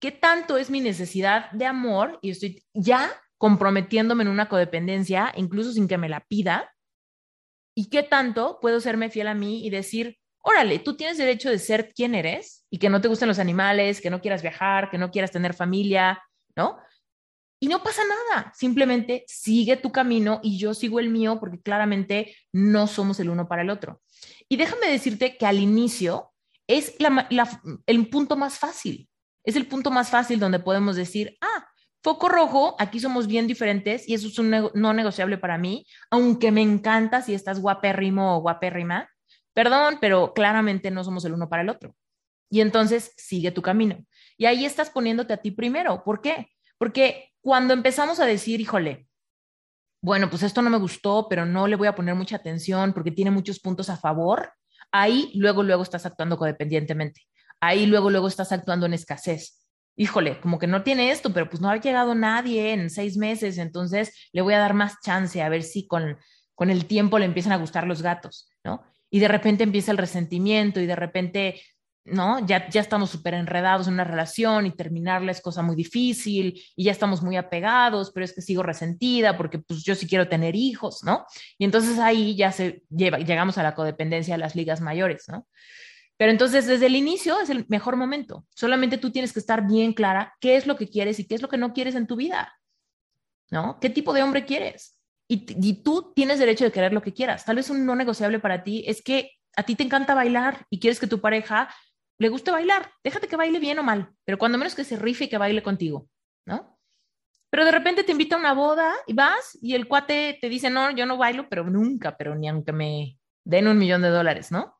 ¿Qué 0.00 0.12
tanto 0.12 0.58
es 0.58 0.68
mi 0.68 0.80
necesidad 0.80 1.50
de 1.52 1.64
amor 1.64 2.18
y 2.20 2.30
estoy 2.30 2.62
ya 2.74 3.10
comprometiéndome 3.38 4.22
en 4.22 4.28
una 4.28 4.48
codependencia, 4.48 5.32
incluso 5.36 5.72
sin 5.72 5.88
que 5.88 5.96
me 5.96 6.08
la 6.08 6.20
pida? 6.20 6.72
¿Y 7.74 7.88
qué 7.88 8.02
tanto 8.02 8.58
puedo 8.60 8.80
serme 8.80 9.10
fiel 9.10 9.28
a 9.28 9.34
mí 9.34 9.66
y 9.66 9.70
decir, 9.70 10.18
órale, 10.42 10.78
tú 10.78 10.96
tienes 10.96 11.16
derecho 11.18 11.50
de 11.50 11.58
ser 11.58 11.92
quien 11.94 12.14
eres 12.14 12.66
y 12.70 12.78
que 12.78 12.90
no 12.90 13.00
te 13.00 13.08
gusten 13.08 13.28
los 13.28 13.38
animales, 13.38 14.00
que 14.00 14.10
no 14.10 14.20
quieras 14.20 14.42
viajar, 14.42 14.90
que 14.90 14.98
no 14.98 15.10
quieras 15.10 15.32
tener 15.32 15.54
familia, 15.54 16.22
¿no? 16.54 16.78
Y 17.58 17.68
no 17.68 17.82
pasa 17.82 18.02
nada, 18.04 18.52
simplemente 18.54 19.24
sigue 19.26 19.76
tu 19.76 19.90
camino 19.90 20.40
y 20.42 20.58
yo 20.58 20.74
sigo 20.74 21.00
el 21.00 21.08
mío 21.08 21.38
porque 21.40 21.60
claramente 21.60 22.36
no 22.52 22.86
somos 22.86 23.18
el 23.20 23.30
uno 23.30 23.48
para 23.48 23.62
el 23.62 23.70
otro. 23.70 24.02
Y 24.48 24.56
déjame 24.56 24.88
decirte 24.88 25.36
que 25.36 25.46
al 25.46 25.58
inicio 25.58 26.32
es 26.66 26.94
el 27.86 28.08
punto 28.08 28.36
más 28.36 28.58
fácil 28.58 29.08
es 29.46 29.56
el 29.56 29.66
punto 29.66 29.90
más 29.90 30.10
fácil 30.10 30.38
donde 30.38 30.58
podemos 30.58 30.96
decir, 30.96 31.38
ah, 31.40 31.66
foco 32.02 32.28
rojo, 32.28 32.76
aquí 32.78 33.00
somos 33.00 33.28
bien 33.28 33.46
diferentes 33.46 34.06
y 34.08 34.14
eso 34.14 34.26
es 34.26 34.38
un 34.38 34.50
no 34.74 34.92
negociable 34.92 35.38
para 35.38 35.56
mí, 35.56 35.86
aunque 36.10 36.50
me 36.50 36.62
encanta 36.62 37.22
si 37.22 37.32
estás 37.32 37.60
guapérrimo 37.60 38.36
o 38.36 38.40
guapérrima. 38.40 39.08
Perdón, 39.54 39.98
pero 40.00 40.34
claramente 40.34 40.90
no 40.90 41.02
somos 41.02 41.24
el 41.24 41.32
uno 41.32 41.48
para 41.48 41.62
el 41.62 41.70
otro. 41.70 41.94
Y 42.50 42.60
entonces 42.60 43.14
sigue 43.16 43.52
tu 43.52 43.62
camino. 43.62 44.04
Y 44.36 44.44
ahí 44.44 44.66
estás 44.66 44.90
poniéndote 44.90 45.32
a 45.32 45.38
ti 45.38 45.52
primero. 45.52 46.02
¿Por 46.04 46.20
qué? 46.20 46.48
Porque 46.76 47.32
cuando 47.46 47.74
empezamos 47.74 48.18
a 48.18 48.26
decir, 48.26 48.60
híjole, 48.60 49.06
bueno, 50.02 50.28
pues 50.28 50.42
esto 50.42 50.62
no 50.62 50.70
me 50.70 50.78
gustó, 50.78 51.28
pero 51.30 51.46
no 51.46 51.68
le 51.68 51.76
voy 51.76 51.86
a 51.86 51.94
poner 51.94 52.16
mucha 52.16 52.34
atención 52.34 52.92
porque 52.92 53.12
tiene 53.12 53.30
muchos 53.30 53.60
puntos 53.60 53.88
a 53.88 53.96
favor, 53.96 54.52
ahí 54.90 55.30
luego, 55.34 55.62
luego 55.62 55.84
estás 55.84 56.06
actuando 56.06 56.36
codependientemente 56.36 57.22
ahí 57.60 57.86
luego, 57.86 58.10
luego 58.10 58.26
estás 58.28 58.50
actuando 58.50 58.86
en 58.86 58.94
escasez. 58.94 59.62
Híjole, 59.96 60.40
como 60.40 60.58
que 60.58 60.66
no 60.66 60.82
tiene 60.82 61.12
esto, 61.12 61.32
pero 61.32 61.48
pues 61.48 61.60
no 61.60 61.70
ha 61.70 61.76
llegado 61.76 62.16
nadie 62.16 62.72
en 62.72 62.90
seis 62.90 63.16
meses, 63.16 63.58
entonces 63.58 64.28
le 64.32 64.42
voy 64.42 64.54
a 64.54 64.58
dar 64.58 64.74
más 64.74 64.96
chance 65.02 65.40
a 65.40 65.48
ver 65.48 65.62
si 65.62 65.86
con, 65.86 66.18
con 66.56 66.70
el 66.70 66.86
tiempo 66.86 67.18
le 67.18 67.26
empiezan 67.26 67.52
a 67.52 67.58
gustar 67.58 67.86
los 67.86 68.02
gatos, 68.02 68.50
¿no? 68.64 68.84
Y 69.08 69.20
de 69.20 69.28
repente 69.28 69.62
empieza 69.62 69.92
el 69.92 69.98
resentimiento 69.98 70.80
y 70.80 70.86
de 70.86 70.96
repente 70.96 71.62
¿no? 72.06 72.44
Ya, 72.46 72.68
ya 72.68 72.80
estamos 72.80 73.10
súper 73.10 73.34
enredados 73.34 73.86
en 73.88 73.94
una 73.94 74.04
relación 74.04 74.66
y 74.66 74.70
terminarla 74.70 75.32
es 75.32 75.40
cosa 75.40 75.62
muy 75.62 75.76
difícil 75.76 76.62
y 76.74 76.84
ya 76.84 76.92
estamos 76.92 77.22
muy 77.22 77.36
apegados, 77.36 78.10
pero 78.12 78.24
es 78.24 78.32
que 78.32 78.42
sigo 78.42 78.62
resentida 78.62 79.36
porque 79.36 79.58
pues 79.58 79.82
yo 79.82 79.94
sí 79.94 80.06
quiero 80.06 80.28
tener 80.28 80.54
hijos, 80.54 81.02
¿no? 81.04 81.26
Y 81.58 81.64
entonces 81.64 81.98
ahí 81.98 82.36
ya 82.36 82.52
se 82.52 82.82
lleva, 82.90 83.18
llegamos 83.18 83.58
a 83.58 83.62
la 83.62 83.74
codependencia 83.74 84.34
de 84.34 84.38
las 84.38 84.54
ligas 84.54 84.80
mayores, 84.80 85.24
¿no? 85.28 85.46
Pero 86.16 86.32
entonces 86.32 86.66
desde 86.66 86.86
el 86.86 86.96
inicio 86.96 87.40
es 87.40 87.50
el 87.50 87.66
mejor 87.68 87.96
momento. 87.96 88.46
Solamente 88.54 88.98
tú 88.98 89.10
tienes 89.10 89.32
que 89.32 89.40
estar 89.40 89.66
bien 89.66 89.92
clara 89.92 90.34
qué 90.40 90.56
es 90.56 90.66
lo 90.66 90.76
que 90.76 90.88
quieres 90.88 91.18
y 91.18 91.26
qué 91.26 91.34
es 91.34 91.42
lo 91.42 91.48
que 91.48 91.58
no 91.58 91.72
quieres 91.72 91.94
en 91.94 92.06
tu 92.06 92.16
vida. 92.16 92.58
¿No? 93.50 93.78
¿Qué 93.80 93.90
tipo 93.90 94.12
de 94.12 94.22
hombre 94.22 94.44
quieres? 94.44 94.98
Y, 95.28 95.82
tú 95.82 96.12
tienes 96.14 96.38
derecho 96.38 96.64
de 96.64 96.72
querer 96.72 96.92
lo 96.92 97.02
que 97.02 97.12
quieras. 97.12 97.44
Tal 97.44 97.56
vez 97.56 97.68
un 97.68 97.84
no 97.84 97.96
negociable 97.96 98.38
para 98.38 98.62
ti 98.62 98.84
es 98.86 99.02
que 99.02 99.32
a 99.56 99.64
ti 99.64 99.74
te 99.74 99.82
encanta 99.82 100.14
bailar 100.14 100.66
y 100.70 100.78
quieres 100.78 101.00
que 101.00 101.06
tu 101.06 101.20
pareja 101.20 101.68
le 102.18 102.28
guste 102.28 102.50
bailar. 102.50 102.90
Déjate 103.04 103.28
que 103.28 103.36
baile 103.36 103.58
bien 103.58 103.78
o 103.78 103.82
mal, 103.82 104.12
pero 104.24 104.38
cuando 104.38 104.58
menos 104.58 104.74
que 104.74 104.84
se 104.84 104.96
rife 104.96 105.24
y 105.24 105.28
que 105.28 105.38
baile 105.38 105.62
contigo, 105.62 106.08
¿no? 106.44 106.78
Pero 107.50 107.64
de 107.64 107.70
repente 107.72 108.04
te 108.04 108.12
invita 108.12 108.36
a 108.36 108.38
una 108.38 108.54
boda 108.54 108.94
y 109.06 109.14
vas 109.14 109.56
y 109.62 109.74
el 109.74 109.86
cuate 109.86 110.38
te 110.40 110.48
dice, 110.48 110.68
no, 110.68 110.90
yo 110.90 111.06
no 111.06 111.16
bailo, 111.16 111.48
pero 111.48 111.64
nunca, 111.64 112.16
pero 112.16 112.34
ni 112.34 112.48
aunque 112.48 112.72
me 112.72 113.18
den 113.44 113.68
un 113.68 113.78
millón 113.78 114.02
de 114.02 114.08
dólares, 114.08 114.50
¿no? 114.50 114.76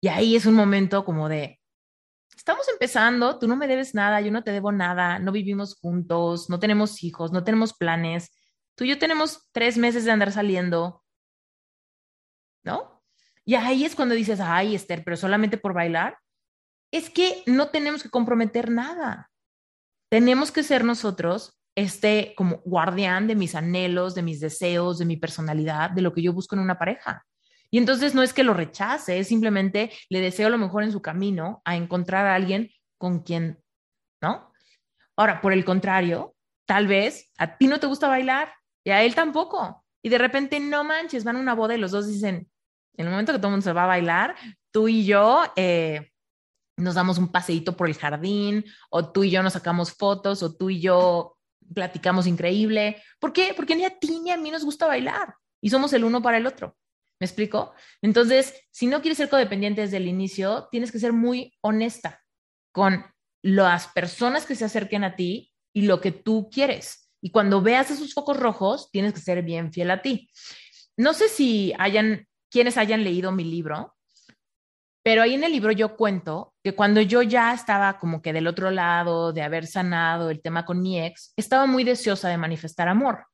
Y 0.00 0.08
ahí 0.08 0.36
es 0.36 0.46
un 0.46 0.54
momento 0.54 1.04
como 1.04 1.28
de, 1.28 1.60
estamos 2.36 2.68
empezando, 2.68 3.38
tú 3.38 3.48
no 3.48 3.56
me 3.56 3.66
debes 3.66 3.94
nada, 3.94 4.20
yo 4.20 4.30
no 4.30 4.44
te 4.44 4.52
debo 4.52 4.70
nada, 4.70 5.18
no 5.18 5.32
vivimos 5.32 5.76
juntos, 5.80 6.48
no 6.48 6.60
tenemos 6.60 7.02
hijos, 7.02 7.32
no 7.32 7.42
tenemos 7.42 7.74
planes, 7.74 8.30
tú 8.76 8.84
y 8.84 8.90
yo 8.90 8.98
tenemos 8.98 9.48
tres 9.52 9.76
meses 9.76 10.04
de 10.04 10.12
andar 10.12 10.30
saliendo, 10.30 11.02
¿no? 12.62 13.02
Y 13.44 13.56
ahí 13.56 13.84
es 13.84 13.96
cuando 13.96 14.14
dices, 14.14 14.40
ay, 14.40 14.74
Esther, 14.74 15.02
pero 15.04 15.16
solamente 15.16 15.58
por 15.58 15.72
bailar. 15.72 16.18
Es 16.90 17.10
que 17.10 17.42
no 17.46 17.68
tenemos 17.68 18.02
que 18.02 18.10
comprometer 18.10 18.70
nada. 18.70 19.30
tenemos 20.10 20.50
que 20.50 20.62
ser 20.62 20.84
nosotros 20.84 21.58
este 21.76 22.32
como 22.36 22.62
guardián 22.64 23.28
de 23.28 23.36
mis 23.36 23.54
anhelos, 23.54 24.14
de 24.14 24.22
mis 24.22 24.40
deseos, 24.40 24.98
de 24.98 25.04
mi 25.04 25.16
personalidad, 25.16 25.90
de 25.90 26.02
lo 26.02 26.12
que 26.12 26.22
yo 26.22 26.32
busco 26.32 26.56
en 26.56 26.62
una 26.62 26.78
pareja. 26.78 27.24
Y 27.70 27.78
entonces 27.78 28.14
no 28.14 28.22
es 28.22 28.32
que 28.32 28.42
lo 28.42 28.54
rechace, 28.54 29.18
es 29.18 29.28
simplemente 29.28 29.92
le 30.08 30.20
deseo 30.20 30.50
lo 30.50 30.58
mejor 30.58 30.82
en 30.82 30.92
su 30.92 31.02
camino 31.02 31.62
a 31.64 31.76
encontrar 31.76 32.26
a 32.26 32.34
alguien 32.34 32.70
con 32.96 33.20
quien, 33.20 33.62
¿no? 34.22 34.52
Ahora, 35.16 35.40
por 35.40 35.52
el 35.52 35.64
contrario, 35.64 36.34
tal 36.66 36.86
vez 36.86 37.30
a 37.38 37.56
ti 37.58 37.66
no 37.66 37.78
te 37.78 37.86
gusta 37.86 38.08
bailar 38.08 38.52
y 38.84 38.90
a 38.90 39.02
él 39.02 39.14
tampoco. 39.14 39.84
Y 40.02 40.08
de 40.08 40.18
repente, 40.18 40.60
no 40.60 40.84
manches, 40.84 41.24
van 41.24 41.36
a 41.36 41.40
una 41.40 41.54
boda 41.54 41.74
y 41.74 41.78
los 41.78 41.90
dos 41.90 42.08
dicen, 42.08 42.50
en 42.96 43.06
el 43.06 43.10
momento 43.10 43.32
que 43.32 43.38
todo 43.38 43.48
el 43.48 43.52
mundo 43.52 43.64
se 43.64 43.72
va 43.72 43.84
a 43.84 43.88
bailar, 43.88 44.34
tú 44.72 44.88
y 44.88 45.04
yo 45.04 45.44
eh, 45.56 46.10
nos 46.78 46.94
damos 46.94 47.18
un 47.18 47.28
paseíto 47.28 47.76
por 47.76 47.88
el 47.88 47.94
jardín, 47.94 48.64
o 48.90 49.10
tú 49.12 49.24
y 49.24 49.30
yo 49.30 49.42
nos 49.42 49.52
sacamos 49.52 49.92
fotos, 49.92 50.42
o 50.42 50.56
tú 50.56 50.70
y 50.70 50.80
yo 50.80 51.36
platicamos 51.74 52.26
increíble. 52.26 53.02
¿Por 53.18 53.32
qué? 53.32 53.52
Porque 53.54 53.76
ni 53.76 53.84
a 53.84 53.98
ti 53.98 54.20
ni 54.20 54.30
a 54.30 54.36
mí 54.36 54.50
nos 54.50 54.64
gusta 54.64 54.86
bailar 54.86 55.34
y 55.60 55.70
somos 55.70 55.92
el 55.92 56.04
uno 56.04 56.22
para 56.22 56.38
el 56.38 56.46
otro. 56.46 56.76
¿Me 57.20 57.26
explico? 57.26 57.72
Entonces, 58.00 58.54
si 58.70 58.86
no 58.86 59.00
quieres 59.00 59.18
ser 59.18 59.28
codependiente 59.28 59.80
desde 59.80 59.96
el 59.96 60.06
inicio, 60.06 60.68
tienes 60.70 60.92
que 60.92 61.00
ser 61.00 61.12
muy 61.12 61.52
honesta 61.60 62.22
con 62.72 63.04
las 63.42 63.88
personas 63.88 64.46
que 64.46 64.54
se 64.54 64.64
acerquen 64.64 65.04
a 65.04 65.16
ti 65.16 65.52
y 65.72 65.82
lo 65.82 66.00
que 66.00 66.12
tú 66.12 66.48
quieres. 66.50 67.10
Y 67.20 67.30
cuando 67.30 67.60
veas 67.60 67.90
esos 67.90 68.14
focos 68.14 68.36
rojos, 68.36 68.90
tienes 68.92 69.12
que 69.12 69.20
ser 69.20 69.42
bien 69.42 69.72
fiel 69.72 69.90
a 69.90 70.00
ti. 70.00 70.30
No 70.96 71.12
sé 71.12 71.28
si 71.28 71.72
hayan, 71.78 72.28
quienes 72.50 72.76
hayan 72.76 73.02
leído 73.02 73.32
mi 73.32 73.44
libro, 73.44 73.96
pero 75.08 75.22
ahí 75.22 75.32
en 75.32 75.42
el 75.42 75.52
libro 75.52 75.72
yo 75.72 75.96
cuento 75.96 76.52
que 76.62 76.74
cuando 76.74 77.00
yo 77.00 77.22
ya 77.22 77.54
estaba 77.54 77.98
como 77.98 78.20
que 78.20 78.34
del 78.34 78.46
otro 78.46 78.70
lado, 78.70 79.32
de 79.32 79.40
haber 79.40 79.66
sanado 79.66 80.28
el 80.28 80.42
tema 80.42 80.66
con 80.66 80.82
mi 80.82 81.00
ex, 81.00 81.32
estaba 81.34 81.64
muy 81.64 81.82
deseosa 81.82 82.28
de 82.28 82.36
manifestar 82.36 82.88
amor. 82.88 83.24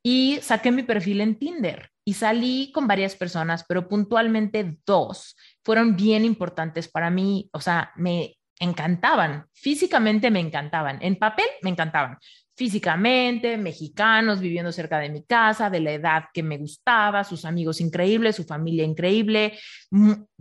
Y 0.00 0.38
saqué 0.42 0.70
mi 0.70 0.84
perfil 0.84 1.20
en 1.22 1.36
Tinder 1.36 1.90
y 2.04 2.14
salí 2.14 2.70
con 2.70 2.86
varias 2.86 3.16
personas, 3.16 3.64
pero 3.66 3.88
puntualmente 3.88 4.76
dos 4.86 5.34
fueron 5.64 5.96
bien 5.96 6.24
importantes 6.24 6.86
para 6.86 7.10
mí, 7.10 7.50
o 7.52 7.60
sea, 7.60 7.90
me 7.96 8.36
encantaban, 8.60 9.46
físicamente 9.54 10.30
me 10.30 10.38
encantaban, 10.38 11.00
en 11.02 11.16
papel 11.16 11.46
me 11.62 11.70
encantaban, 11.70 12.16
físicamente, 12.56 13.56
mexicanos 13.56 14.40
viviendo 14.40 14.70
cerca 14.72 14.98
de 14.98 15.08
mi 15.08 15.24
casa, 15.24 15.70
de 15.70 15.80
la 15.80 15.92
edad 15.92 16.24
que 16.32 16.42
me 16.42 16.56
gustaba, 16.56 17.24
sus 17.24 17.44
amigos 17.44 17.80
increíbles, 17.80 18.36
su 18.36 18.44
familia 18.44 18.84
increíble, 18.84 19.58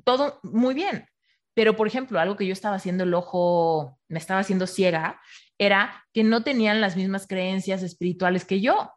todo 0.04 0.40
muy 0.44 0.74
bien. 0.74 1.08
Pero, 1.56 1.76
por 1.76 1.88
ejemplo, 1.88 2.20
algo 2.20 2.36
que 2.36 2.48
yo 2.48 2.54
estaba 2.54 2.76
haciendo 2.76 3.04
el 3.04 3.14
ojo, 3.14 4.00
me 4.08 4.20
estaba 4.20 4.40
haciendo 4.40 4.68
ciega, 4.68 5.22
era 5.58 6.04
que 6.14 6.24
no 6.24 6.44
tenían 6.44 6.82
las 6.82 6.96
mismas 6.96 7.28
creencias 7.28 7.84
espirituales 7.84 8.46
que 8.46 8.60
yo. 8.60 8.92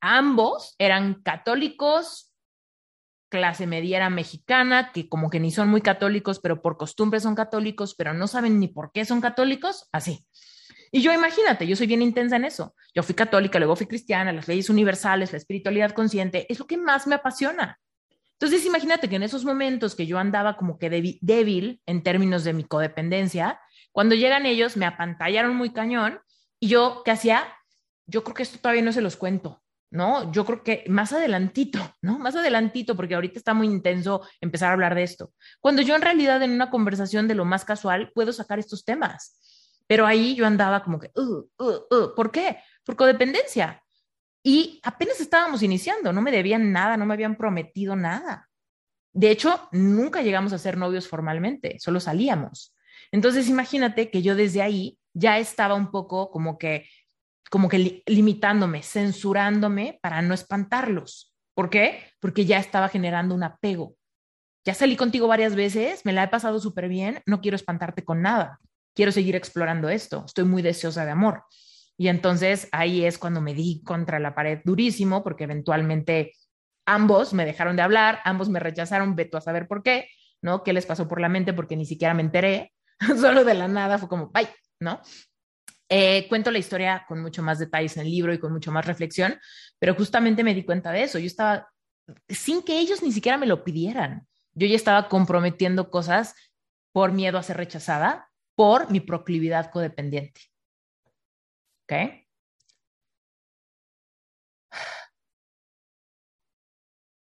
Ambos 0.00 0.74
eran 0.78 1.22
católicos, 1.22 2.32
clase 3.28 3.66
mediera 3.66 4.08
mexicana, 4.08 4.92
que 4.92 5.08
como 5.08 5.30
que 5.30 5.40
ni 5.40 5.50
son 5.50 5.68
muy 5.68 5.82
católicos, 5.82 6.40
pero 6.40 6.62
por 6.62 6.76
costumbre 6.76 7.20
son 7.20 7.34
católicos, 7.34 7.94
pero 7.94 8.14
no 8.14 8.26
saben 8.26 8.60
ni 8.60 8.68
por 8.68 8.92
qué 8.92 9.04
son 9.04 9.20
católicos, 9.20 9.88
así. 9.92 10.26
Y 10.90 11.02
yo 11.02 11.12
imagínate, 11.12 11.66
yo 11.66 11.76
soy 11.76 11.86
bien 11.86 12.02
intensa 12.02 12.36
en 12.36 12.44
eso. 12.44 12.74
Yo 12.94 13.02
fui 13.02 13.14
católica, 13.14 13.58
luego 13.58 13.76
fui 13.76 13.86
cristiana, 13.86 14.32
las 14.32 14.48
leyes 14.48 14.70
universales, 14.70 15.32
la 15.32 15.38
espiritualidad 15.38 15.92
consciente, 15.92 16.46
es 16.50 16.58
lo 16.58 16.66
que 16.66 16.76
más 16.76 17.06
me 17.06 17.14
apasiona. 17.14 17.78
Entonces, 18.38 18.66
imagínate 18.66 19.08
que 19.08 19.16
en 19.16 19.22
esos 19.22 19.44
momentos 19.44 19.94
que 19.94 20.06
yo 20.06 20.18
andaba 20.18 20.56
como 20.56 20.78
que 20.78 20.90
débil 20.90 21.80
en 21.86 22.02
términos 22.02 22.44
de 22.44 22.52
mi 22.52 22.64
codependencia, 22.64 23.60
cuando 23.92 24.14
llegan 24.14 24.44
ellos 24.44 24.76
me 24.76 24.84
apantallaron 24.84 25.56
muy 25.56 25.72
cañón 25.72 26.20
y 26.60 26.68
yo, 26.68 27.00
¿qué 27.02 27.12
hacía? 27.12 27.44
Yo 28.06 28.22
creo 28.24 28.34
que 28.34 28.42
esto 28.42 28.58
todavía 28.58 28.82
no 28.82 28.92
se 28.92 29.00
los 29.00 29.16
cuento, 29.16 29.62
¿no? 29.90 30.30
Yo 30.32 30.44
creo 30.44 30.62
que 30.62 30.84
más 30.86 31.14
adelantito, 31.14 31.78
¿no? 32.02 32.18
Más 32.18 32.36
adelantito, 32.36 32.94
porque 32.94 33.14
ahorita 33.14 33.38
está 33.38 33.54
muy 33.54 33.68
intenso 33.68 34.20
empezar 34.42 34.68
a 34.68 34.72
hablar 34.74 34.94
de 34.94 35.02
esto. 35.02 35.32
Cuando 35.60 35.80
yo 35.80 35.96
en 35.96 36.02
realidad 36.02 36.42
en 36.42 36.52
una 36.52 36.68
conversación 36.68 37.26
de 37.28 37.34
lo 37.34 37.46
más 37.46 37.64
casual 37.64 38.12
puedo 38.14 38.34
sacar 38.34 38.58
estos 38.58 38.84
temas. 38.84 39.40
Pero 39.86 40.06
ahí 40.06 40.34
yo 40.34 40.46
andaba 40.46 40.82
como 40.82 40.98
que, 40.98 41.10
uh, 41.14 41.48
uh, 41.58 41.94
uh. 41.94 42.14
¿por 42.14 42.30
qué? 42.30 42.58
Por 42.84 42.96
codependencia. 42.96 43.82
Y 44.42 44.80
apenas 44.82 45.20
estábamos 45.20 45.62
iniciando, 45.62 46.12
no 46.12 46.22
me 46.22 46.30
debían 46.30 46.72
nada, 46.72 46.96
no 46.96 47.06
me 47.06 47.14
habían 47.14 47.36
prometido 47.36 47.96
nada. 47.96 48.48
De 49.12 49.30
hecho, 49.30 49.68
nunca 49.72 50.22
llegamos 50.22 50.52
a 50.52 50.58
ser 50.58 50.76
novios 50.76 51.08
formalmente, 51.08 51.78
solo 51.80 52.00
salíamos. 52.00 52.76
Entonces, 53.12 53.48
imagínate 53.48 54.10
que 54.10 54.22
yo 54.22 54.34
desde 54.34 54.62
ahí 54.62 54.98
ya 55.14 55.38
estaba 55.38 55.74
un 55.74 55.90
poco 55.90 56.30
como 56.30 56.58
que, 56.58 56.88
como 57.50 57.68
que 57.68 58.02
limitándome, 58.06 58.82
censurándome 58.82 59.98
para 60.02 60.22
no 60.22 60.34
espantarlos. 60.34 61.34
¿Por 61.54 61.70
qué? 61.70 62.04
Porque 62.20 62.44
ya 62.44 62.58
estaba 62.58 62.88
generando 62.88 63.34
un 63.34 63.42
apego. 63.42 63.96
Ya 64.64 64.74
salí 64.74 64.96
contigo 64.96 65.28
varias 65.28 65.54
veces, 65.54 66.04
me 66.04 66.12
la 66.12 66.24
he 66.24 66.28
pasado 66.28 66.60
súper 66.60 66.88
bien, 66.88 67.22
no 67.24 67.40
quiero 67.40 67.54
espantarte 67.54 68.04
con 68.04 68.20
nada 68.20 68.60
quiero 68.96 69.12
seguir 69.12 69.36
explorando 69.36 69.90
esto, 69.90 70.24
estoy 70.26 70.44
muy 70.44 70.62
deseosa 70.62 71.04
de 71.04 71.12
amor. 71.12 71.44
Y 71.98 72.08
entonces 72.08 72.68
ahí 72.72 73.04
es 73.04 73.18
cuando 73.18 73.40
me 73.40 73.54
di 73.54 73.82
contra 73.84 74.18
la 74.18 74.34
pared 74.34 74.60
durísimo, 74.64 75.22
porque 75.22 75.44
eventualmente 75.44 76.32
ambos 76.86 77.34
me 77.34 77.44
dejaron 77.44 77.76
de 77.76 77.82
hablar, 77.82 78.20
ambos 78.24 78.48
me 78.48 78.58
rechazaron, 78.58 79.14
veto 79.14 79.36
a 79.36 79.42
saber 79.42 79.68
por 79.68 79.82
qué, 79.82 80.08
¿no? 80.42 80.62
¿Qué 80.62 80.72
les 80.72 80.86
pasó 80.86 81.06
por 81.06 81.20
la 81.20 81.28
mente? 81.28 81.52
Porque 81.52 81.76
ni 81.76 81.84
siquiera 81.84 82.14
me 82.14 82.22
enteré, 82.22 82.72
solo 83.20 83.44
de 83.44 83.54
la 83.54 83.68
nada 83.68 83.98
fue 83.98 84.08
como, 84.08 84.30
bye, 84.30 84.48
¿no? 84.80 85.00
Eh, 85.88 86.26
cuento 86.28 86.50
la 86.50 86.58
historia 86.58 87.04
con 87.06 87.20
mucho 87.20 87.42
más 87.42 87.58
detalles 87.58 87.96
en 87.96 88.02
el 88.06 88.10
libro 88.10 88.32
y 88.32 88.38
con 88.38 88.52
mucho 88.52 88.72
más 88.72 88.86
reflexión, 88.86 89.38
pero 89.78 89.94
justamente 89.94 90.42
me 90.42 90.54
di 90.54 90.64
cuenta 90.64 90.90
de 90.90 91.04
eso. 91.04 91.18
Yo 91.18 91.26
estaba, 91.26 91.68
sin 92.28 92.62
que 92.62 92.78
ellos 92.78 93.02
ni 93.02 93.12
siquiera 93.12 93.36
me 93.38 93.46
lo 93.46 93.62
pidieran, 93.62 94.26
yo 94.54 94.66
ya 94.66 94.74
estaba 94.74 95.08
comprometiendo 95.08 95.90
cosas 95.90 96.34
por 96.92 97.12
miedo 97.12 97.36
a 97.36 97.42
ser 97.42 97.58
rechazada 97.58 98.30
por 98.56 98.90
mi 98.90 99.00
proclividad 99.00 99.70
codependiente. 99.70 100.40
¿Ok? 101.84 101.92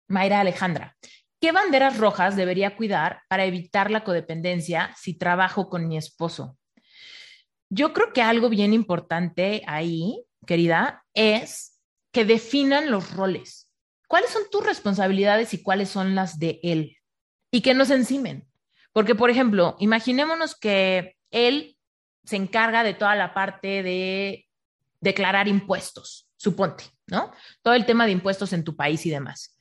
Mayra 0.07 0.39
Alejandra, 0.39 0.97
¿qué 1.39 1.51
banderas 1.51 1.97
rojas 1.97 2.35
debería 2.35 2.75
cuidar 2.75 3.21
para 3.27 3.45
evitar 3.45 3.91
la 3.91 4.03
codependencia 4.03 4.95
si 4.99 5.17
trabajo 5.17 5.69
con 5.69 5.87
mi 5.87 5.97
esposo? 5.97 6.57
Yo 7.69 7.93
creo 7.93 8.13
que 8.13 8.21
algo 8.21 8.49
bien 8.49 8.73
importante 8.73 9.63
ahí, 9.67 10.25
querida, 10.45 11.03
es 11.13 11.81
que 12.11 12.23
definan 12.23 12.91
los 12.91 13.13
roles. 13.13 13.69
¿Cuáles 14.07 14.29
son 14.29 14.43
tus 14.51 14.65
responsabilidades 14.65 15.53
y 15.53 15.63
cuáles 15.63 15.89
son 15.89 16.15
las 16.15 16.39
de 16.39 16.59
él? 16.63 16.97
Y 17.51 17.61
que 17.61 17.73
no 17.73 17.85
se 17.85 17.95
encimen. 17.95 18.47
Porque, 18.93 19.15
por 19.15 19.29
ejemplo, 19.29 19.75
imaginémonos 19.79 20.55
que 20.57 21.14
él 21.31 21.77
se 22.23 22.35
encarga 22.35 22.83
de 22.83 22.93
toda 22.93 23.15
la 23.15 23.33
parte 23.33 23.83
de 23.83 24.47
declarar 24.99 25.47
impuestos, 25.47 26.27
suponte, 26.35 26.85
¿no? 27.07 27.31
Todo 27.61 27.73
el 27.73 27.85
tema 27.85 28.05
de 28.05 28.11
impuestos 28.11 28.53
en 28.53 28.63
tu 28.63 28.75
país 28.75 29.05
y 29.05 29.09
demás. 29.09 29.59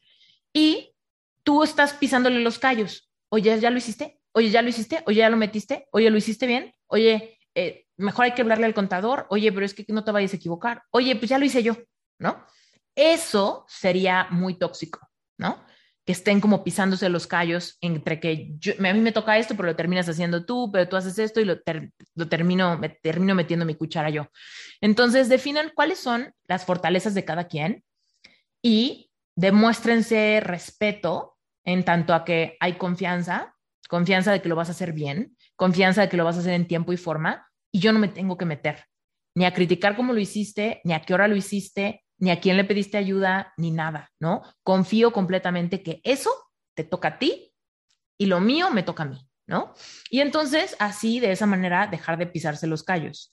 Y 0.52 0.94
tú 1.42 1.62
estás 1.62 1.92
pisándole 1.92 2.40
los 2.40 2.58
callos. 2.58 3.10
Oye, 3.28 3.58
¿ya 3.60 3.70
lo 3.70 3.78
hiciste? 3.78 4.20
Oye, 4.32 4.50
¿ya 4.50 4.62
lo 4.62 4.68
hiciste? 4.68 5.02
Oye, 5.06 5.18
¿ya 5.18 5.30
lo 5.30 5.36
metiste? 5.36 5.86
Oye, 5.92 6.10
¿lo 6.10 6.16
hiciste 6.16 6.46
bien? 6.46 6.74
Oye, 6.86 7.38
eh, 7.54 7.86
mejor 7.96 8.24
hay 8.24 8.32
que 8.32 8.42
hablarle 8.42 8.66
al 8.66 8.74
contador. 8.74 9.26
Oye, 9.30 9.52
pero 9.52 9.66
es 9.66 9.74
que 9.74 9.84
no 9.88 10.04
te 10.04 10.12
vayas 10.12 10.32
a 10.32 10.36
equivocar. 10.36 10.82
Oye, 10.90 11.14
pues 11.16 11.28
ya 11.28 11.38
lo 11.38 11.44
hice 11.44 11.62
yo, 11.62 11.76
¿no? 12.18 12.44
Eso 12.94 13.64
sería 13.68 14.28
muy 14.30 14.58
tóxico, 14.58 15.08
¿no? 15.36 15.64
Que 16.05 16.12
estén 16.12 16.40
como 16.40 16.62
pisándose 16.64 17.09
los 17.09 17.26
callos 17.26 17.78
entre 17.80 18.20
que 18.20 18.55
a 18.78 18.92
mí 18.92 19.00
me 19.00 19.12
toca 19.12 19.38
esto, 19.38 19.55
pero 19.57 19.68
lo 19.68 19.76
terminas 19.76 20.09
haciendo 20.09 20.44
tú, 20.44 20.70
pero 20.70 20.88
tú 20.88 20.96
haces 20.96 21.18
esto 21.18 21.40
y 21.40 21.44
lo, 21.44 21.57
lo 22.14 22.28
termino, 22.28 22.78
me, 22.78 22.90
termino 22.90 23.34
metiendo 23.34 23.64
mi 23.64 23.74
cuchara 23.74 24.11
yo. 24.11 24.28
Entonces, 24.80 25.28
definan 25.28 25.72
cuáles 25.74 25.98
son 25.98 26.34
las 26.46 26.64
fortalezas 26.64 27.14
de 27.14 27.24
cada 27.24 27.48
quien 27.48 27.84
y 28.62 29.11
demuéstrense 29.34 30.40
respeto 30.42 31.36
en 31.64 31.84
tanto 31.84 32.12
a 32.12 32.24
que 32.24 32.57
hay 32.61 32.74
confianza, 32.74 33.55
confianza 33.88 34.32
de 34.32 34.42
que 34.42 34.48
lo 34.48 34.57
vas 34.57 34.68
a 34.68 34.72
hacer 34.72 34.92
bien, 34.92 35.36
confianza 35.57 36.02
de 36.02 36.09
que 36.11 36.18
lo 36.18 36.24
vas 36.24 36.36
a 36.36 36.40
hacer 36.40 36.52
en 36.52 36.66
tiempo 36.66 36.92
y 36.92 36.98
forma, 36.98 37.48
y 37.72 37.80
yo 37.80 37.92
no 37.92 37.98
me 37.98 38.09
tengo 38.09 38.36
que 38.36 38.44
meter 38.44 38.84
ni 39.34 39.44
a 39.44 39.52
criticar 39.52 39.96
cómo 39.96 40.12
lo 40.12 40.20
hiciste, 40.20 40.80
ni 40.84 40.92
a 40.92 41.00
qué 41.00 41.14
hora 41.14 41.28
lo 41.28 41.36
hiciste, 41.36 42.03
ni 42.18 42.30
a 42.30 42.40
quién 42.40 42.56
le 42.56 42.64
pediste 42.64 42.96
ayuda, 42.96 43.52
ni 43.56 43.70
nada, 43.70 44.10
¿no? 44.20 44.42
Confío 44.62 45.12
completamente 45.12 45.82
que 45.82 46.00
eso 46.04 46.30
te 46.74 46.84
toca 46.84 47.08
a 47.08 47.18
ti 47.18 47.52
y 48.18 48.26
lo 48.26 48.40
mío 48.40 48.70
me 48.70 48.82
toca 48.82 49.02
a 49.02 49.06
mí, 49.06 49.28
¿no? 49.46 49.74
Y 50.10 50.20
entonces, 50.20 50.76
así, 50.78 51.20
de 51.20 51.32
esa 51.32 51.46
manera, 51.46 51.86
dejar 51.86 52.18
de 52.18 52.26
pisarse 52.26 52.66
los 52.66 52.82
callos. 52.82 53.32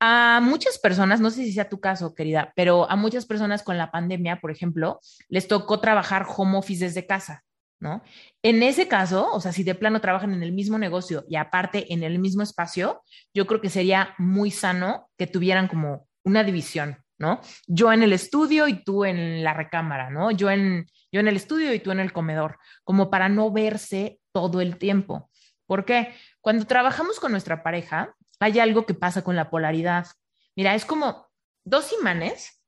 A 0.00 0.40
muchas 0.42 0.78
personas, 0.78 1.20
no 1.20 1.30
sé 1.30 1.44
si 1.44 1.52
sea 1.52 1.68
tu 1.68 1.80
caso, 1.80 2.14
querida, 2.14 2.52
pero 2.56 2.90
a 2.90 2.96
muchas 2.96 3.26
personas 3.26 3.62
con 3.62 3.78
la 3.78 3.90
pandemia, 3.90 4.40
por 4.40 4.50
ejemplo, 4.50 5.00
les 5.28 5.48
tocó 5.48 5.80
trabajar 5.80 6.26
home 6.28 6.58
office 6.58 6.84
desde 6.84 7.06
casa. 7.06 7.42
¿no? 7.78 8.02
En 8.42 8.62
ese 8.62 8.88
caso, 8.88 9.30
o 9.32 9.40
sea, 9.40 9.52
si 9.52 9.62
de 9.62 9.74
plano 9.74 10.00
trabajan 10.00 10.32
en 10.32 10.42
el 10.42 10.52
mismo 10.52 10.78
negocio 10.78 11.24
y 11.28 11.36
aparte 11.36 11.92
en 11.92 12.02
el 12.02 12.18
mismo 12.18 12.42
espacio, 12.42 13.02
yo 13.34 13.46
creo 13.46 13.60
que 13.60 13.70
sería 13.70 14.14
muy 14.18 14.50
sano 14.50 15.10
que 15.18 15.26
tuvieran 15.26 15.68
como 15.68 16.08
una 16.24 16.42
división, 16.42 17.04
¿no? 17.18 17.40
Yo 17.66 17.92
en 17.92 18.02
el 18.02 18.12
estudio 18.12 18.68
y 18.68 18.82
tú 18.84 19.04
en 19.04 19.42
la 19.42 19.54
recámara, 19.54 20.10
¿no? 20.10 20.30
Yo 20.30 20.50
en, 20.50 20.86
yo 21.10 21.20
en 21.20 21.28
el 21.28 21.36
estudio 21.36 21.72
y 21.72 21.80
tú 21.80 21.90
en 21.90 22.00
el 22.00 22.12
comedor, 22.12 22.58
como 22.84 23.10
para 23.10 23.28
no 23.28 23.50
verse 23.50 24.18
todo 24.32 24.60
el 24.60 24.78
tiempo. 24.78 25.30
¿Por 25.66 25.84
qué? 25.84 26.14
Cuando 26.40 26.66
trabajamos 26.66 27.18
con 27.18 27.32
nuestra 27.32 27.62
pareja, 27.62 28.14
hay 28.40 28.58
algo 28.58 28.86
que 28.86 28.94
pasa 28.94 29.22
con 29.22 29.36
la 29.36 29.50
polaridad. 29.50 30.06
Mira, 30.54 30.74
es 30.74 30.84
como 30.84 31.26
dos 31.64 31.92
imanes 31.98 32.62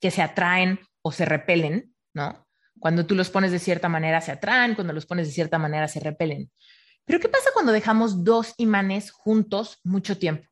que 0.00 0.10
se 0.10 0.22
atraen 0.22 0.80
o 1.02 1.12
se 1.12 1.24
repelen, 1.24 1.94
¿no? 2.12 2.46
Cuando 2.78 3.06
tú 3.06 3.14
los 3.14 3.30
pones 3.30 3.50
de 3.50 3.58
cierta 3.58 3.88
manera 3.88 4.20
se 4.20 4.32
atraen, 4.32 4.74
cuando 4.74 4.92
los 4.92 5.06
pones 5.06 5.26
de 5.26 5.32
cierta 5.32 5.58
manera 5.58 5.88
se 5.88 6.00
repelen. 6.00 6.50
Pero 7.04 7.20
¿qué 7.20 7.28
pasa 7.28 7.50
cuando 7.52 7.72
dejamos 7.72 8.24
dos 8.24 8.54
imanes 8.58 9.10
juntos 9.10 9.80
mucho 9.84 10.18
tiempo? 10.18 10.48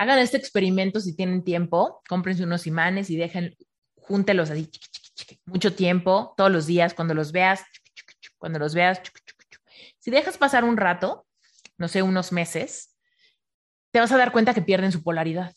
Hagan 0.00 0.18
este 0.18 0.36
experimento 0.36 1.00
si 1.00 1.14
tienen 1.14 1.44
tiempo, 1.44 2.02
cómprense 2.08 2.44
unos 2.44 2.66
imanes 2.66 3.10
y 3.10 3.16
dejen, 3.16 3.54
júntelos 3.96 4.50
así 4.50 4.70
mucho 5.44 5.74
tiempo, 5.74 6.34
todos 6.36 6.50
los 6.50 6.66
días, 6.66 6.94
cuando 6.94 7.12
los 7.12 7.32
veas, 7.32 7.62
cuando 8.38 8.58
los 8.58 8.74
veas. 8.74 9.00
Si 9.98 10.10
dejas 10.10 10.38
pasar 10.38 10.64
un 10.64 10.76
rato, 10.76 11.26
no 11.76 11.88
sé, 11.88 12.02
unos 12.02 12.32
meses, 12.32 12.96
te 13.92 14.00
vas 14.00 14.10
a 14.12 14.16
dar 14.16 14.32
cuenta 14.32 14.54
que 14.54 14.62
pierden 14.62 14.92
su 14.92 15.02
polaridad, 15.02 15.54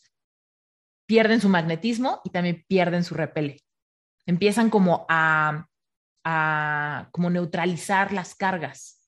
pierden 1.06 1.40
su 1.40 1.48
magnetismo 1.48 2.20
y 2.24 2.30
también 2.30 2.64
pierden 2.68 3.04
su 3.04 3.14
repele 3.14 3.64
empiezan 4.26 4.70
como 4.70 5.06
a, 5.08 5.66
a 6.24 7.08
como 7.12 7.30
neutralizar 7.30 8.12
las 8.12 8.34
cargas. 8.34 9.03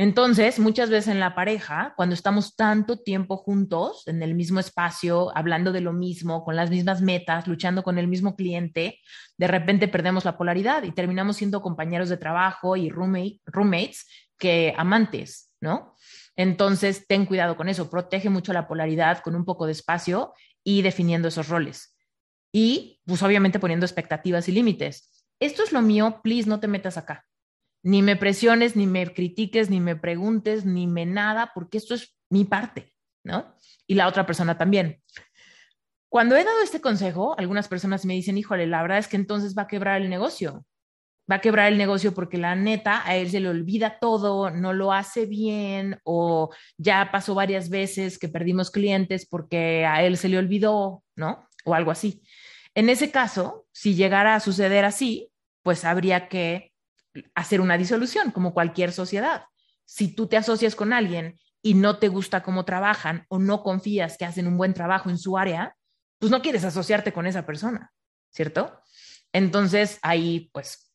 Entonces, 0.00 0.58
muchas 0.58 0.88
veces 0.88 1.08
en 1.08 1.20
la 1.20 1.34
pareja, 1.34 1.92
cuando 1.94 2.14
estamos 2.14 2.56
tanto 2.56 3.00
tiempo 3.00 3.36
juntos, 3.36 4.04
en 4.06 4.22
el 4.22 4.34
mismo 4.34 4.58
espacio, 4.58 5.30
hablando 5.36 5.72
de 5.72 5.82
lo 5.82 5.92
mismo, 5.92 6.42
con 6.42 6.56
las 6.56 6.70
mismas 6.70 7.02
metas, 7.02 7.46
luchando 7.46 7.82
con 7.82 7.98
el 7.98 8.08
mismo 8.08 8.34
cliente, 8.34 8.98
de 9.36 9.46
repente 9.46 9.88
perdemos 9.88 10.24
la 10.24 10.38
polaridad 10.38 10.84
y 10.84 10.92
terminamos 10.92 11.36
siendo 11.36 11.60
compañeros 11.60 12.08
de 12.08 12.16
trabajo 12.16 12.76
y 12.76 12.88
roommates 12.88 14.08
que 14.38 14.72
amantes, 14.74 15.52
¿no? 15.60 15.94
Entonces, 16.34 17.06
ten 17.06 17.26
cuidado 17.26 17.58
con 17.58 17.68
eso, 17.68 17.90
protege 17.90 18.30
mucho 18.30 18.54
la 18.54 18.66
polaridad 18.66 19.18
con 19.18 19.34
un 19.34 19.44
poco 19.44 19.66
de 19.66 19.72
espacio 19.72 20.32
y 20.64 20.80
definiendo 20.80 21.28
esos 21.28 21.50
roles 21.50 21.94
y 22.52 23.02
pues 23.04 23.22
obviamente 23.22 23.60
poniendo 23.60 23.84
expectativas 23.84 24.48
y 24.48 24.52
límites. 24.52 25.26
Esto 25.38 25.62
es 25.62 25.72
lo 25.72 25.82
mío, 25.82 26.20
please 26.22 26.48
no 26.48 26.58
te 26.58 26.68
metas 26.68 26.96
acá. 26.96 27.26
Ni 27.82 28.02
me 28.02 28.16
presiones, 28.16 28.76
ni 28.76 28.86
me 28.86 29.12
critiques, 29.12 29.70
ni 29.70 29.80
me 29.80 29.96
preguntes, 29.96 30.64
ni 30.64 30.86
me 30.86 31.06
nada, 31.06 31.52
porque 31.54 31.78
esto 31.78 31.94
es 31.94 32.14
mi 32.28 32.44
parte, 32.44 32.92
¿no? 33.24 33.54
Y 33.86 33.94
la 33.94 34.06
otra 34.06 34.26
persona 34.26 34.58
también. 34.58 35.02
Cuando 36.10 36.36
he 36.36 36.44
dado 36.44 36.60
este 36.62 36.80
consejo, 36.80 37.38
algunas 37.38 37.68
personas 37.68 38.04
me 38.04 38.14
dicen, 38.14 38.36
híjole, 38.36 38.66
la 38.66 38.82
verdad 38.82 38.98
es 38.98 39.06
que 39.06 39.16
entonces 39.16 39.56
va 39.56 39.62
a 39.62 39.68
quebrar 39.68 40.02
el 40.02 40.10
negocio. 40.10 40.66
Va 41.30 41.36
a 41.36 41.40
quebrar 41.40 41.70
el 41.70 41.78
negocio 41.78 42.12
porque 42.12 42.36
la 42.36 42.56
neta 42.56 43.06
a 43.06 43.14
él 43.14 43.30
se 43.30 43.38
le 43.38 43.48
olvida 43.48 44.00
todo, 44.00 44.50
no 44.50 44.72
lo 44.72 44.92
hace 44.92 45.26
bien 45.26 46.00
o 46.02 46.50
ya 46.76 47.10
pasó 47.12 47.36
varias 47.36 47.70
veces 47.70 48.18
que 48.18 48.28
perdimos 48.28 48.72
clientes 48.72 49.24
porque 49.24 49.86
a 49.86 50.02
él 50.02 50.16
se 50.16 50.28
le 50.28 50.38
olvidó, 50.38 51.04
¿no? 51.14 51.48
O 51.64 51.74
algo 51.74 51.92
así. 51.92 52.22
En 52.74 52.88
ese 52.88 53.12
caso, 53.12 53.66
si 53.70 53.94
llegara 53.94 54.34
a 54.34 54.40
suceder 54.40 54.84
así, 54.84 55.30
pues 55.62 55.84
habría 55.84 56.28
que 56.28 56.69
hacer 57.34 57.60
una 57.60 57.78
disolución, 57.78 58.30
como 58.30 58.54
cualquier 58.54 58.92
sociedad. 58.92 59.44
Si 59.84 60.14
tú 60.14 60.26
te 60.26 60.36
asocias 60.36 60.74
con 60.74 60.92
alguien 60.92 61.38
y 61.62 61.74
no 61.74 61.98
te 61.98 62.08
gusta 62.08 62.42
cómo 62.42 62.64
trabajan 62.64 63.24
o 63.28 63.38
no 63.38 63.62
confías 63.62 64.16
que 64.16 64.24
hacen 64.24 64.46
un 64.46 64.56
buen 64.56 64.74
trabajo 64.74 65.10
en 65.10 65.18
su 65.18 65.36
área, 65.36 65.76
pues 66.18 66.30
no 66.30 66.42
quieres 66.42 66.64
asociarte 66.64 67.12
con 67.12 67.26
esa 67.26 67.46
persona, 67.46 67.92
¿cierto? 68.30 68.80
Entonces, 69.32 69.98
ahí, 70.02 70.50
pues, 70.52 70.92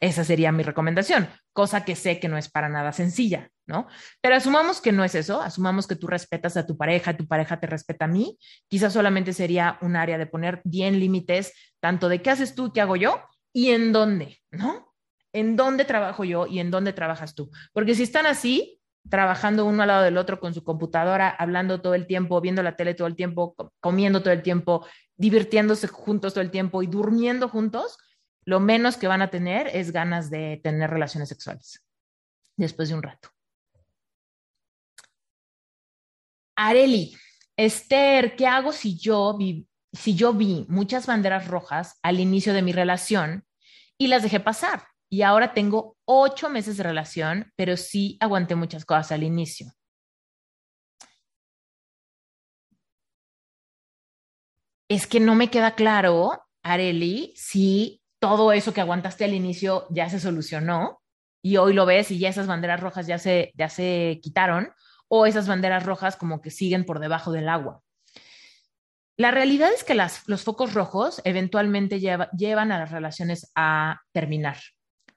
esa 0.00 0.24
sería 0.24 0.50
mi 0.50 0.64
recomendación, 0.64 1.28
cosa 1.52 1.84
que 1.84 1.94
sé 1.94 2.18
que 2.18 2.28
no 2.28 2.36
es 2.36 2.50
para 2.50 2.68
nada 2.68 2.92
sencilla, 2.92 3.50
¿no? 3.66 3.86
Pero 4.20 4.34
asumamos 4.34 4.80
que 4.80 4.90
no 4.90 5.04
es 5.04 5.14
eso, 5.14 5.40
asumamos 5.40 5.86
que 5.86 5.94
tú 5.94 6.08
respetas 6.08 6.56
a 6.56 6.66
tu 6.66 6.76
pareja, 6.76 7.16
tu 7.16 7.28
pareja 7.28 7.60
te 7.60 7.68
respeta 7.68 8.06
a 8.06 8.08
mí, 8.08 8.36
quizás 8.68 8.92
solamente 8.92 9.32
sería 9.32 9.78
un 9.80 9.94
área 9.94 10.18
de 10.18 10.26
poner 10.26 10.60
bien 10.64 10.98
límites, 10.98 11.52
tanto 11.80 12.08
de 12.08 12.20
qué 12.20 12.30
haces 12.30 12.54
tú, 12.56 12.72
qué 12.72 12.80
hago 12.80 12.96
yo 12.96 13.22
y 13.52 13.70
en 13.70 13.92
dónde, 13.92 14.40
¿no? 14.50 14.91
En 15.32 15.56
dónde 15.56 15.84
trabajo 15.84 16.24
yo 16.24 16.46
y 16.46 16.58
en 16.58 16.70
dónde 16.70 16.92
trabajas 16.92 17.34
tú. 17.34 17.50
Porque 17.72 17.94
si 17.94 18.02
están 18.02 18.26
así, 18.26 18.80
trabajando 19.08 19.64
uno 19.64 19.82
al 19.82 19.88
lado 19.88 20.02
del 20.04 20.16
otro 20.18 20.40
con 20.40 20.54
su 20.54 20.62
computadora, 20.62 21.28
hablando 21.28 21.80
todo 21.80 21.94
el 21.94 22.06
tiempo, 22.06 22.40
viendo 22.40 22.62
la 22.62 22.76
tele 22.76 22.94
todo 22.94 23.08
el 23.08 23.16
tiempo, 23.16 23.54
comiendo 23.80 24.20
todo 24.20 24.32
el 24.32 24.42
tiempo, 24.42 24.86
divirtiéndose 25.16 25.88
juntos 25.88 26.34
todo 26.34 26.42
el 26.42 26.50
tiempo 26.50 26.82
y 26.82 26.86
durmiendo 26.86 27.48
juntos, 27.48 27.98
lo 28.44 28.60
menos 28.60 28.96
que 28.96 29.08
van 29.08 29.22
a 29.22 29.30
tener 29.30 29.68
es 29.68 29.92
ganas 29.92 30.30
de 30.30 30.60
tener 30.62 30.90
relaciones 30.90 31.28
sexuales 31.28 31.84
después 32.56 32.88
de 32.88 32.94
un 32.94 33.02
rato. 33.02 33.28
Areli, 36.56 37.16
Esther, 37.56 38.36
¿qué 38.36 38.46
hago 38.46 38.72
si 38.72 38.96
yo, 38.98 39.36
vi, 39.36 39.66
si 39.92 40.14
yo 40.14 40.32
vi 40.32 40.66
muchas 40.68 41.06
banderas 41.06 41.48
rojas 41.48 41.98
al 42.02 42.20
inicio 42.20 42.52
de 42.52 42.62
mi 42.62 42.72
relación 42.72 43.44
y 43.98 44.08
las 44.08 44.22
dejé 44.22 44.40
pasar? 44.40 44.91
Y 45.12 45.20
ahora 45.20 45.52
tengo 45.52 45.98
ocho 46.06 46.48
meses 46.48 46.78
de 46.78 46.84
relación, 46.84 47.52
pero 47.54 47.76
sí 47.76 48.16
aguanté 48.18 48.54
muchas 48.54 48.86
cosas 48.86 49.12
al 49.12 49.22
inicio. 49.22 49.70
Es 54.88 55.06
que 55.06 55.20
no 55.20 55.34
me 55.34 55.50
queda 55.50 55.74
claro, 55.74 56.42
Areli, 56.62 57.34
si 57.36 58.00
todo 58.20 58.52
eso 58.54 58.72
que 58.72 58.80
aguantaste 58.80 59.26
al 59.26 59.34
inicio 59.34 59.86
ya 59.90 60.08
se 60.08 60.18
solucionó 60.18 61.02
y 61.42 61.58
hoy 61.58 61.74
lo 61.74 61.84
ves 61.84 62.10
y 62.10 62.18
ya 62.18 62.30
esas 62.30 62.46
banderas 62.46 62.80
rojas 62.80 63.06
ya 63.06 63.18
se, 63.18 63.52
ya 63.54 63.68
se 63.68 64.18
quitaron 64.22 64.72
o 65.08 65.26
esas 65.26 65.46
banderas 65.46 65.84
rojas 65.84 66.16
como 66.16 66.40
que 66.40 66.50
siguen 66.50 66.86
por 66.86 67.00
debajo 67.00 67.32
del 67.32 67.50
agua. 67.50 67.82
La 69.18 69.30
realidad 69.30 69.70
es 69.74 69.84
que 69.84 69.94
los 69.94 70.42
focos 70.42 70.72
rojos 70.72 71.20
eventualmente 71.24 72.00
llevan 72.00 72.72
a 72.72 72.78
las 72.78 72.90
relaciones 72.90 73.52
a 73.54 74.00
terminar. 74.12 74.56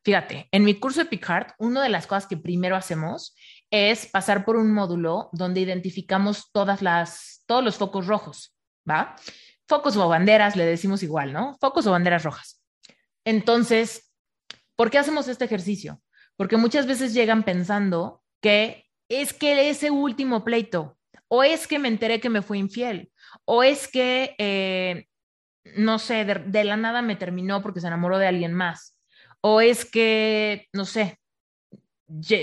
Fíjate, 0.05 0.47
en 0.51 0.63
mi 0.63 0.79
curso 0.79 0.99
de 0.99 1.07
Picard, 1.07 1.53
una 1.57 1.81
de 1.81 1.89
las 1.89 2.05
cosas 2.05 2.27
que 2.27 2.37
primero 2.37 2.75
hacemos 2.75 3.35
es 3.71 4.05
pasar 4.05 4.45
por 4.45 4.55
un 4.55 4.71
módulo 4.71 5.29
donde 5.31 5.61
identificamos 5.61 6.51
todas 6.51 6.83
las, 6.83 7.43
todos 7.47 7.63
los 7.63 7.77
focos 7.77 8.05
rojos, 8.05 8.55
¿va? 8.87 9.15
Focos 9.67 9.97
o 9.97 10.07
banderas, 10.07 10.55
le 10.55 10.63
decimos 10.63 11.01
igual, 11.01 11.33
¿no? 11.33 11.57
Focos 11.59 11.87
o 11.87 11.91
banderas 11.91 12.21
rojas. 12.21 12.61
Entonces, 13.25 14.13
¿por 14.75 14.91
qué 14.91 14.99
hacemos 14.99 15.27
este 15.27 15.45
ejercicio? 15.45 15.99
Porque 16.37 16.57
muchas 16.57 16.85
veces 16.85 17.15
llegan 17.15 17.41
pensando 17.41 18.21
que 18.41 18.85
es 19.09 19.33
que 19.33 19.71
ese 19.71 19.89
último 19.89 20.43
pleito, 20.43 20.99
o 21.27 21.43
es 21.43 21.65
que 21.65 21.79
me 21.79 21.87
enteré 21.87 22.19
que 22.19 22.29
me 22.29 22.43
fue 22.43 22.59
infiel, 22.59 23.11
o 23.43 23.63
es 23.63 23.87
que, 23.87 24.35
eh, 24.37 25.07
no 25.77 25.97
sé, 25.97 26.25
de, 26.25 26.63
la 26.63 26.77
nada 26.77 27.01
me 27.01 27.15
terminó 27.15 27.63
porque 27.63 27.79
se 27.81 27.87
enamoró 27.87 28.19
de 28.19 28.27
alguien 28.27 28.53
más, 28.53 28.94
o 29.47 29.61
es 29.61 29.85
que, 29.85 30.67
no 30.73 30.85
sé, 30.85 31.19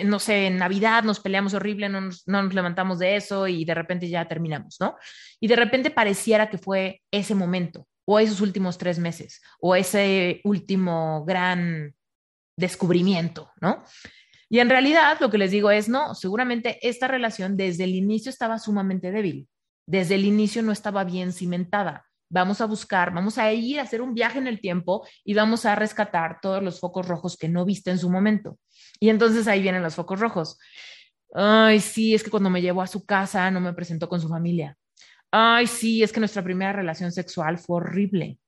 no 0.04 0.20
sé, 0.20 0.46
en 0.46 0.58
Navidad 0.58 1.02
nos 1.02 1.18
peleamos 1.18 1.52
horrible, 1.52 1.88
no 1.88 2.00
nos, 2.00 2.28
no 2.28 2.44
nos, 2.44 2.54
levantamos 2.54 3.00
de 3.00 3.16
eso 3.16 3.48
y 3.48 3.64
de 3.64 3.74
repente 3.74 4.08
ya 4.08 4.28
terminamos, 4.28 4.76
¿no? 4.78 4.96
Y 5.40 5.48
de 5.48 5.56
repente 5.56 5.90
pareciera 5.90 6.48
que 6.48 6.58
fue 6.58 7.02
ese 7.10 7.34
momento, 7.34 7.88
o 8.04 8.20
esos 8.20 8.40
últimos 8.40 8.78
tres 8.78 9.00
meses, 9.00 9.42
o 9.58 9.74
ese 9.74 10.40
último 10.44 11.24
gran 11.24 11.92
descubrimiento, 12.56 13.50
¿no? 13.60 13.82
Y 14.48 14.60
en 14.60 14.70
realidad 14.70 15.18
lo 15.18 15.28
que 15.28 15.38
les 15.38 15.50
digo 15.50 15.72
es, 15.72 15.88
no, 15.88 16.14
seguramente 16.14 16.78
esta 16.86 17.08
relación 17.08 17.56
desde 17.56 17.82
el 17.82 17.96
inicio 17.96 18.30
estaba 18.30 18.60
sumamente 18.60 19.10
débil, 19.10 19.48
desde 19.88 20.14
el 20.14 20.24
inicio 20.24 20.62
no 20.62 20.70
estaba 20.70 21.02
bien 21.02 21.32
cimentada. 21.32 22.11
Vamos 22.32 22.62
a 22.62 22.66
buscar, 22.66 23.12
vamos 23.12 23.36
a 23.36 23.52
ir 23.52 23.78
a 23.78 23.82
hacer 23.82 24.00
un 24.00 24.14
viaje 24.14 24.38
en 24.38 24.46
el 24.46 24.58
tiempo 24.58 25.06
y 25.22 25.34
vamos 25.34 25.66
a 25.66 25.74
rescatar 25.74 26.38
todos 26.40 26.62
los 26.62 26.80
focos 26.80 27.06
rojos 27.06 27.36
que 27.36 27.46
no 27.46 27.66
viste 27.66 27.90
en 27.90 27.98
su 27.98 28.08
momento. 28.08 28.58
Y 28.98 29.10
entonces 29.10 29.46
ahí 29.46 29.60
vienen 29.60 29.82
los 29.82 29.94
focos 29.94 30.18
rojos. 30.18 30.58
Ay, 31.34 31.78
sí, 31.80 32.14
es 32.14 32.22
que 32.22 32.30
cuando 32.30 32.48
me 32.48 32.62
llevó 32.62 32.80
a 32.80 32.86
su 32.86 33.04
casa 33.04 33.50
no 33.50 33.60
me 33.60 33.74
presentó 33.74 34.08
con 34.08 34.18
su 34.18 34.30
familia. 34.30 34.78
Ay, 35.30 35.66
sí, 35.66 36.02
es 36.02 36.10
que 36.10 36.20
nuestra 36.20 36.42
primera 36.42 36.72
relación 36.72 37.12
sexual 37.12 37.58
fue 37.58 37.76
horrible. 37.76 38.38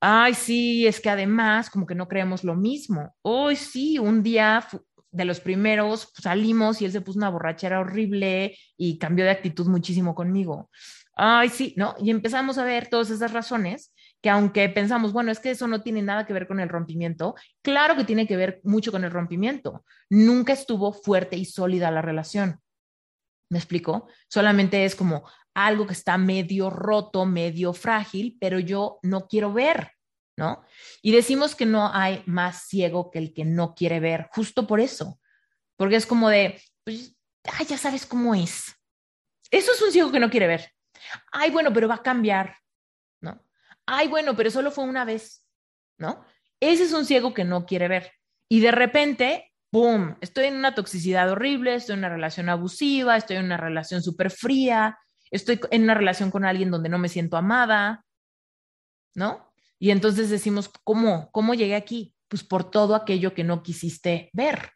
Ay, 0.00 0.34
sí, 0.34 0.86
es 0.88 1.00
que 1.00 1.10
además 1.10 1.70
como 1.70 1.86
que 1.86 1.94
no 1.94 2.08
creemos 2.08 2.42
lo 2.42 2.56
mismo. 2.56 3.14
Ay, 3.22 3.54
sí, 3.54 3.96
un 4.00 4.24
día 4.24 4.66
de 5.12 5.24
los 5.24 5.40
primeros 5.40 6.06
pues, 6.06 6.22
salimos 6.22 6.80
y 6.80 6.84
él 6.84 6.92
se 6.92 7.00
puso 7.00 7.18
una 7.18 7.30
borrachera 7.30 7.80
horrible 7.80 8.56
y 8.76 8.98
cambió 8.98 9.24
de 9.24 9.32
actitud 9.32 9.66
muchísimo 9.66 10.14
conmigo. 10.14 10.70
Ay, 11.14 11.48
sí, 11.48 11.74
¿no? 11.76 11.94
Y 11.98 12.10
empezamos 12.10 12.58
a 12.58 12.64
ver 12.64 12.88
todas 12.88 13.10
esas 13.10 13.32
razones 13.32 13.92
que 14.22 14.30
aunque 14.30 14.68
pensamos, 14.68 15.12
bueno, 15.12 15.30
es 15.30 15.40
que 15.40 15.50
eso 15.50 15.66
no 15.66 15.82
tiene 15.82 16.02
nada 16.02 16.26
que 16.26 16.32
ver 16.32 16.46
con 16.46 16.60
el 16.60 16.68
rompimiento, 16.68 17.34
claro 17.62 17.96
que 17.96 18.04
tiene 18.04 18.26
que 18.26 18.36
ver 18.36 18.60
mucho 18.64 18.92
con 18.92 19.04
el 19.04 19.10
rompimiento. 19.10 19.84
Nunca 20.10 20.52
estuvo 20.52 20.92
fuerte 20.92 21.36
y 21.36 21.44
sólida 21.44 21.90
la 21.90 22.02
relación. 22.02 22.60
¿Me 23.50 23.58
explico? 23.58 24.08
Solamente 24.28 24.84
es 24.84 24.94
como 24.94 25.24
algo 25.54 25.86
que 25.86 25.94
está 25.94 26.16
medio 26.18 26.70
roto, 26.70 27.26
medio 27.26 27.72
frágil, 27.72 28.36
pero 28.40 28.58
yo 28.58 28.98
no 29.02 29.26
quiero 29.26 29.52
ver, 29.52 29.92
¿no? 30.40 30.64
Y 31.02 31.12
decimos 31.12 31.54
que 31.54 31.66
no 31.66 31.90
hay 31.92 32.22
más 32.24 32.62
ciego 32.62 33.10
que 33.10 33.18
el 33.18 33.34
que 33.34 33.44
no 33.44 33.74
quiere 33.74 34.00
ver, 34.00 34.30
justo 34.32 34.66
por 34.66 34.80
eso, 34.80 35.20
porque 35.76 35.96
es 35.96 36.06
como 36.06 36.30
de, 36.30 36.58
pues, 36.82 37.14
ay, 37.44 37.66
ya 37.66 37.76
sabes 37.76 38.06
cómo 38.06 38.34
es. 38.34 38.74
Eso 39.50 39.72
es 39.72 39.82
un 39.82 39.92
ciego 39.92 40.10
que 40.10 40.18
no 40.18 40.30
quiere 40.30 40.46
ver. 40.46 40.72
Ay, 41.30 41.50
bueno, 41.50 41.74
pero 41.74 41.88
va 41.88 41.96
a 41.96 42.02
cambiar, 42.02 42.56
¿no? 43.20 43.44
Ay, 43.84 44.08
bueno, 44.08 44.34
pero 44.34 44.50
solo 44.50 44.70
fue 44.70 44.84
una 44.84 45.04
vez, 45.04 45.44
¿no? 45.98 46.24
Ese 46.58 46.84
es 46.84 46.94
un 46.94 47.04
ciego 47.04 47.34
que 47.34 47.44
no 47.44 47.66
quiere 47.66 47.88
ver. 47.88 48.10
Y 48.48 48.60
de 48.60 48.70
repente, 48.70 49.52
¡pum! 49.70 50.16
Estoy 50.22 50.46
en 50.46 50.56
una 50.56 50.74
toxicidad 50.74 51.30
horrible, 51.30 51.74
estoy 51.74 51.94
en 51.94 51.98
una 51.98 52.08
relación 52.08 52.48
abusiva, 52.48 53.18
estoy 53.18 53.36
en 53.36 53.44
una 53.44 53.58
relación 53.58 54.02
súper 54.02 54.30
fría, 54.30 54.98
estoy 55.30 55.60
en 55.70 55.82
una 55.82 55.94
relación 55.94 56.30
con 56.30 56.46
alguien 56.46 56.70
donde 56.70 56.88
no 56.88 56.96
me 56.96 57.10
siento 57.10 57.36
amada, 57.36 58.06
¿no? 59.14 59.49
Y 59.80 59.90
entonces 59.90 60.28
decimos, 60.30 60.70
¿cómo? 60.84 61.30
¿Cómo 61.32 61.54
llegué 61.54 61.74
aquí? 61.74 62.14
Pues 62.28 62.44
por 62.44 62.70
todo 62.70 62.94
aquello 62.94 63.34
que 63.34 63.42
no 63.42 63.62
quisiste 63.62 64.30
ver. 64.34 64.72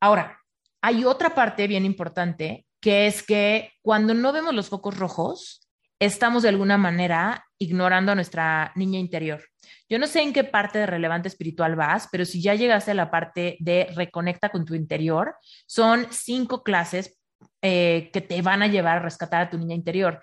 Ahora, 0.00 0.40
hay 0.82 1.04
otra 1.04 1.34
parte 1.34 1.66
bien 1.68 1.86
importante, 1.86 2.66
que 2.80 3.06
es 3.06 3.22
que 3.22 3.72
cuando 3.82 4.12
no 4.12 4.32
vemos 4.32 4.54
los 4.54 4.68
focos 4.68 4.98
rojos, 4.98 5.68
estamos 6.00 6.42
de 6.42 6.50
alguna 6.50 6.76
manera 6.76 7.46
ignorando 7.58 8.12
a 8.12 8.14
nuestra 8.16 8.72
niña 8.74 8.98
interior. 8.98 9.42
Yo 9.88 9.98
no 9.98 10.06
sé 10.08 10.20
en 10.20 10.32
qué 10.32 10.44
parte 10.44 10.80
de 10.80 10.86
relevante 10.86 11.28
espiritual 11.28 11.76
vas, 11.76 12.08
pero 12.10 12.24
si 12.24 12.42
ya 12.42 12.54
llegaste 12.54 12.90
a 12.90 12.94
la 12.94 13.10
parte 13.10 13.56
de 13.60 13.88
reconecta 13.94 14.48
con 14.50 14.64
tu 14.64 14.74
interior, 14.74 15.36
son 15.66 16.06
cinco 16.10 16.62
clases 16.62 17.18
eh, 17.62 18.10
que 18.12 18.20
te 18.20 18.42
van 18.42 18.62
a 18.62 18.66
llevar 18.66 18.98
a 18.98 19.02
rescatar 19.02 19.42
a 19.42 19.50
tu 19.50 19.58
niña 19.58 19.74
interior. 19.74 20.20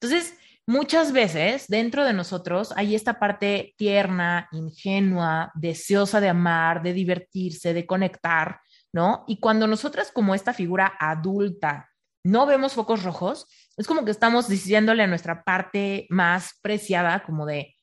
Entonces, 0.00 0.38
muchas 0.66 1.12
veces 1.12 1.66
dentro 1.68 2.04
de 2.04 2.12
nosotros 2.12 2.72
hay 2.76 2.94
esta 2.94 3.18
parte 3.18 3.74
tierna, 3.76 4.48
ingenua, 4.52 5.52
deseosa 5.54 6.20
de 6.20 6.28
amar, 6.28 6.82
de 6.82 6.92
divertirse, 6.92 7.72
de 7.72 7.86
conectar, 7.86 8.60
¿no? 8.92 9.24
Y 9.26 9.40
cuando 9.40 9.66
nosotras 9.66 10.10
como 10.12 10.34
esta 10.34 10.52
figura 10.52 10.92
adulta 10.98 11.90
no 12.24 12.44
vemos 12.44 12.74
focos 12.74 13.04
rojos, 13.04 13.46
es 13.76 13.86
como 13.86 14.04
que 14.04 14.10
estamos 14.10 14.48
diciéndole 14.48 15.04
a 15.04 15.06
nuestra 15.06 15.44
parte 15.44 16.06
más 16.10 16.58
preciada 16.60 17.22
como 17.22 17.46
de, 17.46 17.76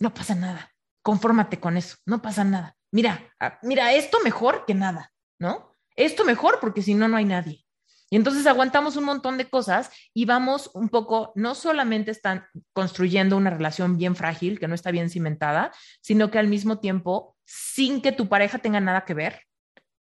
no 0.00 0.14
pasa 0.14 0.34
nada, 0.34 0.72
confórmate 1.02 1.60
con 1.60 1.76
eso, 1.76 1.96
no 2.06 2.22
pasa 2.22 2.42
nada. 2.42 2.74
Mira, 2.90 3.30
ah, 3.38 3.58
mira, 3.62 3.92
esto 3.92 4.18
mejor 4.24 4.64
que 4.66 4.74
nada, 4.74 5.12
¿no? 5.38 5.72
Esto 5.94 6.24
mejor 6.24 6.58
porque 6.60 6.80
si 6.80 6.94
no, 6.94 7.08
no 7.08 7.18
hay 7.18 7.26
nadie. 7.26 7.65
Y 8.10 8.16
entonces 8.16 8.46
aguantamos 8.46 8.96
un 8.96 9.04
montón 9.04 9.36
de 9.36 9.48
cosas 9.48 9.90
y 10.14 10.26
vamos 10.26 10.70
un 10.74 10.88
poco, 10.88 11.32
no 11.34 11.54
solamente 11.54 12.12
están 12.12 12.46
construyendo 12.72 13.36
una 13.36 13.50
relación 13.50 13.96
bien 13.96 14.14
frágil, 14.14 14.60
que 14.60 14.68
no 14.68 14.74
está 14.74 14.92
bien 14.92 15.10
cimentada, 15.10 15.72
sino 16.00 16.30
que 16.30 16.38
al 16.38 16.46
mismo 16.46 16.78
tiempo, 16.78 17.36
sin 17.44 18.00
que 18.00 18.12
tu 18.12 18.28
pareja 18.28 18.58
tenga 18.58 18.80
nada 18.80 19.04
que 19.04 19.14
ver, 19.14 19.42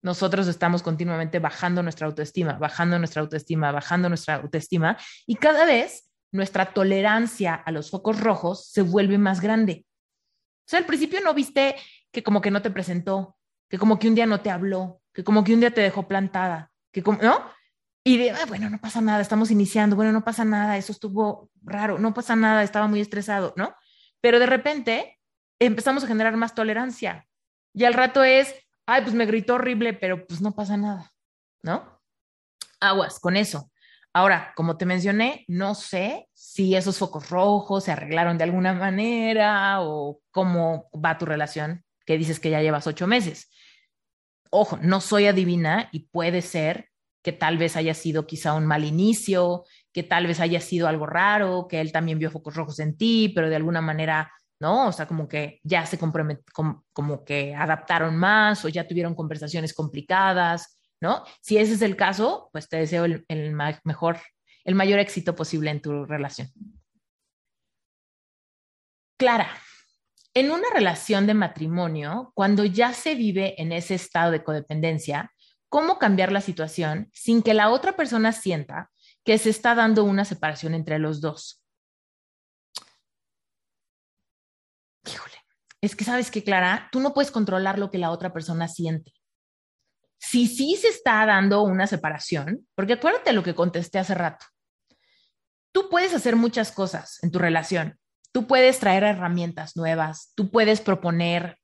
nosotros 0.01 0.47
estamos 0.47 0.83
continuamente 0.83 1.41
bajando 1.41 1.83
nuestra 1.83 2.07
autoestima, 2.07 2.53
bajando 2.53 2.99
nuestra 2.99 3.21
autoestima, 3.21 3.73
bajando 3.73 4.09
nuestra 4.09 4.37
autoestima 4.37 4.97
y 5.27 5.35
cada 5.35 5.65
vez 5.65 6.09
nuestra 6.31 6.73
tolerancia 6.73 7.55
a 7.55 7.73
los 7.73 7.91
focos 7.91 8.21
rojos 8.21 8.71
se 8.71 8.83
vuelve 8.83 9.19
más 9.19 9.41
grande. 9.41 9.87
O 10.61 10.71
sea, 10.71 10.79
al 10.79 10.87
principio 10.87 11.21
no 11.21 11.35
viste 11.35 11.75
que 12.13 12.23
como 12.23 12.41
que 12.41 12.51
no 12.51 12.63
te 12.63 12.71
presentó, 12.71 13.37
que 13.69 13.79
como 13.79 13.99
que 13.99 14.09
un 14.09 14.15
día 14.15 14.27
no 14.27 14.41
te 14.41 14.51
habló, 14.51 15.01
que 15.13 15.25
como 15.25 15.43
que 15.43 15.55
un 15.55 15.61
día 15.61 15.73
te 15.73 15.81
dejó 15.81 16.07
plantada, 16.07 16.71
que 16.93 17.03
como, 17.03 17.21
¿no? 17.23 17.58
Y 18.09 18.17
de, 18.17 18.31
ah, 18.31 18.47
bueno, 18.49 18.71
no 18.71 18.81
pasa 18.81 19.03
nada, 19.03 19.21
estamos 19.21 19.51
iniciando, 19.51 19.95
bueno, 19.95 20.13
no 20.13 20.25
pasa 20.25 20.43
nada, 20.43 20.79
eso 20.79 20.93
estuvo 20.93 21.51
raro, 21.61 21.99
no 21.99 22.15
pasa 22.15 22.37
nada, 22.37 22.63
estaba 22.63 22.87
muy 22.87 23.03
estresado, 23.03 23.53
¿no? 23.55 23.75
Pero 24.23 24.39
de 24.39 24.47
repente 24.47 25.19
empezamos 25.59 26.05
a 26.05 26.07
generar 26.07 26.35
más 26.35 26.55
tolerancia. 26.55 27.27
Y 27.75 27.85
al 27.85 27.93
rato 27.93 28.25
es, 28.25 28.55
ay, 28.87 29.03
pues 29.03 29.15
me 29.15 29.27
gritó 29.27 29.57
horrible, 29.57 29.93
pero 29.93 30.27
pues 30.27 30.41
no 30.41 30.55
pasa 30.55 30.79
nada, 30.79 31.13
¿no? 31.63 32.01
Aguas 32.81 33.21
con 33.21 33.37
eso. 33.37 33.71
Ahora, 34.15 34.55
como 34.57 34.79
te 34.79 34.87
mencioné, 34.87 35.45
no 35.47 35.75
sé 35.75 36.31
si 36.33 36.77
esos 36.77 36.97
focos 36.97 37.29
rojos 37.29 37.85
se 37.85 37.93
arreglaron 37.93 38.39
de 38.39 38.45
alguna 38.45 38.73
manera 38.73 39.83
o 39.83 40.23
cómo 40.31 40.89
va 40.95 41.19
tu 41.19 41.27
relación, 41.27 41.85
que 42.07 42.17
dices 42.17 42.41
que 42.41 42.49
ya 42.49 42.63
llevas 42.63 42.87
ocho 42.87 43.07
meses. 43.07 43.51
Ojo, 44.49 44.79
no 44.81 45.03
soy 45.03 45.27
adivina 45.27 45.91
y 45.93 46.09
puede 46.09 46.41
ser 46.41 46.89
que 47.23 47.33
tal 47.33 47.59
vez 47.59 47.77
haya 47.77 47.95
sido 47.95 48.27
quizá 48.27 48.55
un 48.55 48.67
mal 48.67 48.85
inicio, 48.85 49.65
que 49.93 50.03
tal 50.03 50.27
vez 50.27 50.41
haya 50.41 50.61
sido 50.61 50.89
algo 50.89 51.07
raro, 51.07 51.67
que 51.69 51.81
él 51.81 51.93
también 51.93 52.19
vio 52.19 52.31
focos 52.31 52.55
rojos 52.55 52.79
en 52.79 52.97
ti, 52.97 53.33
pero 53.35 53.49
de 53.49 53.57
alguna 53.57 53.81
manera 53.81 54.31
¿no? 54.61 54.89
O 54.89 54.93
sea, 54.93 55.07
como 55.07 55.29
que 55.29 55.61
ya 55.63 55.87
se 55.87 55.99
comprometieron, 55.99 56.83
como, 56.93 57.25
que 57.25 57.55
adaptaron 57.55 58.17
más 58.17 58.65
o 58.65 58.69
ya 58.69 58.87
tuvieron 58.87 59.15
conversaciones 59.15 59.73
complicadas, 59.73 60.79
¿no? 61.01 61.25
Si 61.41 61.59
ese 61.59 61.75
es 61.75 61.83
el 61.83 61.97
caso, 61.97 62.51
pues 62.53 62.69
te 62.69 62.79
deseo 62.79 63.05
el, 63.05 63.25
el 63.29 63.55
mejor, 63.85 64.19
el 64.65 64.75
mayor 64.75 64.99
éxito 64.99 65.35
posible 65.35 65.71
en 65.71 65.81
tu 65.81 66.05
relación. 66.05 66.49
Clara, 69.17 69.51
en 70.35 70.51
una 70.51 70.71
relación 70.73 71.27
de 71.27 71.35
matrimonio, 71.35 72.33
cuando 72.35 72.65
ya 72.65 72.93
se 72.93 73.15
vive 73.15 73.61
en 73.61 73.73
ese 73.73 73.95
estado 73.95 74.31
de 74.31 74.45
codependencia, 74.45 75.33
¿cómo 75.69 75.99
cambiar 75.99 76.33
la 76.33 76.41
situación 76.41 77.11
sin 77.13 77.43
que 77.43 77.55
la 77.55 77.71
otra 77.71 77.97
persona 77.97 78.33
sienta 78.33 78.91
que 79.25 79.39
se 79.39 79.51
está 79.51 79.75
dando 79.75 80.05
una 80.05 80.25
separación 80.25 80.75
entre 80.75 80.99
los 80.99 81.21
dos? 81.21 81.63
es 85.81 85.95
que 85.95 86.05
sabes 86.05 86.31
que, 86.31 86.43
Clara, 86.43 86.89
tú 86.91 87.01
no 87.01 87.15
puedes 87.15 87.31
controlar 87.31 87.79
lo 87.79 87.91
que 87.91 87.99
la 87.99 88.11
otra 88.11 88.33
persona 88.33 88.69
siente. 88.69 89.13
Si 90.19 90.49
sí 90.49 90.77
se 90.77 90.89
está 90.89 91.25
dando 91.25 91.63
una 91.63 91.87
separación, 91.87 92.67
porque 92.75 92.95
acuérdate 92.95 93.33
lo 93.33 93.45
que 93.45 93.55
contesté 93.55 93.99
hace 93.99 94.15
rato, 94.15 94.45
tú 95.73 95.89
puedes 95.89 96.15
hacer 96.15 96.35
muchas 96.35 96.73
cosas 96.73 97.23
en 97.23 97.31
tu 97.31 97.39
relación. 97.39 97.99
Tú 98.33 98.47
puedes 98.47 98.79
traer 98.81 99.05
herramientas 99.05 99.77
nuevas, 99.77 100.33
tú 100.35 100.51
puedes 100.51 100.81
proponer 100.81 101.58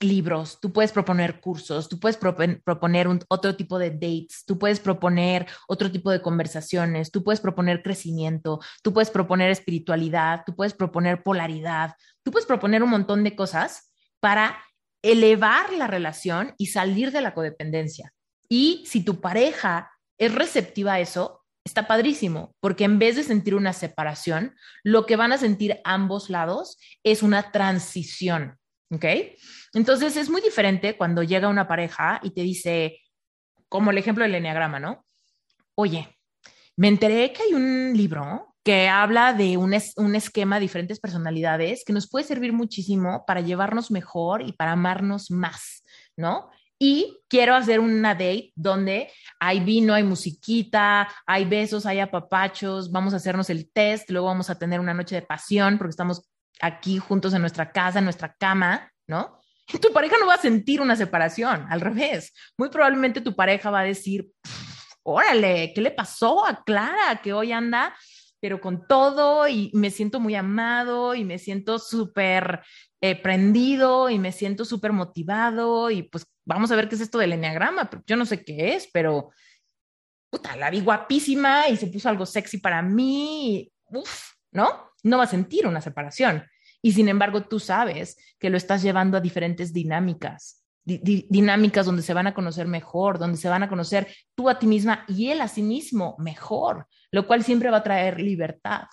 libros, 0.00 0.58
tú 0.60 0.72
puedes 0.72 0.92
proponer 0.92 1.40
cursos, 1.40 1.88
tú 1.88 1.98
puedes 1.98 2.16
proponer 2.16 3.08
otro 3.28 3.56
tipo 3.56 3.78
de 3.78 3.90
dates, 3.90 4.44
tú 4.46 4.58
puedes 4.58 4.78
proponer 4.78 5.46
otro 5.68 5.90
tipo 5.90 6.10
de 6.10 6.20
conversaciones, 6.20 7.10
tú 7.10 7.24
puedes 7.24 7.40
proponer 7.40 7.82
crecimiento, 7.82 8.60
tú 8.82 8.92
puedes 8.92 9.10
proponer 9.10 9.50
espiritualidad, 9.50 10.42
tú 10.44 10.54
puedes 10.54 10.74
proponer 10.74 11.22
polaridad, 11.22 11.94
tú 12.22 12.30
puedes 12.30 12.46
proponer 12.46 12.82
un 12.82 12.90
montón 12.90 13.24
de 13.24 13.34
cosas 13.34 13.92
para 14.20 14.58
elevar 15.02 15.72
la 15.72 15.86
relación 15.86 16.54
y 16.58 16.66
salir 16.66 17.10
de 17.10 17.22
la 17.22 17.32
codependencia. 17.32 18.12
Y 18.48 18.84
si 18.86 19.02
tu 19.02 19.20
pareja 19.20 19.90
es 20.18 20.34
receptiva 20.34 20.94
a 20.94 21.00
eso, 21.00 21.44
está 21.64 21.86
padrísimo, 21.86 22.54
porque 22.60 22.84
en 22.84 22.98
vez 22.98 23.16
de 23.16 23.24
sentir 23.24 23.54
una 23.54 23.72
separación, 23.72 24.54
lo 24.84 25.06
que 25.06 25.16
van 25.16 25.32
a 25.32 25.38
sentir 25.38 25.80
ambos 25.84 26.30
lados 26.30 26.78
es 27.02 27.22
una 27.22 27.50
transición 27.50 28.58
¿Ok? 28.90 29.04
Entonces 29.74 30.16
es 30.16 30.30
muy 30.30 30.40
diferente 30.40 30.96
cuando 30.96 31.22
llega 31.22 31.48
una 31.48 31.66
pareja 31.66 32.20
y 32.22 32.30
te 32.30 32.42
dice, 32.42 33.00
como 33.68 33.90
el 33.90 33.98
ejemplo 33.98 34.24
del 34.24 34.34
enneagrama, 34.34 34.78
¿no? 34.78 35.04
Oye, 35.74 36.16
me 36.76 36.88
enteré 36.88 37.32
que 37.32 37.42
hay 37.42 37.54
un 37.54 37.92
libro 37.96 38.54
que 38.62 38.88
habla 38.88 39.32
de 39.32 39.56
un, 39.56 39.76
un 39.96 40.14
esquema 40.14 40.56
de 40.56 40.62
diferentes 40.62 40.98
personalidades 40.98 41.84
que 41.86 41.92
nos 41.92 42.08
puede 42.08 42.24
servir 42.24 42.52
muchísimo 42.52 43.24
para 43.26 43.40
llevarnos 43.40 43.90
mejor 43.90 44.42
y 44.42 44.52
para 44.52 44.72
amarnos 44.72 45.30
más, 45.30 45.84
¿no? 46.16 46.50
Y 46.78 47.18
quiero 47.28 47.54
hacer 47.54 47.80
una 47.80 48.14
date 48.14 48.52
donde 48.54 49.10
hay 49.40 49.60
vino, 49.60 49.94
hay 49.94 50.02
musiquita, 50.02 51.08
hay 51.26 51.44
besos, 51.46 51.86
hay 51.86 52.00
apapachos, 52.00 52.90
vamos 52.90 53.14
a 53.14 53.16
hacernos 53.16 53.48
el 53.50 53.70
test, 53.72 54.10
luego 54.10 54.26
vamos 54.26 54.50
a 54.50 54.58
tener 54.58 54.80
una 54.80 54.92
noche 54.92 55.14
de 55.14 55.22
pasión 55.22 55.78
porque 55.78 55.90
estamos 55.90 56.28
aquí 56.60 56.98
juntos 56.98 57.34
en 57.34 57.40
nuestra 57.40 57.70
casa, 57.72 57.98
en 57.98 58.04
nuestra 58.04 58.34
cama, 58.34 58.90
¿no? 59.06 59.40
tu 59.80 59.92
pareja 59.92 60.16
no 60.20 60.26
va 60.26 60.34
a 60.34 60.40
sentir 60.40 60.80
una 60.80 60.94
separación, 60.94 61.66
al 61.68 61.80
revés. 61.80 62.32
Muy 62.56 62.68
probablemente 62.68 63.20
tu 63.20 63.34
pareja 63.34 63.70
va 63.70 63.80
a 63.80 63.84
decir, 63.84 64.30
órale, 65.02 65.72
¿qué 65.74 65.80
le 65.80 65.90
pasó 65.90 66.46
a 66.46 66.62
Clara 66.62 67.20
que 67.22 67.32
hoy 67.32 67.52
anda, 67.52 67.94
pero 68.40 68.60
con 68.60 68.86
todo 68.86 69.48
y 69.48 69.70
me 69.74 69.90
siento 69.90 70.20
muy 70.20 70.34
amado 70.34 71.14
y 71.14 71.24
me 71.24 71.38
siento 71.38 71.78
súper 71.78 72.62
eh, 73.00 73.20
prendido 73.20 74.08
y 74.08 74.18
me 74.18 74.32
siento 74.32 74.64
súper 74.64 74.92
motivado 74.92 75.90
y 75.90 76.04
pues 76.04 76.26
vamos 76.44 76.70
a 76.70 76.76
ver 76.76 76.88
qué 76.88 76.94
es 76.94 77.00
esto 77.00 77.18
del 77.18 77.32
enneagrama. 77.32 77.90
Yo 78.06 78.16
no 78.16 78.24
sé 78.24 78.44
qué 78.44 78.74
es, 78.74 78.88
pero 78.92 79.30
puta, 80.30 80.56
la 80.56 80.70
vi 80.70 80.80
guapísima 80.80 81.68
y 81.68 81.76
se 81.76 81.88
puso 81.88 82.08
algo 82.08 82.24
sexy 82.24 82.58
para 82.58 82.82
mí. 82.82 83.70
Uf, 83.86 84.32
¿no? 84.52 84.92
No 85.02 85.18
va 85.18 85.24
a 85.24 85.28
sentir 85.28 85.66
una 85.66 85.80
separación. 85.80 86.44
Y 86.82 86.92
sin 86.92 87.08
embargo, 87.08 87.42
tú 87.42 87.58
sabes 87.58 88.16
que 88.38 88.50
lo 88.50 88.56
estás 88.56 88.82
llevando 88.82 89.16
a 89.16 89.20
diferentes 89.20 89.72
dinámicas, 89.72 90.64
dinámicas 90.84 91.86
donde 91.86 92.02
se 92.02 92.14
van 92.14 92.28
a 92.28 92.34
conocer 92.34 92.66
mejor, 92.68 93.18
donde 93.18 93.38
se 93.38 93.48
van 93.48 93.62
a 93.62 93.68
conocer 93.68 94.06
tú 94.34 94.48
a 94.48 94.58
ti 94.58 94.66
misma 94.66 95.04
y 95.08 95.30
él 95.30 95.40
a 95.40 95.48
sí 95.48 95.62
mismo 95.62 96.14
mejor, 96.18 96.86
lo 97.10 97.26
cual 97.26 97.42
siempre 97.42 97.70
va 97.70 97.78
a 97.78 97.82
traer 97.82 98.20
libertad 98.20 98.84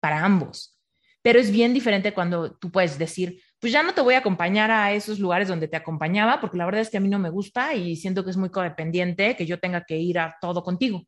para 0.00 0.24
ambos. 0.24 0.78
Pero 1.22 1.40
es 1.40 1.50
bien 1.50 1.74
diferente 1.74 2.14
cuando 2.14 2.56
tú 2.56 2.70
puedes 2.70 2.98
decir, 2.98 3.42
pues 3.58 3.72
ya 3.72 3.82
no 3.82 3.92
te 3.92 4.00
voy 4.00 4.14
a 4.14 4.18
acompañar 4.18 4.70
a 4.70 4.92
esos 4.92 5.18
lugares 5.18 5.48
donde 5.48 5.66
te 5.66 5.76
acompañaba, 5.76 6.40
porque 6.40 6.56
la 6.56 6.64
verdad 6.64 6.82
es 6.82 6.90
que 6.90 6.98
a 6.98 7.00
mí 7.00 7.08
no 7.08 7.18
me 7.18 7.30
gusta 7.30 7.74
y 7.74 7.96
siento 7.96 8.24
que 8.24 8.30
es 8.30 8.36
muy 8.36 8.50
codependiente 8.50 9.34
que 9.34 9.46
yo 9.46 9.58
tenga 9.58 9.84
que 9.84 9.96
ir 9.98 10.18
a 10.18 10.36
todo 10.40 10.62
contigo. 10.62 11.02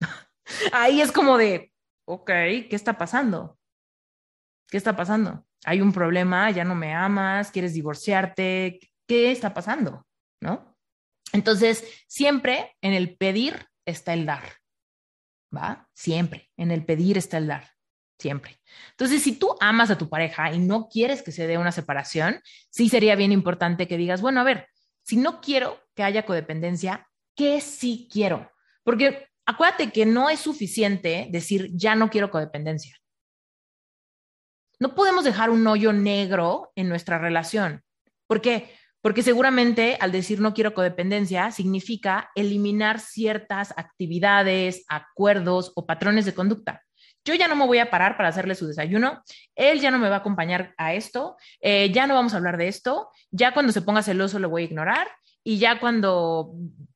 Ahí 0.72 1.00
es 1.00 1.12
como 1.12 1.38
de, 1.38 1.72
ok, 2.04 2.26
¿qué 2.26 2.68
está 2.72 2.98
pasando? 2.98 3.58
¿Qué 4.68 4.76
está 4.76 4.96
pasando? 4.96 5.46
Hay 5.64 5.80
un 5.80 5.92
problema, 5.92 6.50
ya 6.50 6.64
no 6.64 6.74
me 6.74 6.94
amas, 6.94 7.50
quieres 7.50 7.74
divorciarte, 7.74 8.80
¿qué 9.06 9.30
está 9.30 9.54
pasando? 9.54 10.06
¿No? 10.40 10.76
Entonces, 11.32 11.84
siempre 12.06 12.76
en 12.80 12.92
el 12.92 13.16
pedir 13.16 13.66
está 13.84 14.12
el 14.14 14.26
dar, 14.26 14.44
¿va? 15.54 15.88
Siempre, 15.92 16.50
en 16.56 16.70
el 16.70 16.84
pedir 16.84 17.18
está 17.18 17.38
el 17.38 17.46
dar, 17.46 17.70
siempre. 18.18 18.60
Entonces, 18.90 19.22
si 19.22 19.38
tú 19.38 19.56
amas 19.60 19.90
a 19.90 19.98
tu 19.98 20.08
pareja 20.08 20.52
y 20.52 20.58
no 20.58 20.88
quieres 20.88 21.22
que 21.22 21.32
se 21.32 21.46
dé 21.46 21.58
una 21.58 21.72
separación, 21.72 22.40
sí 22.70 22.88
sería 22.88 23.16
bien 23.16 23.32
importante 23.32 23.88
que 23.88 23.96
digas, 23.96 24.20
bueno, 24.20 24.40
a 24.40 24.44
ver, 24.44 24.68
si 25.02 25.16
no 25.16 25.40
quiero 25.40 25.80
que 25.94 26.02
haya 26.02 26.26
codependencia, 26.26 27.08
¿qué 27.34 27.60
sí 27.60 28.08
quiero? 28.10 28.50
Porque 28.82 29.28
acuérdate 29.46 29.90
que 29.90 30.06
no 30.06 30.30
es 30.30 30.40
suficiente 30.40 31.28
decir, 31.30 31.70
ya 31.72 31.94
no 31.94 32.10
quiero 32.10 32.30
codependencia. 32.30 32.96
No 34.80 34.94
podemos 34.94 35.24
dejar 35.24 35.50
un 35.50 35.66
hoyo 35.66 35.92
negro 35.92 36.72
en 36.74 36.88
nuestra 36.88 37.18
relación. 37.18 37.82
¿Por 38.26 38.40
qué? 38.40 38.74
Porque 39.00 39.22
seguramente 39.22 39.98
al 40.00 40.12
decir 40.12 40.40
no 40.40 40.54
quiero 40.54 40.74
codependencia 40.74 41.50
significa 41.50 42.30
eliminar 42.34 43.00
ciertas 43.00 43.72
actividades, 43.76 44.84
acuerdos 44.88 45.72
o 45.76 45.86
patrones 45.86 46.24
de 46.24 46.34
conducta. 46.34 46.82
Yo 47.24 47.34
ya 47.34 47.48
no 47.48 47.56
me 47.56 47.66
voy 47.66 47.78
a 47.78 47.90
parar 47.90 48.16
para 48.16 48.28
hacerle 48.28 48.54
su 48.54 48.66
desayuno, 48.66 49.22
él 49.54 49.80
ya 49.80 49.90
no 49.90 49.98
me 49.98 50.10
va 50.10 50.16
a 50.16 50.18
acompañar 50.18 50.74
a 50.76 50.92
esto, 50.92 51.36
eh, 51.60 51.90
ya 51.90 52.06
no 52.06 52.14
vamos 52.14 52.34
a 52.34 52.36
hablar 52.36 52.58
de 52.58 52.68
esto, 52.68 53.08
ya 53.30 53.54
cuando 53.54 53.72
se 53.72 53.80
ponga 53.80 54.02
celoso 54.02 54.38
lo 54.38 54.50
voy 54.50 54.62
a 54.62 54.66
ignorar 54.66 55.08
y 55.42 55.58
ya 55.58 55.80
cuando 55.80 56.52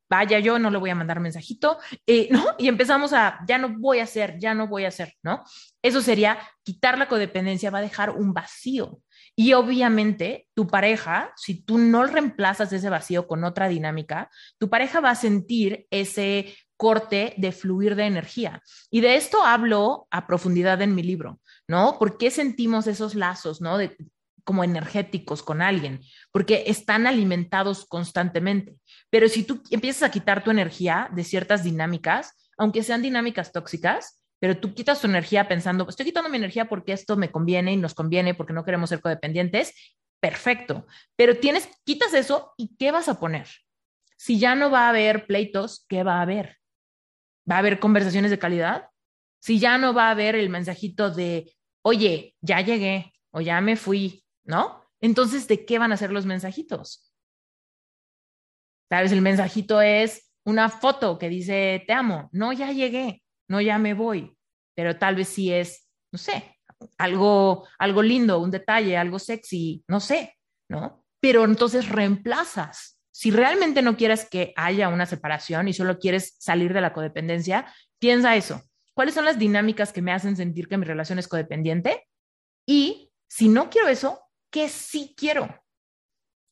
vaya 0.08 0.38
yo, 0.38 0.58
no 0.58 0.70
le 0.70 0.78
voy 0.78 0.90
a 0.90 0.94
mandar 0.94 1.20
mensajito, 1.20 1.78
eh, 2.06 2.28
¿no? 2.30 2.44
Y 2.58 2.68
empezamos 2.68 3.12
a, 3.12 3.40
ya 3.46 3.58
no 3.58 3.78
voy 3.78 4.00
a 4.00 4.04
hacer, 4.04 4.38
ya 4.38 4.54
no 4.54 4.68
voy 4.68 4.84
a 4.84 4.88
hacer, 4.88 5.14
¿no? 5.22 5.44
Eso 5.82 6.00
sería 6.00 6.38
quitar 6.62 6.98
la 6.98 7.08
codependencia, 7.08 7.70
va 7.70 7.78
a 7.78 7.82
dejar 7.82 8.10
un 8.10 8.32
vacío. 8.32 9.00
Y 9.36 9.52
obviamente 9.52 10.48
tu 10.54 10.66
pareja, 10.66 11.32
si 11.36 11.62
tú 11.62 11.78
no 11.78 12.04
reemplazas 12.04 12.72
ese 12.72 12.90
vacío 12.90 13.28
con 13.28 13.44
otra 13.44 13.68
dinámica, 13.68 14.30
tu 14.58 14.68
pareja 14.68 15.00
va 15.00 15.10
a 15.10 15.14
sentir 15.14 15.86
ese 15.90 16.56
corte 16.76 17.34
de 17.36 17.52
fluir 17.52 17.94
de 17.94 18.06
energía. 18.06 18.62
Y 18.90 19.00
de 19.00 19.16
esto 19.16 19.44
hablo 19.44 20.06
a 20.10 20.26
profundidad 20.26 20.80
en 20.82 20.94
mi 20.94 21.02
libro, 21.02 21.40
¿no? 21.68 21.98
¿Por 21.98 22.18
qué 22.18 22.30
sentimos 22.30 22.86
esos 22.86 23.14
lazos, 23.14 23.60
¿no? 23.60 23.78
De, 23.78 23.96
como 24.48 24.64
energéticos 24.64 25.42
con 25.42 25.60
alguien, 25.60 26.00
porque 26.32 26.64
están 26.68 27.06
alimentados 27.06 27.84
constantemente. 27.84 28.78
Pero 29.10 29.28
si 29.28 29.42
tú 29.42 29.62
empiezas 29.68 30.04
a 30.04 30.10
quitar 30.10 30.42
tu 30.42 30.50
energía 30.50 31.10
de 31.12 31.22
ciertas 31.22 31.64
dinámicas, 31.64 32.50
aunque 32.56 32.82
sean 32.82 33.02
dinámicas 33.02 33.52
tóxicas, 33.52 34.22
pero 34.40 34.56
tú 34.56 34.72
quitas 34.72 35.02
tu 35.02 35.06
energía 35.06 35.48
pensando, 35.48 35.86
estoy 35.86 36.06
quitando 36.06 36.30
mi 36.30 36.38
energía 36.38 36.66
porque 36.66 36.94
esto 36.94 37.14
me 37.18 37.30
conviene 37.30 37.74
y 37.74 37.76
nos 37.76 37.92
conviene 37.92 38.32
porque 38.32 38.54
no 38.54 38.64
queremos 38.64 38.88
ser 38.88 39.02
codependientes, 39.02 39.74
perfecto. 40.18 40.86
Pero 41.14 41.36
tienes, 41.36 41.68
quitas 41.84 42.14
eso 42.14 42.54
y 42.56 42.74
¿qué 42.78 42.90
vas 42.90 43.10
a 43.10 43.20
poner? 43.20 43.48
Si 44.16 44.38
ya 44.38 44.54
no 44.54 44.70
va 44.70 44.86
a 44.86 44.88
haber 44.88 45.26
pleitos, 45.26 45.84
¿qué 45.90 46.04
va 46.04 46.20
a 46.20 46.22
haber? 46.22 46.56
¿Va 47.50 47.56
a 47.56 47.58
haber 47.58 47.80
conversaciones 47.80 48.30
de 48.30 48.38
calidad? 48.38 48.88
Si 49.42 49.58
ya 49.58 49.76
no 49.76 49.92
va 49.92 50.08
a 50.08 50.12
haber 50.12 50.36
el 50.36 50.48
mensajito 50.48 51.10
de, 51.10 51.52
oye, 51.82 52.34
ya 52.40 52.62
llegué 52.62 53.12
o 53.30 53.42
ya 53.42 53.60
me 53.60 53.76
fui 53.76 54.24
¿no? 54.48 54.82
Entonces, 55.00 55.46
¿de 55.46 55.64
qué 55.64 55.78
van 55.78 55.92
a 55.92 55.96
ser 55.96 56.10
los 56.10 56.26
mensajitos? 56.26 57.12
¿Sabes? 58.90 59.12
El 59.12 59.22
mensajito 59.22 59.80
es 59.80 60.32
una 60.44 60.70
foto 60.70 61.18
que 61.18 61.28
dice, 61.28 61.84
te 61.86 61.92
amo, 61.92 62.30
no, 62.32 62.52
ya 62.52 62.72
llegué, 62.72 63.22
no, 63.48 63.60
ya 63.60 63.78
me 63.78 63.94
voy, 63.94 64.36
pero 64.74 64.98
tal 64.98 65.14
vez 65.14 65.28
sí 65.28 65.52
es, 65.52 65.88
no 66.10 66.18
sé, 66.18 66.56
algo, 66.96 67.68
algo 67.78 68.02
lindo, 68.02 68.40
un 68.40 68.50
detalle, 68.50 68.96
algo 68.96 69.18
sexy, 69.18 69.84
no 69.86 70.00
sé, 70.00 70.34
¿no? 70.68 71.04
Pero 71.20 71.44
entonces 71.44 71.88
reemplazas. 71.88 72.98
Si 73.10 73.30
realmente 73.30 73.82
no 73.82 73.96
quieres 73.96 74.28
que 74.28 74.54
haya 74.56 74.88
una 74.88 75.04
separación 75.04 75.68
y 75.68 75.74
solo 75.74 75.98
quieres 75.98 76.36
salir 76.38 76.72
de 76.72 76.80
la 76.80 76.92
codependencia, 76.92 77.72
piensa 77.98 78.36
eso. 78.36 78.62
¿Cuáles 78.94 79.14
son 79.14 79.24
las 79.24 79.38
dinámicas 79.38 79.92
que 79.92 80.02
me 80.02 80.12
hacen 80.12 80.36
sentir 80.36 80.68
que 80.68 80.78
mi 80.78 80.86
relación 80.86 81.18
es 81.18 81.28
codependiente? 81.28 82.06
Y 82.66 83.10
si 83.28 83.48
no 83.48 83.70
quiero 83.70 83.88
eso, 83.88 84.27
¿qué 84.50 84.68
sí 84.68 85.14
quiero? 85.16 85.48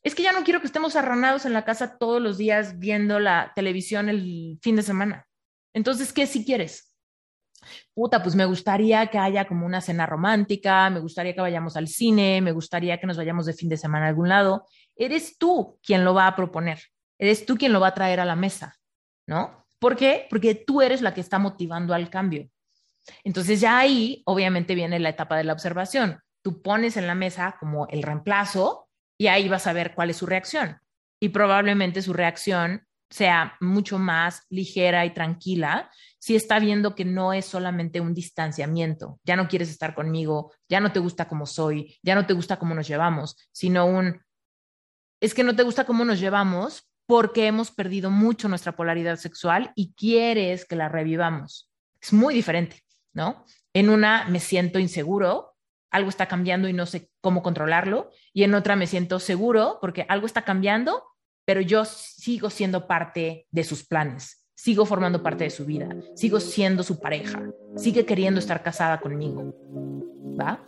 Es 0.03 0.15
que 0.15 0.23
ya 0.23 0.33
no 0.33 0.45
quiero 0.45 0.61
que 0.61 0.67
estemos 0.67 0.95
arranados 0.95 1.47
en 1.47 1.53
la 1.53 1.65
casa 1.65 1.99
todos 1.99 2.23
los 2.23 2.39
días 2.39 2.79
viendo 2.79 3.19
la 3.19 3.53
televisión 3.57 4.09
el 4.09 4.59
fin 4.63 4.77
de 4.77 4.83
semana. 4.83 5.27
Entonces, 5.75 6.13
¿qué 6.13 6.27
sí 6.27 6.45
quieres? 6.45 6.95
Puta, 7.93 8.23
pues 8.23 8.37
me 8.37 8.45
gustaría 8.45 9.09
que 9.09 9.19
haya 9.19 9.47
como 9.47 9.67
una 9.67 9.81
cena 9.81 10.07
romántica, 10.07 10.89
me 10.91 11.01
gustaría 11.01 11.35
que 11.35 11.41
vayamos 11.41 11.77
al 11.77 11.89
cine, 11.89 12.41
me 12.41 12.53
gustaría 12.53 13.01
que 13.01 13.07
nos 13.07 13.17
vayamos 13.17 13.47
de 13.47 13.55
fin 13.55 13.69
de 13.69 13.77
semana 13.77 14.07
a 14.07 14.09
algún 14.11 14.29
lado. 14.29 14.67
Eres 14.95 15.39
tú 15.39 15.79
quien 15.83 16.05
lo 16.05 16.15
va 16.15 16.29
a 16.29 16.37
proponer, 16.37 16.81
eres 17.19 17.45
tú 17.45 17.57
quien 17.57 17.73
lo 17.73 17.81
va 17.81 17.89
a 17.89 17.95
traer 17.95 18.21
a 18.21 18.25
la 18.25 18.37
mesa, 18.37 18.77
¿no? 19.27 19.67
¿Por 19.81 19.97
qué? 19.97 20.27
Porque 20.31 20.55
tú 20.55 20.83
eres 20.83 21.03
la 21.03 21.15
que 21.15 21.21
está 21.21 21.39
motivando 21.39 21.95
al 21.95 22.09
cambio. 22.11 22.49
Entonces 23.25 23.61
ya 23.61 23.79
ahí, 23.79 24.23
obviamente, 24.25 24.75
viene 24.75 25.01
la 25.01 25.11
etapa 25.11 25.37
de 25.37 25.45
la 25.45 25.53
observación 25.53 26.21
tú 26.47 26.63
pones 26.63 26.97
en 26.97 27.09
la 27.09 27.17
mesa 27.17 27.57
como 27.59 27.89
el 27.89 28.05
reemplazo 28.05 28.89
y 29.19 29.27
ahí 29.27 29.49
vas 29.49 29.67
a 29.67 29.73
ver 29.73 29.97
cuál 29.97 30.11
es 30.11 30.19
su 30.19 30.27
reacción. 30.27 30.79
Y 31.21 31.31
probablemente 31.31 32.03
su 32.03 32.13
reacción 32.13 32.87
sea 33.11 33.57
mucho 33.61 33.99
más 33.99 34.47
ligera 34.49 35.05
y 35.05 35.13
tranquila 35.13 35.91
si 36.21 36.37
está 36.37 36.61
viendo 36.61 36.95
que 36.95 37.05
no 37.05 37.33
es 37.33 37.47
solamente 37.47 38.01
un 38.01 38.15
distanciamiento, 38.15 39.19
ya 39.25 39.35
no 39.35 39.49
quieres 39.49 39.71
estar 39.71 39.93
conmigo, 39.93 40.53
ya 40.69 40.79
no 40.79 40.93
te 40.93 41.01
gusta 41.01 41.27
como 41.27 41.47
soy, 41.47 41.99
ya 42.01 42.15
no 42.15 42.27
te 42.27 42.33
gusta 42.33 42.61
cómo 42.61 42.77
nos 42.77 42.87
llevamos, 42.87 43.37
sino 43.51 43.85
un, 43.85 44.23
es 45.21 45.35
que 45.35 45.43
no 45.43 45.57
te 45.57 45.65
gusta 45.65 45.85
cómo 45.85 46.05
nos 46.05 46.21
llevamos 46.21 46.89
porque 47.07 47.49
hemos 47.49 47.73
perdido 47.73 48.09
mucho 48.09 48.49
nuestra 48.49 48.77
polaridad 48.77 49.17
sexual 49.17 49.73
y 49.75 49.95
quieres 49.95 50.65
que 50.65 50.77
la 50.77 50.89
revivamos. 50.89 51.73
Es 52.01 52.13
muy 52.13 52.35
diferente, 52.35 52.85
¿no? 53.13 53.45
En 53.75 53.89
una 53.91 54.29
me 54.29 54.39
siento 54.39 54.79
inseguro 54.79 55.56
algo 55.91 56.09
está 56.09 56.27
cambiando 56.27 56.69
y 56.69 56.73
no 56.73 56.87
sé 56.87 57.11
cómo 57.21 57.43
controlarlo, 57.43 58.11
y 58.33 58.43
en 58.43 58.55
otra 58.55 58.77
me 58.77 58.87
siento 58.87 59.19
seguro 59.19 59.79
porque 59.81 60.07
algo 60.09 60.27
está 60.27 60.43
cambiando, 60.43 61.05
pero 61.45 61.61
yo 61.61 61.85
sigo 61.85 62.51
siendo 62.51 62.87
parte 62.87 63.47
de 63.51 63.65
sus 63.65 63.87
planes, 63.87 64.47
sigo 64.55 64.85
formando 64.87 65.23
parte 65.23 65.45
de 65.45 65.51
su 65.51 65.65
vida, 65.65 65.89
sigo 66.15 66.41
siendo 66.41 66.83
su 66.83 66.99
pareja, 67.01 67.43
sigue 67.77 68.05
queriendo 68.05 68.41
estar 68.41 68.63
casada 68.63 69.01
conmigo. 69.01 69.55
¿Va? 70.39 70.61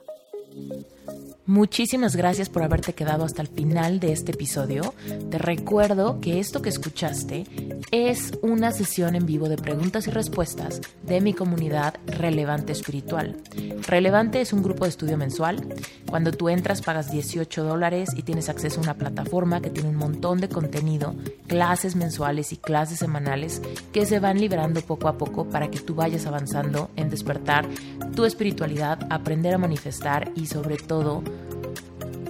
Muchísimas 1.49 2.15
gracias 2.15 2.51
por 2.51 2.63
haberte 2.63 2.93
quedado 2.93 3.25
hasta 3.25 3.41
el 3.41 3.49
final 3.49 4.01
de 4.01 4.13
este 4.13 4.33
episodio. 4.33 4.93
Te 5.31 5.39
recuerdo 5.39 6.21
que 6.21 6.41
esto 6.41 6.61
que 6.61 6.69
escuchaste 6.69 7.47
es 7.91 8.33
una 8.43 8.71
sesión 8.71 9.15
en 9.15 9.25
vivo 9.25 9.49
de 9.49 9.57
preguntas 9.57 10.07
y 10.07 10.11
respuestas 10.11 10.83
de 11.05 11.23
mi 11.23 11.33
comunidad 11.33 11.95
Relevante 12.05 12.73
Espiritual. 12.73 13.39
Relevante 13.87 14.43
es 14.43 14.53
un 14.53 14.63
grupo 14.63 14.85
de 14.85 14.91
estudio 14.91 15.17
mensual. 15.17 15.75
Cuando 16.11 16.33
tú 16.33 16.51
entras 16.51 16.83
pagas 16.83 17.11
18 17.11 17.65
dólares 17.65 18.11
y 18.15 18.25
tienes 18.25 18.51
acceso 18.51 18.81
a 18.81 18.83
una 18.83 18.99
plataforma 18.99 19.63
que 19.63 19.71
tiene 19.71 19.89
un 19.89 19.97
montón 19.97 20.43
de 20.43 20.51
contenido, 20.51 21.15
clases 21.47 21.97
mensuales 21.97 22.53
y 22.53 22.59
clases 22.59 22.99
semanales 22.99 23.63
que 23.95 24.05
se 24.05 24.21
van 24.21 24.39
liberando 24.39 24.83
poco 24.83 25.09
a 25.09 25.17
poco 25.17 25.49
para 25.49 25.71
que 25.71 25.81
tú 25.81 25.95
vayas 25.95 26.27
avanzando 26.27 26.91
en 26.97 27.09
despertar 27.09 27.67
tu 28.15 28.27
espiritualidad, 28.27 29.07
aprender 29.09 29.55
a 29.55 29.59
manifestar 29.59 30.31
y 30.35 30.45
sobre 30.45 30.77
todo 30.77 31.23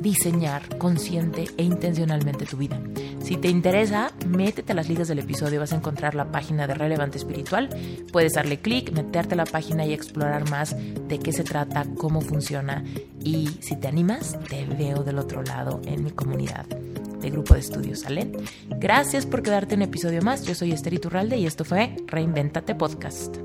diseñar 0.01 0.79
consciente 0.79 1.45
e 1.57 1.63
intencionalmente 1.63 2.47
tu 2.47 2.57
vida. 2.57 2.81
Si 3.21 3.37
te 3.37 3.49
interesa, 3.49 4.13
métete 4.27 4.73
a 4.73 4.75
las 4.75 4.89
ligas 4.89 5.09
del 5.09 5.19
episodio, 5.19 5.61
vas 5.61 5.73
a 5.73 5.77
encontrar 5.77 6.15
la 6.15 6.31
página 6.31 6.67
de 6.67 6.75
Relevante 6.75 7.19
Espiritual. 7.19 7.69
Puedes 8.13 8.35
darle 8.35 8.61
clic, 8.61 8.93
meterte 8.93 9.35
a 9.35 9.37
la 9.37 9.45
página 9.45 9.85
y 9.85 9.93
explorar 9.93 10.49
más 10.51 10.77
de 10.77 11.19
qué 11.19 11.33
se 11.33 11.45
trata, 11.45 11.87
cómo 11.99 12.21
funciona. 12.21 12.85
Y 13.23 13.49
si 13.61 13.77
te 13.77 13.89
animas, 13.89 14.39
te 14.49 14.65
veo 14.65 15.03
del 15.03 15.19
otro 15.19 15.43
lado 15.43 15.81
en 15.85 16.05
mi 16.05 16.11
comunidad 16.11 16.67
de 16.67 17.31
grupo 17.31 17.55
de 17.55 17.61
estudios, 17.61 18.01
¿sale? 18.01 18.31
Gracias 18.79 19.27
por 19.27 19.43
quedarte 19.43 19.75
un 19.75 19.83
episodio 19.83 20.23
más. 20.23 20.45
Yo 20.45 20.55
soy 20.55 20.73
Esther 20.73 20.95
Iturralde 20.95 21.37
y 21.37 21.47
esto 21.47 21.65
fue 21.65 21.97
Reinventate 22.07 22.75
Podcast. 22.75 23.39